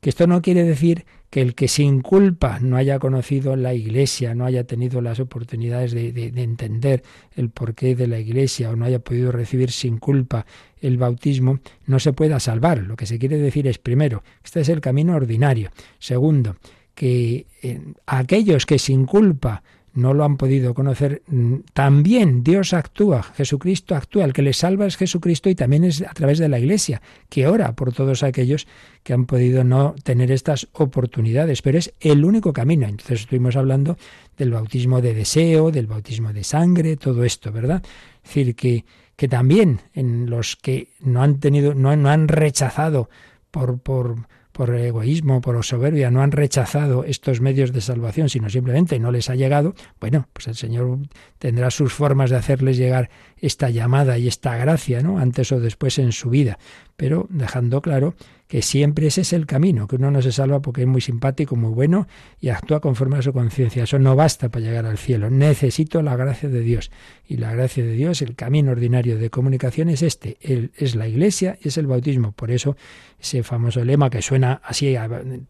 que 0.00 0.10
esto 0.10 0.26
no 0.26 0.42
quiere 0.42 0.64
decir 0.64 1.04
que 1.30 1.40
el 1.40 1.54
que 1.54 1.68
sin 1.68 2.00
culpa 2.00 2.60
no 2.60 2.76
haya 2.76 2.98
conocido 2.98 3.56
la 3.56 3.74
Iglesia, 3.74 4.34
no 4.34 4.44
haya 4.44 4.64
tenido 4.64 5.00
las 5.00 5.20
oportunidades 5.20 5.92
de, 5.92 6.12
de, 6.12 6.42
entender 6.42 7.02
el 7.34 7.50
porqué 7.50 7.96
de 7.96 8.06
la 8.06 8.18
Iglesia 8.18 8.70
o 8.70 8.76
no 8.76 8.84
haya 8.84 9.00
podido 9.00 9.32
recibir 9.32 9.70
sin 9.70 9.98
culpa 9.98 10.46
el 10.80 10.98
bautismo, 10.98 11.58
no 11.86 11.98
se 11.98 12.12
pueda 12.12 12.38
salvar. 12.40 12.78
Lo 12.82 12.96
que 12.96 13.06
se 13.06 13.18
quiere 13.18 13.38
decir 13.38 13.66
es, 13.66 13.78
primero, 13.78 14.22
este 14.44 14.60
es 14.60 14.68
el 14.68 14.80
camino 14.80 15.16
ordinario. 15.16 15.70
Segundo, 15.98 16.56
que 16.94 17.46
eh, 17.62 17.80
aquellos 18.06 18.66
que 18.66 18.78
sin 18.78 19.04
culpa 19.04 19.62
no 19.96 20.14
lo 20.14 20.24
han 20.24 20.36
podido 20.36 20.74
conocer, 20.74 21.22
mm, 21.26 21.54
también 21.72 22.44
Dios 22.44 22.74
actúa, 22.74 23.22
Jesucristo 23.22 23.94
actúa, 23.94 24.24
el 24.24 24.32
que 24.32 24.42
les 24.42 24.58
salva 24.58 24.86
es 24.86 24.96
Jesucristo 24.96 25.48
y 25.48 25.54
también 25.54 25.84
es 25.84 26.02
a 26.02 26.12
través 26.12 26.38
de 26.38 26.48
la 26.48 26.58
Iglesia, 26.58 27.00
que 27.28 27.48
ora 27.48 27.74
por 27.74 27.92
todos 27.92 28.22
aquellos 28.22 28.66
que 29.02 29.14
han 29.14 29.24
podido 29.24 29.64
no 29.64 29.94
tener 30.04 30.30
estas 30.30 30.68
oportunidades, 30.72 31.62
pero 31.62 31.78
es 31.78 31.94
el 32.00 32.24
único 32.24 32.52
camino. 32.52 32.86
Entonces 32.86 33.20
estuvimos 33.20 33.56
hablando 33.56 33.96
del 34.36 34.50
bautismo 34.50 35.00
de 35.00 35.14
deseo, 35.14 35.70
del 35.70 35.86
bautismo 35.86 36.32
de 36.32 36.44
sangre, 36.44 36.96
todo 36.96 37.24
esto, 37.24 37.50
¿verdad? 37.50 37.82
Es 38.22 38.28
decir, 38.28 38.54
que, 38.54 38.84
que 39.16 39.28
también 39.28 39.80
en 39.94 40.28
los 40.28 40.56
que 40.56 40.88
no 41.00 41.22
han 41.22 41.40
tenido, 41.40 41.74
no, 41.74 41.96
no 41.96 42.10
han 42.10 42.28
rechazado 42.28 43.08
por, 43.50 43.78
por 43.78 44.16
por 44.56 44.74
egoísmo, 44.74 45.42
por 45.42 45.62
soberbia, 45.62 46.10
no 46.10 46.22
han 46.22 46.32
rechazado 46.32 47.04
estos 47.04 47.42
medios 47.42 47.74
de 47.74 47.82
salvación, 47.82 48.30
sino 48.30 48.48
simplemente 48.48 48.98
no 48.98 49.12
les 49.12 49.28
ha 49.28 49.34
llegado, 49.34 49.74
bueno, 50.00 50.28
pues 50.32 50.48
el 50.48 50.54
Señor 50.54 50.98
tendrá 51.38 51.70
sus 51.70 51.92
formas 51.92 52.30
de 52.30 52.36
hacerles 52.36 52.78
llegar 52.78 53.10
esta 53.36 53.68
llamada 53.68 54.16
y 54.16 54.28
esta 54.28 54.56
gracia, 54.56 55.02
¿no? 55.02 55.18
Antes 55.18 55.52
o 55.52 55.60
después 55.60 55.98
en 55.98 56.12
su 56.12 56.30
vida, 56.30 56.58
pero 56.96 57.26
dejando 57.28 57.82
claro 57.82 58.14
que 58.48 58.62
siempre 58.62 59.08
ese 59.08 59.22
es 59.22 59.32
el 59.32 59.46
camino, 59.46 59.86
que 59.86 59.96
uno 59.96 60.10
no 60.10 60.22
se 60.22 60.32
salva 60.32 60.60
porque 60.60 60.82
es 60.82 60.86
muy 60.86 61.00
simpático, 61.00 61.56
muy 61.56 61.72
bueno 61.72 62.06
y 62.40 62.50
actúa 62.50 62.80
conforme 62.80 63.18
a 63.18 63.22
su 63.22 63.32
conciencia. 63.32 63.84
Eso 63.84 63.98
no 63.98 64.14
basta 64.14 64.48
para 64.48 64.64
llegar 64.64 64.86
al 64.86 64.98
cielo. 64.98 65.30
Necesito 65.30 66.02
la 66.02 66.16
gracia 66.16 66.48
de 66.48 66.60
Dios. 66.60 66.90
Y 67.26 67.38
la 67.38 67.52
gracia 67.52 67.84
de 67.84 67.92
Dios, 67.92 68.22
el 68.22 68.36
camino 68.36 68.70
ordinario 68.70 69.18
de 69.18 69.30
comunicación 69.30 69.88
es 69.88 70.02
este, 70.02 70.36
es 70.40 70.94
la 70.94 71.08
iglesia 71.08 71.58
es 71.62 71.76
el 71.76 71.86
bautismo. 71.86 72.32
Por 72.32 72.50
eso 72.50 72.76
ese 73.18 73.42
famoso 73.42 73.84
lema 73.84 74.10
que 74.10 74.22
suena 74.22 74.60
así 74.62 74.94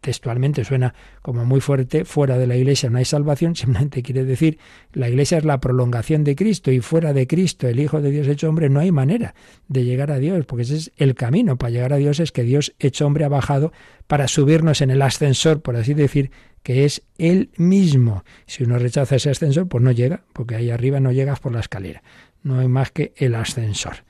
textualmente, 0.01 0.63
suena 0.63 0.93
como 1.21 1.45
muy 1.45 1.59
fuerte, 1.59 2.05
fuera 2.05 2.37
de 2.37 2.47
la 2.47 2.55
iglesia 2.55 2.89
no 2.89 2.97
hay 2.97 3.05
salvación, 3.05 3.55
simplemente 3.55 4.01
quiere 4.01 4.23
decir 4.23 4.57
la 4.93 5.09
iglesia 5.09 5.37
es 5.37 5.45
la 5.45 5.59
prolongación 5.59 6.23
de 6.23 6.35
Cristo 6.35 6.71
y 6.71 6.79
fuera 6.79 7.13
de 7.13 7.27
Cristo, 7.27 7.67
el 7.67 7.79
Hijo 7.79 8.01
de 8.01 8.11
Dios 8.11 8.27
hecho 8.27 8.49
hombre, 8.49 8.69
no 8.69 8.79
hay 8.79 8.91
manera 8.91 9.35
de 9.67 9.83
llegar 9.83 10.11
a 10.11 10.19
Dios, 10.19 10.45
porque 10.45 10.63
ese 10.63 10.77
es 10.77 10.91
el 10.97 11.15
camino 11.15 11.57
para 11.57 11.71
llegar 11.71 11.93
a 11.93 11.97
Dios, 11.97 12.19
es 12.19 12.31
que 12.31 12.43
Dios 12.43 12.73
hecho 12.87 13.05
hombre 13.05 13.25
ha 13.25 13.29
bajado 13.29 13.71
para 14.07 14.27
subirnos 14.27 14.81
en 14.81 14.89
el 14.89 15.01
ascensor, 15.01 15.61
por 15.61 15.75
así 15.75 15.93
decir, 15.93 16.31
que 16.63 16.85
es 16.85 17.03
Él 17.17 17.49
mismo. 17.57 18.23
Si 18.45 18.63
uno 18.63 18.79
rechaza 18.79 19.15
ese 19.15 19.29
ascensor, 19.29 19.67
pues 19.67 19.83
no 19.83 19.91
llega, 19.91 20.23
porque 20.33 20.55
ahí 20.55 20.69
arriba 20.69 20.99
no 20.99 21.11
llegas 21.11 21.39
por 21.39 21.53
la 21.53 21.59
escalera. 21.59 22.03
No 22.43 22.59
hay 22.59 22.67
más 22.67 22.91
que 22.91 23.13
el 23.17 23.35
ascensor. 23.35 24.03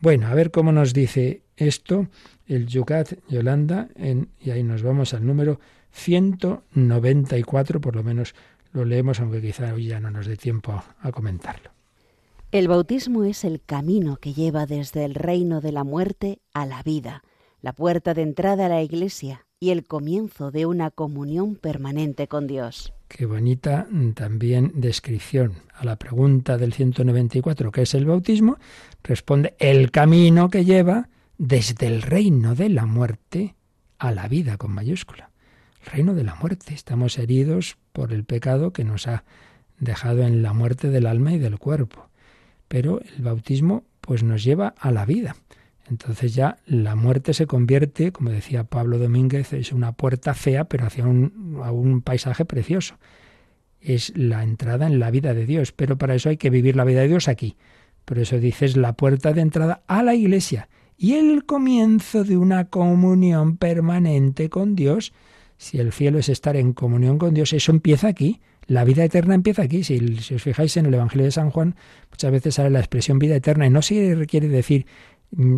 Bueno, 0.00 0.26
a 0.26 0.34
ver 0.34 0.50
cómo 0.50 0.72
nos 0.72 0.92
dice 0.92 1.42
esto 1.56 2.08
el 2.46 2.66
Yucat 2.66 3.14
Yolanda 3.28 3.88
en, 3.94 4.28
y 4.40 4.50
ahí 4.50 4.62
nos 4.62 4.82
vamos 4.82 5.14
al 5.14 5.24
número 5.24 5.60
194, 5.92 7.80
por 7.80 7.96
lo 7.96 8.02
menos 8.02 8.34
lo 8.72 8.84
leemos, 8.84 9.20
aunque 9.20 9.40
quizá 9.40 9.72
hoy 9.74 9.86
ya 9.86 10.00
no 10.00 10.10
nos 10.10 10.26
dé 10.26 10.36
tiempo 10.36 10.82
a 11.00 11.12
comentarlo. 11.12 11.70
El 12.52 12.68
bautismo 12.68 13.24
es 13.24 13.44
el 13.44 13.62
camino 13.62 14.18
que 14.18 14.34
lleva 14.34 14.66
desde 14.66 15.06
el 15.06 15.14
reino 15.14 15.62
de 15.62 15.72
la 15.72 15.84
muerte 15.84 16.40
a 16.52 16.66
la 16.66 16.82
vida, 16.82 17.22
la 17.62 17.72
puerta 17.72 18.12
de 18.12 18.22
entrada 18.22 18.66
a 18.66 18.68
la 18.68 18.82
iglesia 18.82 19.46
y 19.60 19.70
el 19.70 19.84
comienzo 19.84 20.50
de 20.50 20.66
una 20.66 20.90
comunión 20.90 21.54
permanente 21.54 22.26
con 22.26 22.48
Dios. 22.48 22.92
Qué 23.06 23.26
bonita 23.26 23.86
mm, 23.88 24.12
también 24.12 24.72
descripción 24.74 25.54
a 25.74 25.84
la 25.84 25.96
pregunta 25.96 26.58
del 26.58 26.72
194, 26.72 27.70
¿qué 27.70 27.82
es 27.82 27.94
el 27.94 28.04
bautismo? 28.04 28.58
Responde 29.04 29.54
el 29.60 29.92
camino 29.92 30.50
que 30.50 30.64
lleva 30.64 31.08
desde 31.38 31.86
el 31.86 32.02
reino 32.02 32.54
de 32.56 32.68
la 32.68 32.86
muerte 32.86 33.54
a 33.98 34.10
la 34.10 34.26
vida 34.26 34.56
con 34.56 34.72
mayúscula. 34.72 35.30
Reino 35.84 36.14
de 36.14 36.24
la 36.24 36.34
muerte. 36.34 36.74
Estamos 36.74 37.18
heridos 37.18 37.76
por 37.92 38.12
el 38.12 38.24
pecado 38.24 38.72
que 38.72 38.84
nos 38.84 39.06
ha 39.06 39.24
dejado 39.78 40.22
en 40.22 40.42
la 40.42 40.52
muerte 40.52 40.90
del 40.90 41.06
alma 41.06 41.32
y 41.32 41.38
del 41.38 41.58
cuerpo. 41.58 42.08
Pero 42.68 43.00
el 43.00 43.22
bautismo 43.22 43.84
pues 44.00 44.22
nos 44.22 44.42
lleva 44.42 44.74
a 44.78 44.90
la 44.90 45.04
vida. 45.04 45.36
Entonces 45.88 46.34
ya 46.34 46.58
la 46.66 46.94
muerte 46.94 47.34
se 47.34 47.46
convierte, 47.46 48.12
como 48.12 48.30
decía 48.30 48.64
Pablo 48.64 48.98
Domínguez, 48.98 49.52
es 49.52 49.72
una 49.72 49.92
puerta 49.92 50.34
fea, 50.34 50.64
pero 50.64 50.86
hacia 50.86 51.06
un, 51.06 51.60
a 51.62 51.72
un 51.72 52.02
paisaje 52.02 52.44
precioso. 52.44 52.98
Es 53.80 54.12
la 54.16 54.42
entrada 54.42 54.86
en 54.86 55.00
la 55.00 55.10
vida 55.10 55.34
de 55.34 55.44
Dios, 55.44 55.72
pero 55.72 55.98
para 55.98 56.14
eso 56.14 56.28
hay 56.28 56.36
que 56.36 56.50
vivir 56.50 56.76
la 56.76 56.84
vida 56.84 57.00
de 57.00 57.08
Dios 57.08 57.28
aquí. 57.28 57.56
Por 58.04 58.18
eso 58.18 58.38
dices 58.38 58.76
la 58.76 58.94
puerta 58.94 59.32
de 59.32 59.40
entrada 59.40 59.82
a 59.86 60.02
la 60.02 60.14
iglesia 60.14 60.68
y 60.96 61.14
el 61.14 61.44
comienzo 61.44 62.24
de 62.24 62.36
una 62.36 62.66
comunión 62.66 63.56
permanente 63.56 64.48
con 64.48 64.76
Dios. 64.76 65.12
Si 65.56 65.78
el 65.78 65.92
cielo 65.92 66.18
es 66.18 66.28
estar 66.28 66.56
en 66.56 66.72
comunión 66.72 67.18
con 67.18 67.34
Dios, 67.34 67.52
eso 67.52 67.72
empieza 67.72 68.08
aquí. 68.08 68.40
La 68.66 68.84
vida 68.84 69.04
eterna 69.04 69.34
empieza 69.34 69.62
aquí. 69.62 69.82
Si, 69.84 69.98
si, 70.18 70.34
os 70.34 70.42
fijáis 70.42 70.76
en 70.76 70.86
el 70.86 70.94
Evangelio 70.94 71.24
de 71.24 71.32
San 71.32 71.50
Juan, 71.50 71.74
muchas 72.10 72.30
veces 72.30 72.54
sale 72.54 72.70
la 72.70 72.78
expresión 72.78 73.18
vida 73.18 73.36
eterna 73.36 73.66
y 73.66 73.70
no 73.70 73.82
se 73.82 74.14
requiere 74.14 74.48
decir 74.48 74.86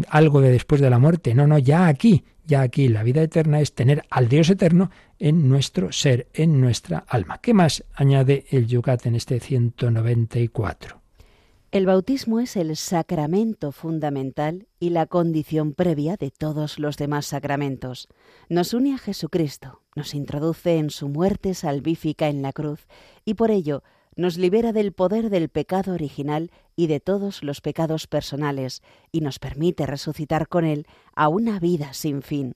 algo 0.09 0.41
de 0.41 0.51
después 0.51 0.81
de 0.81 0.91
la 0.91 0.99
muerte. 0.99 1.35
No, 1.35 1.47
no, 1.47 1.59
ya 1.59 1.87
aquí, 1.87 2.25
ya 2.47 2.63
aquí. 2.63 2.89
La 2.89 3.03
vida 3.03 3.23
eterna 3.23 3.61
es 3.61 3.75
tener 3.75 4.05
al 4.11 4.29
Dios 4.29 4.51
eterno 4.51 4.91
en 5.19 5.49
nuestro 5.49 5.93
ser, 5.93 6.29
en 6.35 6.61
nuestra 6.61 7.05
alma. 7.09 7.39
¿Qué 7.39 7.55
más 7.55 7.85
añade 7.95 8.47
el 8.51 8.67
Yucat 8.67 9.07
en 9.07 9.17
este 9.17 9.41
194? 9.41 11.01
El 11.75 11.87
bautismo 11.87 12.39
es 12.39 12.55
el 12.57 12.77
sacramento 12.77 13.73
fundamental 13.73 14.69
y 14.79 14.91
la 14.91 15.07
condición 15.07 15.73
previa 15.75 16.17
de 16.17 16.31
todos 16.31 16.79
los 16.79 16.97
demás 16.97 17.27
sacramentos. 17.27 18.07
Nos 18.49 18.75
une 18.75 18.95
a 18.95 18.99
Jesucristo, 18.99 19.83
nos 19.97 20.15
introduce 20.15 20.79
en 20.79 20.91
su 20.91 21.09
muerte 21.09 21.53
salvífica 21.53 22.29
en 22.29 22.43
la 22.43 22.53
cruz 22.53 22.87
y 23.25 23.35
por 23.35 23.51
ello 23.51 23.83
nos 24.17 24.39
libera 24.39 24.73
del 24.73 24.93
poder 24.93 25.31
del 25.31 25.49
pecado 25.49 25.93
original 25.93 26.51
y 26.77 26.87
de 26.87 27.01
todos 27.01 27.43
los 27.43 27.61
pecados 27.61 28.07
personales 28.07 28.83
y 29.13 29.21
nos 29.21 29.39
permite 29.39 29.87
resucitar 29.87 30.49
con 30.49 30.65
él 30.65 30.87
a 31.15 31.29
una 31.29 31.59
vida 31.59 31.93
sin 31.93 32.23
fin. 32.23 32.55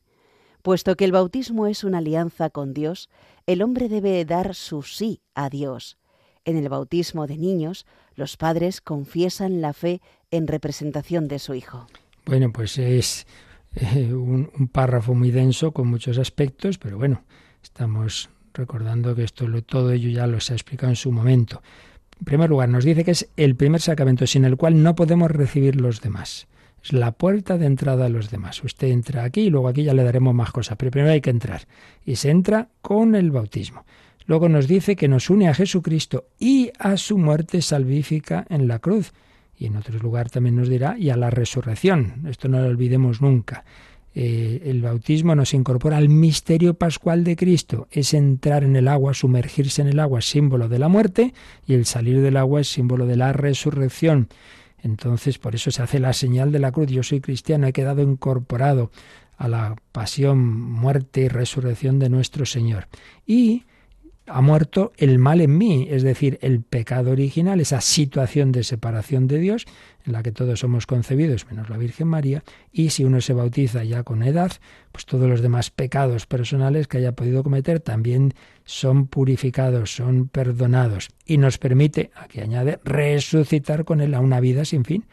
Puesto 0.63 0.97
que 0.97 1.05
el 1.05 1.13
bautismo 1.13 1.67
es 1.67 1.85
una 1.85 1.99
alianza 1.99 2.51
con 2.51 2.75
Dios, 2.75 3.09
el 3.47 3.63
hombre 3.63 3.89
debe 3.89 4.25
dar 4.25 4.55
su 4.55 4.83
sí 4.83 5.21
a 5.35 5.49
Dios. 5.49 5.99
En 6.45 6.57
el 6.57 6.69
bautismo 6.69 7.27
de 7.27 7.37
niños, 7.37 7.87
los 8.15 8.37
padres 8.37 8.81
confiesan 8.81 9.61
la 9.61 9.73
fe 9.73 10.01
en 10.31 10.47
representación 10.47 11.29
de 11.29 11.39
su 11.39 11.55
hijo. 11.55 11.87
Bueno, 12.27 12.53
pues 12.53 12.79
es 12.79 13.27
eh, 13.75 14.13
un, 14.13 14.69
párrafo 14.73 15.15
muy 15.15 15.31
denso 15.31 15.73
con 15.73 15.89
muchos 15.89 16.19
aspectos, 16.19 16.79
pero 16.79 16.99
bueno, 16.99 17.23
estamos 17.63 18.31
recordando 18.59 19.15
que 19.15 19.23
esto 19.23 19.47
todo 19.63 19.93
ello 19.93 20.11
ya 20.11 20.27
lo 20.27 20.41
se 20.41 20.53
ha 20.53 20.57
explicado 20.57 20.91
en 20.91 20.97
su 20.97 21.13
momento. 21.13 21.63
En 22.19 22.25
primer 22.25 22.51
lugar, 22.51 22.69
nos 22.69 22.85
dice 22.85 23.05
que 23.05 23.13
es 23.13 23.29
el 23.37 23.55
primer 23.55 23.81
sacramento 23.81 24.27
sin 24.27 24.45
el 24.45 24.57
cual 24.57 24.83
no 24.83 24.95
podemos 24.97 25.31
recibir 25.31 25.81
los 25.81 26.01
demás. 26.01 26.49
Es 26.83 26.93
la 26.93 27.13
puerta 27.13 27.57
de 27.57 27.67
entrada 27.67 28.07
a 28.07 28.09
los 28.09 28.31
demás. 28.31 28.63
Usted 28.63 28.89
entra 28.89 29.23
aquí 29.23 29.43
y 29.43 29.51
luego 29.51 29.69
aquí 29.69 29.85
ya 29.85 29.95
le 29.95 30.03
daremos 30.03 30.35
más 30.35 30.51
cosas, 30.51 30.77
pero 30.77 30.91
primero 30.91 31.13
hay 31.13 31.21
que 31.21 31.31
entrar. 31.31 31.63
Y 32.05 32.17
se 32.17 32.31
entra 32.31 32.69
con 32.83 33.15
el 33.15 33.31
bautismo. 33.31 33.85
Luego 34.27 34.49
nos 34.49 34.67
dice 34.67 34.97
que 34.97 35.09
nos 35.09 35.31
une 35.31 35.49
a 35.49 35.55
Jesucristo 35.55 36.27
y 36.39 36.71
a 36.79 36.97
su 36.97 37.17
muerte 37.17 37.63
salvífica 37.63 38.45
en 38.51 38.67
la 38.69 38.81
cruz. 38.81 39.13
Y 39.57 39.67
en 39.67 39.77
otro 39.77 39.99
lugar 39.99 40.31
también 40.31 40.57
nos 40.57 40.69
dirá, 40.69 40.97
y 40.99 41.11
a 41.11 41.17
la 41.17 41.31
resurrección. 41.31 42.27
Esto 42.29 42.49
no 42.49 42.61
lo 42.61 42.67
olvidemos 42.67 43.23
nunca. 43.23 43.65
Eh, 44.21 44.63
el 44.71 44.83
bautismo 44.83 45.37
nos 45.37 45.55
incorpora 45.55 45.97
al 45.97 46.09
misterio 46.09 46.75
pascual 46.75 47.23
de 47.23 47.37
Cristo. 47.37 47.87
Es 47.93 48.15
entrar 48.15 48.65
en 48.65 48.75
el 48.75 48.89
agua, 48.89 49.15
sumergirse 49.15 49.81
en 49.81 49.87
el 49.87 50.01
agua, 50.01 50.23
símbolo 50.23 50.69
de 50.69 50.81
la 50.81 50.89
muerte, 50.89 51.35
y 51.65 51.75
el 51.75 51.87
salir 51.87 52.21
del 52.21 52.37
agua 52.37 52.63
es 52.63 52.69
símbolo 52.69 53.07
de 53.07 53.15
la 53.15 53.33
resurrección. 53.33 54.27
Entonces, 54.83 55.39
por 55.39 55.55
eso 55.55 55.71
se 55.71 55.83
hace 55.83 56.01
la 56.01 56.13
señal 56.13 56.51
de 56.51 56.59
la 56.59 56.73
cruz. 56.73 56.91
Yo 56.91 57.05
soy 57.05 57.21
cristiano, 57.21 57.69
he 57.69 57.73
quedado 57.73 58.03
incorporado 58.03 58.91
a 59.37 59.47
la 59.47 59.77
pasión, 59.93 60.41
muerte 60.41 61.21
y 61.21 61.29
resurrección 61.29 62.01
de 62.01 62.09
nuestro 62.09 62.45
Señor. 62.45 62.89
Y 63.25 63.67
ha 64.29 64.41
muerto 64.41 64.93
el 64.97 65.19
mal 65.19 65.41
en 65.41 65.57
mí, 65.57 65.89
es 65.91 66.03
decir, 66.03 66.39
el 66.43 66.63
pecado 66.63 67.11
original, 67.11 67.61
esa 67.61 67.81
situación 67.81 68.53
de 68.53 68.65
separación 68.65 69.27
de 69.27 69.39
Dios 69.39 69.67
en 70.05 70.13
la 70.13 70.23
que 70.23 70.33
todos 70.33 70.61
somos 70.61 70.87
concebidos, 70.87 71.47
menos 71.51 71.69
la 71.69 71.77
Virgen 71.77 72.09
María, 72.09 72.43
y 72.73 72.91
si 72.91 73.05
uno 73.05 73.21
se 73.21 73.33
bautiza 73.33 73.85
ya 73.85 74.03
con 74.03 74.23
edad, 74.23 74.53
pues 74.93 75.07
todos 75.07 75.29
los 75.29 75.41
demás 75.41 75.71
pecados 75.71 76.27
personales 76.27 76.89
que 76.89 76.99
haya 76.99 77.13
podido 77.13 77.43
cometer 77.43 77.81
también 77.81 78.35
son 78.65 79.07
purificados, 79.07 79.95
son 79.95 80.29
perdonados, 80.29 81.09
y 81.25 81.39
nos 81.39 81.59
permite, 81.59 82.11
aquí 82.15 82.41
añade, 82.41 82.81
resucitar 82.85 83.85
con 83.85 84.01
él 84.01 84.15
a 84.15 84.21
una 84.21 84.41
vida 84.41 84.65
sin 84.65 84.85
fin. 84.85 85.07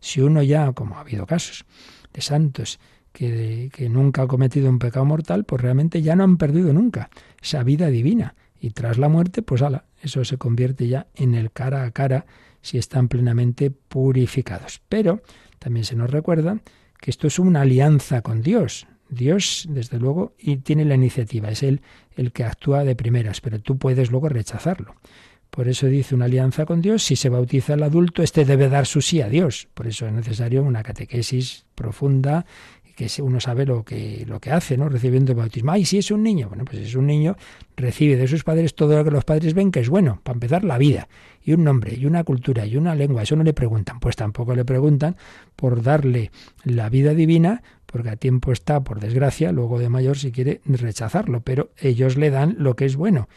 Si 0.00 0.20
uno 0.20 0.42
ya, 0.42 0.72
como 0.72 0.96
ha 0.96 1.00
habido 1.00 1.26
casos 1.26 1.64
de 2.12 2.20
santos, 2.20 2.80
que, 3.12 3.70
que 3.72 3.88
nunca 3.88 4.22
ha 4.22 4.26
cometido 4.26 4.68
un 4.68 4.78
pecado 4.78 5.04
mortal, 5.04 5.44
pues 5.44 5.60
realmente 5.60 6.02
ya 6.02 6.16
no 6.16 6.24
han 6.24 6.38
perdido 6.38 6.72
nunca 6.72 7.10
esa 7.40 7.62
vida 7.62 7.88
divina 7.88 8.34
y 8.62 8.70
tras 8.70 8.96
la 8.96 9.08
muerte, 9.08 9.42
pues 9.42 9.60
ala, 9.60 9.86
eso 10.00 10.24
se 10.24 10.38
convierte 10.38 10.86
ya 10.86 11.08
en 11.16 11.34
el 11.34 11.50
cara 11.50 11.82
a 11.82 11.90
cara 11.90 12.26
si 12.60 12.78
están 12.78 13.08
plenamente 13.08 13.72
purificados. 13.72 14.80
Pero 14.88 15.20
también 15.58 15.84
se 15.84 15.96
nos 15.96 16.08
recuerda 16.08 16.60
que 17.00 17.10
esto 17.10 17.26
es 17.26 17.40
una 17.40 17.62
alianza 17.62 18.22
con 18.22 18.40
Dios. 18.40 18.86
Dios, 19.08 19.66
desde 19.68 19.98
luego, 19.98 20.36
y 20.38 20.58
tiene 20.58 20.84
la 20.84 20.94
iniciativa, 20.94 21.50
es 21.50 21.64
Él 21.64 21.82
el 22.16 22.30
que 22.30 22.44
actúa 22.44 22.84
de 22.84 22.94
primeras, 22.94 23.40
pero 23.40 23.60
tú 23.60 23.78
puedes 23.78 24.12
luego 24.12 24.28
rechazarlo. 24.28 24.94
Por 25.50 25.66
eso 25.66 25.88
dice 25.88 26.14
una 26.14 26.26
alianza 26.26 26.64
con 26.64 26.80
Dios, 26.80 27.02
si 27.02 27.16
se 27.16 27.28
bautiza 27.28 27.74
el 27.74 27.82
adulto, 27.82 28.22
éste 28.22 28.44
debe 28.44 28.68
dar 28.68 28.86
su 28.86 29.02
sí 29.02 29.20
a 29.20 29.28
Dios. 29.28 29.68
Por 29.74 29.88
eso 29.88 30.06
es 30.06 30.12
necesario 30.12 30.62
una 30.62 30.84
catequesis 30.84 31.66
profunda 31.74 32.46
que 32.94 33.08
uno 33.22 33.40
sabe 33.40 33.66
lo 33.66 33.84
que, 33.84 34.24
lo 34.26 34.40
que 34.40 34.50
hace, 34.50 34.76
¿no? 34.76 34.88
Recibiendo 34.88 35.32
el 35.32 35.38
bautismo. 35.38 35.72
Ay, 35.72 35.84
si 35.84 35.98
es 35.98 36.10
un 36.10 36.22
niño. 36.22 36.48
Bueno, 36.48 36.64
pues 36.64 36.78
es 36.78 36.94
un 36.94 37.06
niño, 37.06 37.36
recibe 37.76 38.16
de 38.16 38.26
sus 38.26 38.44
padres 38.44 38.74
todo 38.74 38.96
lo 38.96 39.04
que 39.04 39.10
los 39.10 39.24
padres 39.24 39.54
ven 39.54 39.70
que 39.70 39.80
es 39.80 39.88
bueno. 39.88 40.20
Para 40.22 40.34
empezar, 40.34 40.64
la 40.64 40.78
vida, 40.78 41.08
y 41.42 41.52
un 41.52 41.64
nombre, 41.64 41.94
y 41.94 42.06
una 42.06 42.24
cultura, 42.24 42.66
y 42.66 42.76
una 42.76 42.94
lengua. 42.94 43.22
Eso 43.22 43.36
no 43.36 43.44
le 43.44 43.52
preguntan. 43.52 44.00
Pues 44.00 44.16
tampoco 44.16 44.54
le 44.54 44.64
preguntan 44.64 45.16
por 45.56 45.82
darle 45.82 46.30
la 46.64 46.88
vida 46.88 47.14
divina, 47.14 47.62
porque 47.86 48.10
a 48.10 48.16
tiempo 48.16 48.52
está, 48.52 48.82
por 48.82 49.00
desgracia, 49.00 49.52
luego 49.52 49.78
de 49.78 49.88
mayor 49.88 50.18
si 50.18 50.32
quiere 50.32 50.60
rechazarlo. 50.64 51.40
Pero 51.40 51.70
ellos 51.78 52.16
le 52.16 52.30
dan 52.30 52.56
lo 52.58 52.76
que 52.76 52.84
es 52.84 52.96
bueno. 52.96 53.28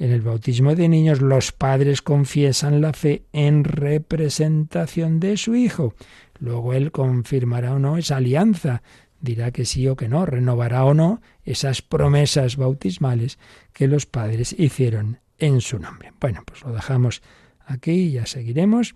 En 0.00 0.12
el 0.12 0.22
bautismo 0.22 0.74
de 0.74 0.88
niños 0.88 1.20
los 1.20 1.52
padres 1.52 2.00
confiesan 2.00 2.80
la 2.80 2.94
fe 2.94 3.24
en 3.34 3.64
representación 3.64 5.20
de 5.20 5.36
su 5.36 5.54
hijo. 5.54 5.94
Luego 6.38 6.72
él 6.72 6.90
confirmará 6.90 7.74
o 7.74 7.78
no 7.78 7.98
esa 7.98 8.16
alianza, 8.16 8.82
dirá 9.20 9.50
que 9.50 9.66
sí 9.66 9.86
o 9.88 9.96
que 9.96 10.08
no, 10.08 10.24
renovará 10.24 10.86
o 10.86 10.94
no 10.94 11.20
esas 11.44 11.82
promesas 11.82 12.56
bautismales 12.56 13.38
que 13.74 13.88
los 13.88 14.06
padres 14.06 14.54
hicieron 14.58 15.18
en 15.38 15.60
su 15.60 15.78
nombre. 15.78 16.14
Bueno, 16.18 16.44
pues 16.46 16.62
lo 16.62 16.72
dejamos 16.72 17.20
aquí 17.66 17.92
y 17.92 18.12
ya 18.12 18.24
seguiremos, 18.24 18.94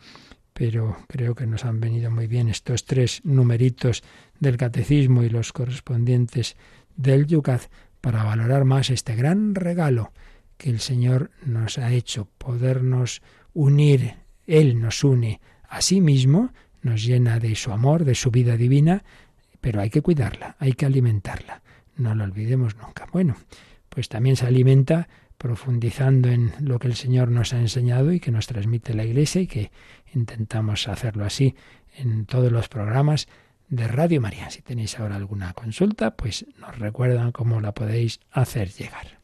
pero 0.54 0.96
creo 1.06 1.34
que 1.34 1.46
nos 1.46 1.66
han 1.66 1.80
venido 1.80 2.10
muy 2.10 2.28
bien 2.28 2.48
estos 2.48 2.86
tres 2.86 3.20
numeritos 3.24 4.02
del 4.40 4.56
catecismo 4.56 5.22
y 5.22 5.28
los 5.28 5.52
correspondientes 5.52 6.56
del 6.96 7.26
Yucat 7.26 7.64
para 8.00 8.24
valorar 8.24 8.64
más 8.64 8.88
este 8.88 9.14
gran 9.16 9.54
regalo 9.54 10.10
que 10.56 10.70
el 10.70 10.80
Señor 10.80 11.30
nos 11.44 11.78
ha 11.78 11.92
hecho, 11.92 12.28
podernos 12.38 13.22
unir, 13.52 14.14
Él 14.46 14.80
nos 14.80 15.04
une 15.04 15.40
a 15.68 15.80
sí 15.80 16.00
mismo, 16.00 16.52
nos 16.82 17.04
llena 17.04 17.40
de 17.40 17.54
su 17.54 17.72
amor, 17.72 18.04
de 18.04 18.14
su 18.14 18.30
vida 18.30 18.56
divina, 18.56 19.04
pero 19.60 19.80
hay 19.80 19.90
que 19.90 20.02
cuidarla, 20.02 20.56
hay 20.58 20.74
que 20.74 20.86
alimentarla. 20.86 21.62
No 21.96 22.14
lo 22.14 22.24
olvidemos 22.24 22.76
nunca. 22.76 23.06
Bueno, 23.12 23.36
pues 23.88 24.08
también 24.08 24.36
se 24.36 24.46
alimenta 24.46 25.08
profundizando 25.38 26.28
en 26.28 26.52
lo 26.60 26.78
que 26.78 26.88
el 26.88 26.94
Señor 26.94 27.30
nos 27.30 27.52
ha 27.52 27.60
enseñado 27.60 28.12
y 28.12 28.20
que 28.20 28.30
nos 28.30 28.46
transmite 28.46 28.94
la 28.94 29.04
Iglesia 29.04 29.40
y 29.40 29.46
que 29.46 29.70
intentamos 30.12 30.88
hacerlo 30.88 31.24
así 31.24 31.54
en 31.96 32.26
todos 32.26 32.52
los 32.52 32.68
programas 32.68 33.28
de 33.68 33.88
Radio 33.88 34.20
María. 34.20 34.50
Si 34.50 34.62
tenéis 34.62 34.98
ahora 34.98 35.16
alguna 35.16 35.52
consulta, 35.52 36.16
pues 36.16 36.46
nos 36.58 36.78
recuerdan 36.78 37.32
cómo 37.32 37.60
la 37.60 37.72
podéis 37.72 38.20
hacer 38.30 38.70
llegar. 38.70 39.23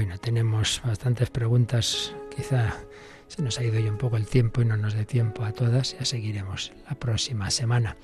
Bueno, 0.00 0.16
tenemos 0.16 0.80
bastantes 0.82 1.28
preguntas. 1.28 2.14
Quizá 2.34 2.74
se 3.28 3.42
nos 3.42 3.58
ha 3.58 3.64
ido 3.64 3.78
ya 3.78 3.90
un 3.90 3.98
poco 3.98 4.16
el 4.16 4.26
tiempo 4.26 4.62
y 4.62 4.64
no 4.64 4.78
nos 4.78 4.94
dé 4.94 5.04
tiempo 5.04 5.44
a 5.44 5.52
todas. 5.52 5.94
Ya 5.98 6.06
seguiremos 6.06 6.72
la 6.88 6.98
próxima 6.98 7.50
semana. 7.50 7.98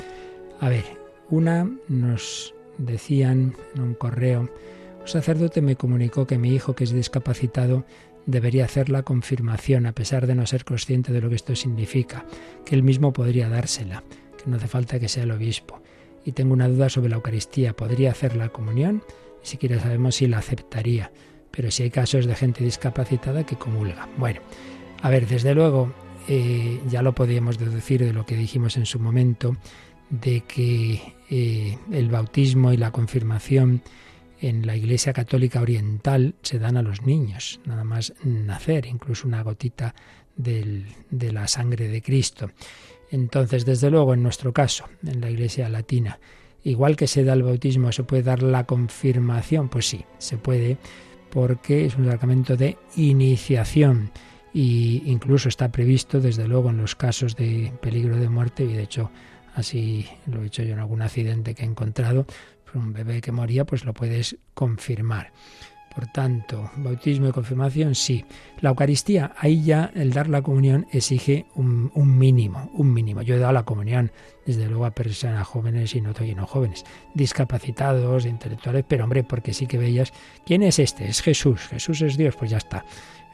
A 0.60 0.68
ver, 0.68 0.84
una 1.30 1.70
nos 1.88 2.54
decían 2.76 3.56
en 3.74 3.80
un 3.80 3.94
correo, 3.94 4.40
un 4.42 5.08
sacerdote 5.08 5.62
me 5.62 5.76
comunicó 5.76 6.26
que 6.26 6.36
mi 6.36 6.50
hijo 6.54 6.74
que 6.74 6.84
es 6.84 6.92
discapacitado 6.92 7.86
debería 8.26 8.66
hacer 8.66 8.90
la 8.90 9.02
confirmación 9.02 9.86
a 9.86 9.92
pesar 9.92 10.26
de 10.26 10.34
no 10.34 10.44
ser 10.44 10.66
consciente 10.66 11.14
de 11.14 11.22
lo 11.22 11.30
que 11.30 11.36
esto 11.36 11.56
significa, 11.56 12.26
que 12.66 12.74
él 12.74 12.82
mismo 12.82 13.14
podría 13.14 13.48
dársela, 13.48 14.04
que 14.36 14.50
no 14.50 14.58
hace 14.58 14.68
falta 14.68 15.00
que 15.00 15.08
sea 15.08 15.22
el 15.22 15.30
obispo. 15.30 15.80
Y 16.26 16.32
tengo 16.32 16.52
una 16.52 16.68
duda 16.68 16.90
sobre 16.90 17.08
la 17.08 17.16
Eucaristía, 17.16 17.72
¿podría 17.72 18.10
hacer 18.10 18.36
la 18.36 18.50
comunión? 18.50 19.02
Ni 19.40 19.46
siquiera 19.46 19.80
sabemos 19.80 20.16
si 20.16 20.26
la 20.26 20.36
aceptaría 20.36 21.10
pero 21.56 21.70
si 21.70 21.84
hay 21.84 21.90
casos 21.90 22.26
de 22.26 22.34
gente 22.34 22.62
discapacitada 22.62 23.46
que 23.46 23.56
comulga. 23.56 24.06
Bueno, 24.18 24.42
a 25.00 25.08
ver, 25.08 25.26
desde 25.26 25.54
luego, 25.54 25.92
eh, 26.28 26.80
ya 26.88 27.00
lo 27.00 27.14
podíamos 27.14 27.58
deducir 27.58 28.04
de 28.04 28.12
lo 28.12 28.26
que 28.26 28.36
dijimos 28.36 28.76
en 28.76 28.84
su 28.84 29.00
momento, 29.00 29.56
de 30.10 30.42
que 30.42 31.14
eh, 31.30 31.78
el 31.90 32.10
bautismo 32.10 32.72
y 32.72 32.76
la 32.76 32.92
confirmación 32.92 33.82
en 34.40 34.66
la 34.66 34.76
Iglesia 34.76 35.14
Católica 35.14 35.62
Oriental 35.62 36.34
se 36.42 36.58
dan 36.58 36.76
a 36.76 36.82
los 36.82 37.02
niños, 37.02 37.58
nada 37.64 37.84
más 37.84 38.12
nacer, 38.22 38.84
incluso 38.84 39.26
una 39.26 39.42
gotita 39.42 39.94
de 40.36 40.84
la 41.32 41.48
sangre 41.48 41.88
de 41.88 42.02
Cristo. 42.02 42.50
Entonces, 43.10 43.64
desde 43.64 43.90
luego, 43.90 44.12
en 44.12 44.22
nuestro 44.22 44.52
caso, 44.52 44.84
en 45.06 45.22
la 45.22 45.30
Iglesia 45.30 45.70
Latina, 45.70 46.18
igual 46.64 46.96
que 46.96 47.06
se 47.06 47.24
da 47.24 47.32
el 47.32 47.44
bautismo, 47.44 47.92
¿se 47.92 48.02
puede 48.02 48.24
dar 48.24 48.42
la 48.42 48.64
confirmación? 48.64 49.70
Pues 49.70 49.86
sí, 49.86 50.04
se 50.18 50.36
puede, 50.36 50.76
porque 51.30 51.86
es 51.86 51.96
un 51.96 52.06
sacramento 52.06 52.56
de 52.56 52.76
iniciación 52.96 54.10
y 54.52 55.02
incluso 55.06 55.48
está 55.48 55.70
previsto 55.70 56.20
desde 56.20 56.48
luego 56.48 56.70
en 56.70 56.78
los 56.78 56.94
casos 56.94 57.36
de 57.36 57.72
peligro 57.80 58.16
de 58.16 58.28
muerte 58.28 58.64
y 58.64 58.72
de 58.72 58.82
hecho 58.82 59.10
así 59.54 60.06
lo 60.26 60.42
he 60.42 60.46
hecho 60.46 60.62
yo 60.62 60.72
en 60.72 60.80
algún 60.80 61.02
accidente 61.02 61.54
que 61.54 61.62
he 61.62 61.66
encontrado 61.66 62.26
un 62.76 62.92
bebé 62.92 63.20
que 63.20 63.32
moría 63.32 63.64
pues 63.64 63.84
lo 63.84 63.94
puedes 63.94 64.36
confirmar 64.54 65.32
por 65.96 66.08
tanto, 66.08 66.70
bautismo 66.76 67.26
y 67.26 67.32
confirmación, 67.32 67.94
sí. 67.94 68.22
La 68.60 68.68
Eucaristía, 68.68 69.32
ahí 69.38 69.64
ya 69.64 69.90
el 69.94 70.12
dar 70.12 70.28
la 70.28 70.42
comunión 70.42 70.86
exige 70.92 71.46
un, 71.54 71.90
mínimo, 72.18 72.70
un 72.74 72.92
mínimo. 72.92 73.22
Yo 73.22 73.34
he 73.34 73.38
dado 73.38 73.54
la 73.54 73.62
comunión, 73.62 74.12
desde 74.44 74.66
luego, 74.66 74.84
a 74.84 74.90
personas 74.90 75.48
jóvenes 75.48 75.94
y 75.94 76.02
no 76.02 76.10
estoy 76.10 76.34
no 76.34 76.46
jóvenes, 76.46 76.84
discapacitados, 77.14 78.26
intelectuales, 78.26 78.84
pero 78.86 79.04
hombre, 79.04 79.24
porque 79.24 79.54
sí 79.54 79.66
que 79.66 79.78
veías, 79.78 80.12
¿quién 80.44 80.62
es 80.62 80.78
este? 80.80 81.08
Es 81.08 81.22
Jesús, 81.22 81.62
Jesús 81.62 82.02
es 82.02 82.18
Dios, 82.18 82.36
pues 82.36 82.50
ya 82.50 82.58
está. 82.58 82.84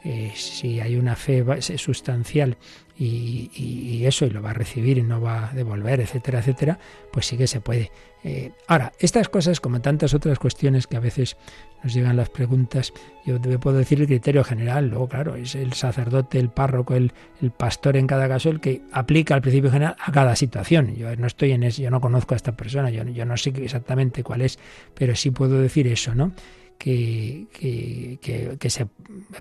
Eh, 0.05 0.31
si 0.33 0.79
hay 0.79 0.95
una 0.95 1.17
fe 1.17 1.43
sustancial 1.77 2.55
y, 2.97 4.05
eso, 4.05 4.25
y 4.25 4.29
lo 4.29 4.41
va 4.41 4.51
a 4.51 4.53
recibir 4.53 4.99
y 4.99 5.03
no 5.03 5.19
va 5.19 5.49
a 5.49 5.53
devolver, 5.53 5.99
etcétera, 5.99 6.39
etcétera, 6.39 6.79
pues 7.11 7.25
sí 7.25 7.35
que 7.35 7.47
se 7.47 7.59
puede. 7.59 7.91
Eh, 8.23 8.51
ahora, 8.67 8.93
estas 8.99 9.27
cosas, 9.27 9.59
como 9.59 9.81
tantas 9.81 10.13
otras 10.13 10.39
cuestiones 10.39 10.87
que 10.87 10.95
a 10.95 11.01
veces 11.01 11.35
nos 11.83 11.93
llegan 11.93 12.15
las 12.15 12.29
preguntas, 12.29 12.93
yo 13.25 13.39
puedo 13.59 13.77
decir 13.77 13.99
el 13.99 14.07
criterio 14.07 14.45
general, 14.45 14.87
luego 14.87 15.09
claro, 15.09 15.35
es 15.35 15.55
el 15.55 15.73
sacerdote, 15.73 16.39
el 16.39 16.49
párroco, 16.49 16.95
el, 16.95 17.11
pastor 17.57 17.97
en 17.97 18.07
cada 18.07 18.29
caso 18.29 18.49
el 18.49 18.61
que 18.61 18.81
aplica 18.93 19.35
el 19.35 19.41
principio 19.41 19.69
general 19.69 19.95
a 19.99 20.11
cada 20.11 20.35
situación. 20.37 20.95
Yo 20.95 21.13
no 21.17 21.27
estoy 21.27 21.51
en 21.51 21.63
eso, 21.63 21.81
yo 21.81 21.91
no 21.91 21.99
conozco 21.99 22.33
a 22.33 22.37
esta 22.37 22.53
persona, 22.53 22.89
yo, 22.89 23.03
yo 23.03 23.25
no 23.25 23.35
sé 23.35 23.51
exactamente 23.57 24.23
cuál 24.23 24.41
es, 24.41 24.57
pero 24.93 25.15
sí 25.15 25.31
puedo 25.31 25.59
decir 25.59 25.87
eso, 25.87 26.15
¿no? 26.15 26.31
Que, 26.77 27.47
que, 27.53 28.19
que, 28.21 28.57
que, 28.57 28.69
se, 28.69 28.87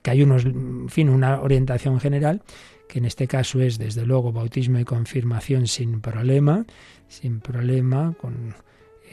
que 0.03 0.11
hay 0.11 0.22
unos, 0.22 0.45
fin, 0.89 1.09
una 1.09 1.41
orientación 1.41 1.99
general 1.99 2.43
que 2.89 2.99
en 2.99 3.05
este 3.07 3.26
caso 3.26 3.61
es 3.61 3.78
desde 3.78 4.05
luego 4.05 4.33
bautismo 4.33 4.78
y 4.78 4.85
confirmación 4.85 5.66
sin 5.66 6.01
problema, 6.03 6.66
sin 7.09 7.41
problema, 7.41 8.14
con, 8.20 8.55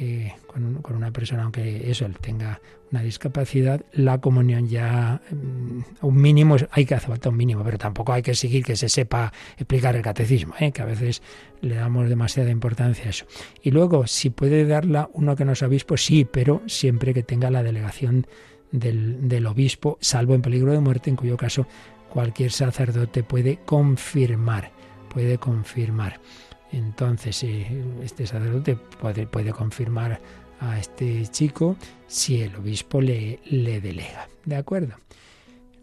eh, 0.02 0.34
con, 0.48 0.96
una 0.96 1.12
persona, 1.12 1.44
aunque 1.44 1.92
eso, 1.92 2.06
él 2.06 2.16
tenga 2.22 2.62
una 2.90 3.02
discapacidad, 3.02 3.82
la 3.92 4.22
comunión 4.22 4.70
ya 4.70 5.22
mm, 5.30 6.06
un 6.06 6.16
mínimo, 6.16 6.56
hay 6.72 6.86
que 6.86 6.96
hacer 6.96 7.10
falta 7.10 7.28
un 7.28 7.36
mínimo, 7.36 7.66
pero 7.66 7.78
tampoco 7.78 8.14
hay 8.14 8.22
que 8.22 8.34
seguir 8.34 8.64
que 8.64 8.78
se 8.78 8.88
sepa 8.88 9.34
explicar 9.58 9.98
el 9.98 10.02
catecismo, 10.02 10.54
¿eh? 10.58 10.72
que 10.72 10.82
a 10.82 10.86
veces 10.86 11.22
le 11.60 11.76
damos 11.76 12.08
demasiada 12.08 12.50
importancia 12.50 13.08
a 13.08 13.10
eso. 13.10 13.26
Y 13.62 13.72
luego, 13.72 14.08
si 14.08 14.30
puede 14.30 14.66
darla 14.66 15.10
uno 15.12 15.36
que 15.36 15.44
no 15.44 15.52
es 15.52 15.62
obispo, 15.64 15.98
sí, 15.98 16.24
pero 16.24 16.62
siempre 16.66 17.14
que 17.14 17.24
tenga 17.24 17.52
la 17.52 17.62
delegación 17.62 18.26
del, 18.72 19.28
del 19.28 19.48
obispo, 19.48 19.98
salvo 20.00 20.34
en 20.34 20.42
peligro 20.42 20.72
de 20.72 20.80
muerte, 20.80 21.10
en 21.10 21.18
cuyo 21.18 21.36
caso 21.36 21.68
cualquier 22.10 22.54
sacerdote 22.54 23.22
puede 23.24 23.58
confirmar, 23.66 24.72
puede 25.14 25.38
confirmar. 25.40 26.22
Entonces, 26.72 27.44
este 28.04 28.28
sacerdote 28.28 28.78
puede, 29.32 29.52
confirmar 29.52 30.20
a 30.60 30.78
este 30.78 31.26
chico 31.28 31.78
si 32.08 32.42
el 32.42 32.56
obispo 32.56 33.02
le, 33.02 33.40
le 33.46 33.82
delega. 33.82 34.28
¿De 34.46 34.56
acuerdo? 34.56 34.96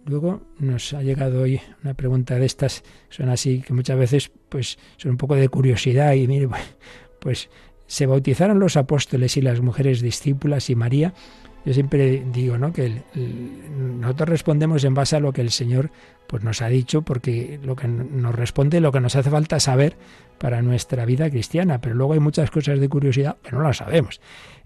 Luego 0.05 0.43
nos 0.61 0.93
ha 0.93 1.03
llegado 1.03 1.43
hoy 1.43 1.61
una 1.82 1.95
pregunta 1.95 2.39
de 2.39 2.47
estas, 2.47 2.84
son 3.09 3.28
así 3.28 3.61
que 3.61 3.72
muchas 3.72 3.99
veces 3.99 4.30
pues 4.49 4.78
son 4.99 5.12
un 5.12 5.16
poco 5.16 5.34
de 5.34 5.49
curiosidad 5.49 6.12
y 6.12 6.28
mire, 6.28 6.49
pues 7.20 7.51
se 7.89 8.07
bautizaron 8.07 8.61
los 8.61 8.76
apóstoles 8.76 9.37
y 9.37 9.43
las 9.43 9.61
mujeres 9.61 10.01
discípulas 10.01 10.70
y 10.70 10.76
María 10.76 11.12
Yo 11.67 11.75
siempre 11.75 12.23
digo, 12.33 12.57
¿no? 12.59 12.73
Que 12.73 13.03
nosotros 13.77 14.29
respondemos 14.29 14.85
en 14.85 14.95
base 14.95 15.17
a 15.17 15.21
lo 15.21 15.33
que 15.33 15.41
el 15.41 15.51
Señor 15.51 15.91
pues 16.29 16.45
nos 16.45 16.62
ha 16.62 16.69
dicho, 16.69 17.03
porque 17.03 17.59
lo 17.62 17.75
que 17.75 17.89
nos 17.89 18.35
responde, 18.37 18.81
lo 18.81 18.93
que 18.93 19.01
nos 19.01 19.17
hace 19.17 19.31
falta 19.31 19.59
saber 19.59 19.97
para 20.39 20.62
nuestra 20.62 21.05
vida 21.05 21.29
cristiana, 21.29 21.81
pero 21.81 21.97
luego 21.97 22.12
hay 22.12 22.21
muchas 22.21 22.53
cosas 22.53 22.79
de 22.79 22.89
curiosidad 22.89 23.37
que 23.43 23.51
no 23.51 23.62
las 23.62 23.79
sabemos. 23.79 24.21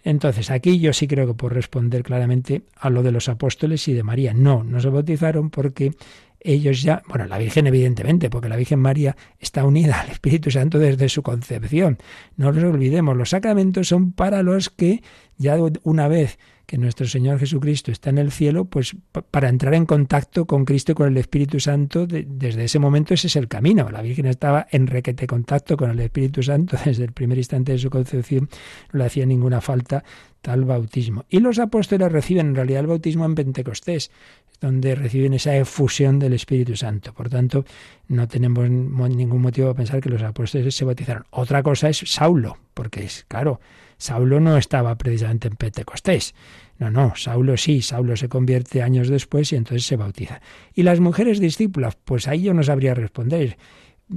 Entonces, 0.05 0.51
aquí 0.51 0.78
yo 0.78 0.92
sí 0.92 1.09
creo 1.09 1.26
que 1.26 1.32
puedo 1.32 1.55
responder 1.55 2.03
claramente 2.03 2.62
a 2.76 2.90
lo 2.90 3.03
de 3.03 3.12
los 3.12 3.30
apóstoles 3.30 3.88
y 3.88 3.94
de 3.94 4.03
María. 4.03 4.34
No, 4.34 4.62
no 4.62 4.78
se 4.80 4.90
bautizaron 4.90 5.48
porque 5.48 5.92
ellos 6.40 6.82
ya, 6.82 7.03
bueno, 7.09 7.26
la 7.26 7.38
Virgen 7.38 7.66
evidentemente, 7.66 8.28
porque 8.28 8.48
la 8.48 8.57
Virgen 8.57 8.78
María 8.78 9.16
está 9.38 9.64
unida 9.64 10.01
al 10.01 10.11
Espíritu 10.11 10.51
Santo 10.51 10.78
desde 10.78 11.09
su 11.09 11.22
concepción. 11.22 11.98
No 12.36 12.53
nos 12.53 12.62
olvidemos, 12.64 13.16
los 13.16 13.30
sacramentos 13.30 13.88
son 13.88 14.12
para 14.12 14.42
los 14.42 14.68
que 14.68 15.03
ya 15.36 15.57
una 15.82 16.09
vez 16.09 16.38
que 16.70 16.78
nuestro 16.78 17.04
Señor 17.08 17.40
Jesucristo 17.40 17.90
está 17.90 18.10
en 18.10 18.18
el 18.18 18.30
cielo, 18.30 18.64
pues 18.64 18.94
para 19.32 19.48
entrar 19.48 19.74
en 19.74 19.86
contacto 19.86 20.46
con 20.46 20.64
Cristo 20.64 20.92
y 20.92 20.94
con 20.94 21.08
el 21.08 21.16
Espíritu 21.16 21.58
Santo, 21.58 22.06
desde 22.06 22.62
ese 22.62 22.78
momento 22.78 23.12
ese 23.12 23.26
es 23.26 23.34
el 23.34 23.48
camino. 23.48 23.90
La 23.90 24.02
Virgen 24.02 24.26
estaba 24.26 24.68
en 24.70 24.86
requete 24.86 25.26
contacto 25.26 25.76
con 25.76 25.90
el 25.90 25.98
Espíritu 25.98 26.44
Santo 26.44 26.76
desde 26.84 27.02
el 27.02 27.10
primer 27.10 27.38
instante 27.38 27.72
de 27.72 27.78
su 27.78 27.90
concepción, 27.90 28.48
no 28.92 29.00
le 29.00 29.06
hacía 29.06 29.26
ninguna 29.26 29.60
falta 29.60 30.04
tal 30.42 30.64
bautismo. 30.64 31.24
Y 31.28 31.40
los 31.40 31.58
apóstoles 31.58 32.12
reciben 32.12 32.50
en 32.50 32.54
realidad 32.54 32.82
el 32.82 32.86
bautismo 32.86 33.24
en 33.24 33.34
Pentecostés, 33.34 34.12
donde 34.60 34.94
reciben 34.94 35.34
esa 35.34 35.56
efusión 35.56 36.20
del 36.20 36.34
Espíritu 36.34 36.76
Santo. 36.76 37.12
Por 37.12 37.28
tanto, 37.28 37.64
no 38.06 38.28
tenemos 38.28 38.70
ningún 38.70 39.42
motivo 39.42 39.66
para 39.66 39.78
pensar 39.78 40.00
que 40.00 40.08
los 40.08 40.22
apóstoles 40.22 40.72
se 40.72 40.84
bautizaron. 40.84 41.24
Otra 41.30 41.64
cosa 41.64 41.88
es 41.88 41.98
Saulo, 42.06 42.58
porque 42.74 43.02
es 43.02 43.24
claro, 43.26 43.58
Saulo 44.01 44.40
no 44.40 44.57
estaba 44.57 44.96
precisamente 44.96 45.46
en 45.46 45.57
Pentecostés. 45.57 46.34
No, 46.78 46.90
no, 46.90 47.12
Saulo 47.16 47.59
sí, 47.59 47.82
Saulo 47.82 48.16
se 48.16 48.30
convierte 48.30 48.82
años 48.82 49.09
después 49.09 49.53
y 49.53 49.57
entonces 49.57 49.86
se 49.86 49.96
bautiza. 49.96 50.40
¿Y 50.74 50.84
las 50.84 51.01
mujeres 51.01 51.38
discípulas? 51.38 51.98
Pues 52.03 52.26
ahí 52.26 52.42
yo 52.42 52.55
no 52.55 52.62
sabría 52.62 52.94
responder. 52.94 53.59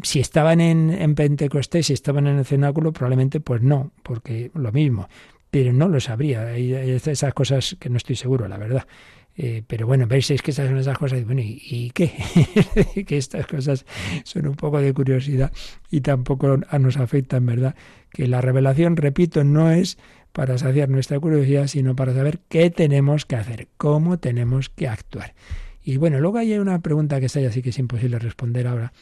Si 0.01 0.21
estaban 0.21 0.61
en, 0.61 0.89
en 0.89 1.15
Pentecostés, 1.15 1.87
si 1.87 1.93
estaban 1.93 2.27
en 2.27 2.39
el 2.39 2.45
cenáculo, 2.45 2.93
probablemente 2.93 3.41
pues 3.41 3.61
no, 3.61 3.91
porque 4.03 4.51
lo 4.55 4.71
mismo. 4.71 5.09
Pero 5.51 5.73
no 5.73 5.89
lo 5.89 5.99
sabría. 5.99 6.47
Hay 6.47 6.71
esas 6.73 7.33
cosas 7.33 7.75
que 7.77 7.89
no 7.89 7.97
estoy 7.97 8.15
seguro, 8.15 8.47
la 8.47 8.57
verdad. 8.57 8.87
Eh, 9.35 9.63
pero 9.65 9.87
bueno, 9.87 10.05
veis 10.05 10.29
es 10.29 10.43
que 10.43 10.51
estas 10.51 10.67
son 10.67 10.77
esas 10.77 10.97
cosas, 10.97 11.25
bueno, 11.25 11.41
¿y, 11.43 11.91
qué? 11.93 12.11
que 13.07 13.17
estas 13.17 13.47
cosas 13.47 13.85
son 14.23 14.47
un 14.47 14.55
poco 14.55 14.79
de 14.79 14.93
curiosidad 14.93 15.51
y 15.89 16.01
tampoco 16.01 16.57
nos 16.57 16.97
afectan, 16.97 17.45
¿verdad? 17.45 17.75
Que 18.13 18.27
la 18.27 18.39
revelación, 18.39 18.95
repito, 18.95 19.43
no 19.43 19.71
es 19.71 19.97
para 20.31 20.57
saciar 20.57 20.89
nuestra 20.89 21.19
curiosidad, 21.19 21.67
sino 21.67 21.95
para 21.95 22.13
saber 22.13 22.39
qué 22.49 22.69
tenemos 22.69 23.25
que 23.25 23.35
hacer, 23.35 23.67
cómo 23.77 24.17
tenemos 24.17 24.69
que 24.69 24.87
actuar. 24.87 25.33
Y 25.83 25.97
bueno, 25.97 26.19
luego 26.19 26.37
hay 26.37 26.57
una 26.57 26.79
pregunta 26.79 27.19
que 27.19 27.27
está 27.27 27.39
ahí, 27.39 27.45
así 27.45 27.61
que 27.61 27.69
es 27.69 27.79
imposible 27.79 28.17
responder 28.17 28.67
ahora, 28.67 28.93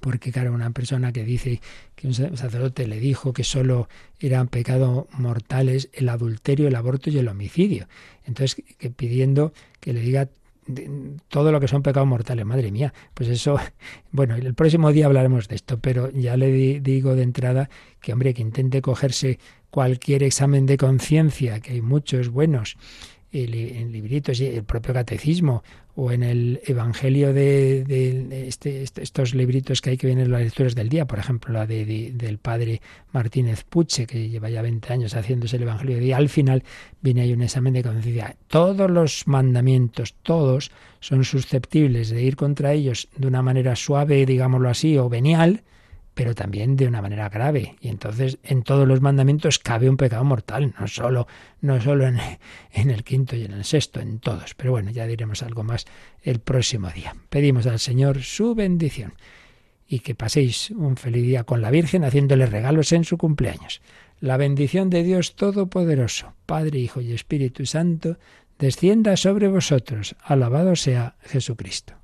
porque 0.00 0.32
claro, 0.32 0.52
una 0.52 0.70
persona 0.70 1.12
que 1.12 1.24
dice 1.24 1.60
que 1.94 2.08
un 2.08 2.14
sacerdote 2.14 2.86
le 2.86 2.98
dijo 2.98 3.32
que 3.32 3.44
solo 3.44 3.88
eran 4.18 4.48
pecados 4.48 5.06
mortales 5.12 5.88
el 5.92 6.08
adulterio, 6.08 6.68
el 6.68 6.74
aborto 6.74 7.10
y 7.10 7.18
el 7.18 7.28
homicidio. 7.28 7.86
Entonces, 8.26 8.62
que 8.78 8.90
pidiendo 8.90 9.52
que 9.80 9.92
le 9.92 10.00
diga 10.00 10.28
todo 11.28 11.52
lo 11.52 11.60
que 11.60 11.68
son 11.68 11.82
pecados 11.82 12.08
mortales, 12.08 12.44
madre 12.44 12.70
mía, 12.70 12.92
pues 13.14 13.28
eso, 13.28 13.58
bueno, 14.10 14.34
el 14.34 14.54
próximo 14.54 14.92
día 14.92 15.06
hablaremos 15.06 15.48
de 15.48 15.56
esto, 15.56 15.78
pero 15.78 16.10
ya 16.10 16.36
le 16.36 16.80
digo 16.80 17.14
de 17.14 17.22
entrada 17.22 17.68
que, 18.00 18.12
hombre, 18.12 18.34
que 18.34 18.42
intente 18.42 18.82
cogerse 18.82 19.38
cualquier 19.70 20.22
examen 20.22 20.66
de 20.66 20.76
conciencia, 20.76 21.60
que 21.60 21.72
hay 21.72 21.80
muchos 21.82 22.28
buenos, 22.28 22.76
en 23.34 23.92
libritos, 23.92 24.40
el 24.40 24.64
propio 24.64 24.94
catecismo 24.94 25.62
o 25.96 26.10
en 26.10 26.22
el 26.22 26.60
Evangelio 26.66 27.32
de, 27.32 27.84
este, 28.48 28.82
este, 28.82 29.02
estos 29.02 29.34
libritos 29.34 29.80
que 29.80 29.90
hay 29.90 29.96
que 29.96 30.06
vienen 30.06 30.30
las 30.30 30.42
lecturas 30.42 30.74
del 30.74 30.88
día, 30.88 31.06
por 31.06 31.18
ejemplo, 31.18 31.52
la 31.52 31.66
de, 31.66 32.12
del 32.14 32.38
padre 32.38 32.80
Martínez 33.12 33.64
Puche, 33.64 34.06
que 34.06 34.28
lleva 34.28 34.50
ya 34.50 34.62
20 34.62 34.92
años 34.92 35.14
haciéndose 35.14 35.56
el 35.56 35.62
Evangelio 35.62 35.96
de 35.96 36.02
día, 36.02 36.16
al 36.16 36.28
final 36.28 36.64
viene 37.00 37.22
ahí 37.22 37.32
un 37.32 37.42
examen 37.42 37.72
de 37.72 37.82
conciencia. 37.82 38.36
Todos 38.48 38.90
los 38.90 39.26
mandamientos, 39.26 40.14
todos, 40.22 40.70
son 41.00 41.24
susceptibles 41.24 42.10
de 42.10 42.22
ir 42.22 42.36
contra 42.36 42.72
ellos 42.72 43.08
de 43.16 43.28
una 43.28 43.42
manera 43.42 43.76
suave, 43.76 44.26
digámoslo 44.26 44.68
así, 44.68 44.96
o 44.98 45.08
venial, 45.08 45.62
pero 46.14 46.34
también 46.34 46.76
de 46.76 46.86
una 46.86 47.02
manera 47.02 47.28
grave. 47.28 47.76
Y 47.80 47.88
entonces 47.88 48.38
en 48.42 48.62
todos 48.62 48.86
los 48.86 49.00
mandamientos 49.00 49.58
cabe 49.58 49.90
un 49.90 49.96
pecado 49.96 50.24
mortal, 50.24 50.74
no 50.78 50.86
solo, 50.88 51.26
no 51.60 51.80
solo 51.80 52.06
en, 52.06 52.18
en, 52.72 52.90
el 52.90 53.04
quinto 53.04 53.36
y 53.36 53.44
en 53.44 53.52
el 53.52 53.64
sexto, 53.64 54.00
en 54.00 54.20
todos. 54.20 54.54
Pero 54.54 54.72
bueno, 54.72 54.90
ya 54.90 55.06
diremos 55.06 55.42
algo 55.42 55.64
más 55.64 55.86
el 56.22 56.40
próximo 56.40 56.88
día. 56.90 57.14
Pedimos 57.28 57.66
al 57.66 57.80
Señor 57.80 58.22
su 58.22 58.54
bendición 58.54 59.14
y 59.86 60.00
que 60.00 60.14
paséis 60.14 60.70
un 60.70 60.96
feliz 60.96 61.24
día 61.24 61.44
con 61.44 61.60
la 61.60 61.70
Virgen 61.70 62.04
haciéndole 62.04 62.46
regalos 62.46 62.92
en 62.92 63.04
su 63.04 63.18
cumpleaños. 63.18 63.82
La 64.20 64.36
bendición 64.36 64.90
de 64.90 65.02
Dios 65.02 65.34
Todopoderoso, 65.36 66.34
Padre, 66.46 66.78
Hijo 66.78 67.00
y 67.00 67.12
Espíritu 67.12 67.66
Santo, 67.66 68.18
descienda 68.58 69.16
sobre 69.16 69.48
vosotros. 69.48 70.16
Alabado 70.22 70.76
sea 70.76 71.16
Jesucristo. 71.22 72.03